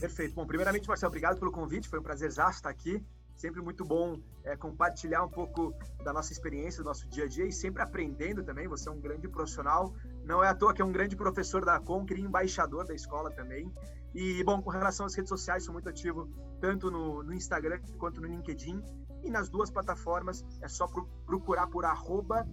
[0.00, 0.34] Perfeito.
[0.34, 1.88] Bom, primeiramente, Marcelo, obrigado pelo convite.
[1.88, 3.04] Foi um prazer estar aqui.
[3.36, 5.72] Sempre muito bom é, compartilhar um pouco
[6.02, 8.66] da nossa experiência, do nosso dia a dia e sempre aprendendo também.
[8.66, 9.94] Você é um grande profissional.
[10.28, 13.30] Não é à toa que é um grande professor da Conquer e embaixador da escola
[13.30, 13.72] também.
[14.14, 16.28] E, bom, com relação às redes sociais, sou muito ativo
[16.60, 18.78] tanto no, no Instagram quanto no LinkedIn.
[19.24, 20.86] E nas duas plataformas é só
[21.24, 22.46] procurar por arroba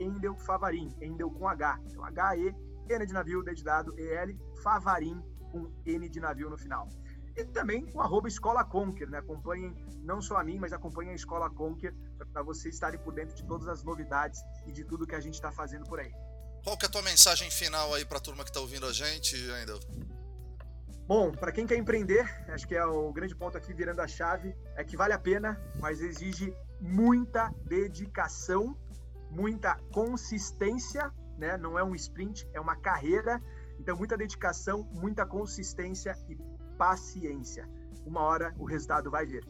[0.00, 1.78] Endel Favarim, Endel com H.
[1.86, 2.52] Então, H-E,
[2.88, 6.88] N de navio, D de dado, E-L, Favarim, com N de navio no final.
[7.36, 9.18] E também o arroba Escola Conquer, né?
[9.18, 11.94] Acompanhem não só a mim, mas acompanhem a Escola Conquer
[12.32, 15.34] para vocês estarem por dentro de todas as novidades e de tudo que a gente
[15.34, 16.12] está fazendo por aí.
[16.62, 18.92] Qual que é a tua mensagem final aí para a turma que está ouvindo a
[18.92, 19.80] gente, Endel?
[21.06, 24.54] Bom, para quem quer empreender, acho que é o grande ponto aqui virando a chave,
[24.76, 28.76] é que vale a pena, mas exige muita dedicação
[29.30, 31.56] muita consistência, né?
[31.56, 33.40] Não é um sprint, é uma carreira.
[33.78, 36.36] Então, muita dedicação, muita consistência e
[36.76, 37.68] paciência.
[38.04, 39.46] Uma hora o resultado vai vir.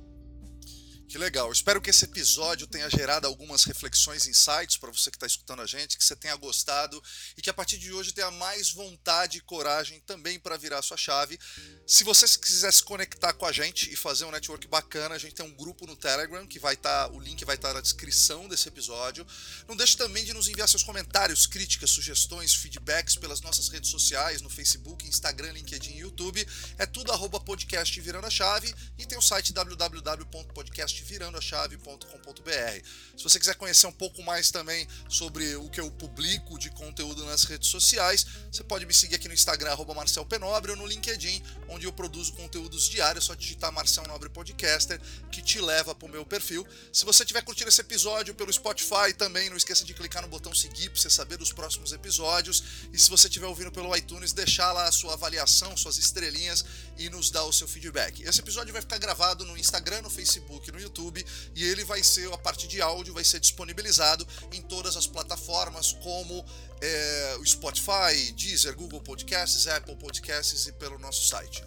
[1.10, 1.50] Que legal.
[1.50, 5.66] Espero que esse episódio tenha gerado algumas reflexões, insights para você que está escutando a
[5.66, 7.02] gente, que você tenha gostado
[7.36, 10.96] e que a partir de hoje tenha mais vontade e coragem também para virar sua
[10.96, 11.36] chave.
[11.84, 15.34] Se você quiser se conectar com a gente e fazer um network bacana, a gente
[15.34, 17.80] tem um grupo no Telegram que vai estar, tá, o link vai estar tá na
[17.80, 19.26] descrição desse episódio.
[19.66, 24.42] Não deixe também de nos enviar seus comentários, críticas, sugestões, feedbacks pelas nossas redes sociais,
[24.42, 26.46] no Facebook, Instagram, LinkedIn e YouTube.
[26.78, 32.86] É tudo arroba podcast virando a chave e tem o site www.podcast virandoachave.com.br.
[33.16, 37.24] Se você quiser conhecer um pouco mais também sobre o que eu publico de conteúdo
[37.24, 41.42] nas redes sociais, você pode me seguir aqui no Instagram, Marcel Penobre, ou no LinkedIn,
[41.68, 45.00] onde eu produzo conteúdos diários, é só digitar Marcel Nobre Podcaster,
[45.30, 46.66] que te leva para o meu perfil.
[46.92, 50.54] Se você tiver curtindo esse episódio pelo Spotify também, não esqueça de clicar no botão
[50.54, 52.62] seguir para você saber dos próximos episódios.
[52.92, 56.64] E se você estiver ouvindo pelo iTunes, deixar lá a sua avaliação, suas estrelinhas
[56.96, 58.22] e nos dar o seu feedback.
[58.22, 62.02] Esse episódio vai ficar gravado no Instagram, no Facebook, no YouTube YouTube e ele vai
[62.02, 66.44] ser, a parte de áudio, vai ser disponibilizado em todas as plataformas como
[66.80, 71.64] é, o Spotify, Deezer, Google Podcasts, Apple Podcasts e pelo nosso site.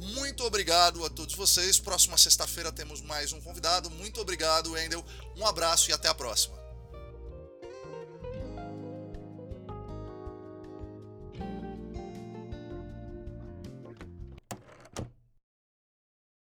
[0.00, 1.78] Muito obrigado a todos vocês.
[1.78, 3.88] Próxima sexta-feira temos mais um convidado.
[3.90, 5.04] Muito obrigado, Wendel.
[5.36, 6.61] Um abraço e até a próxima.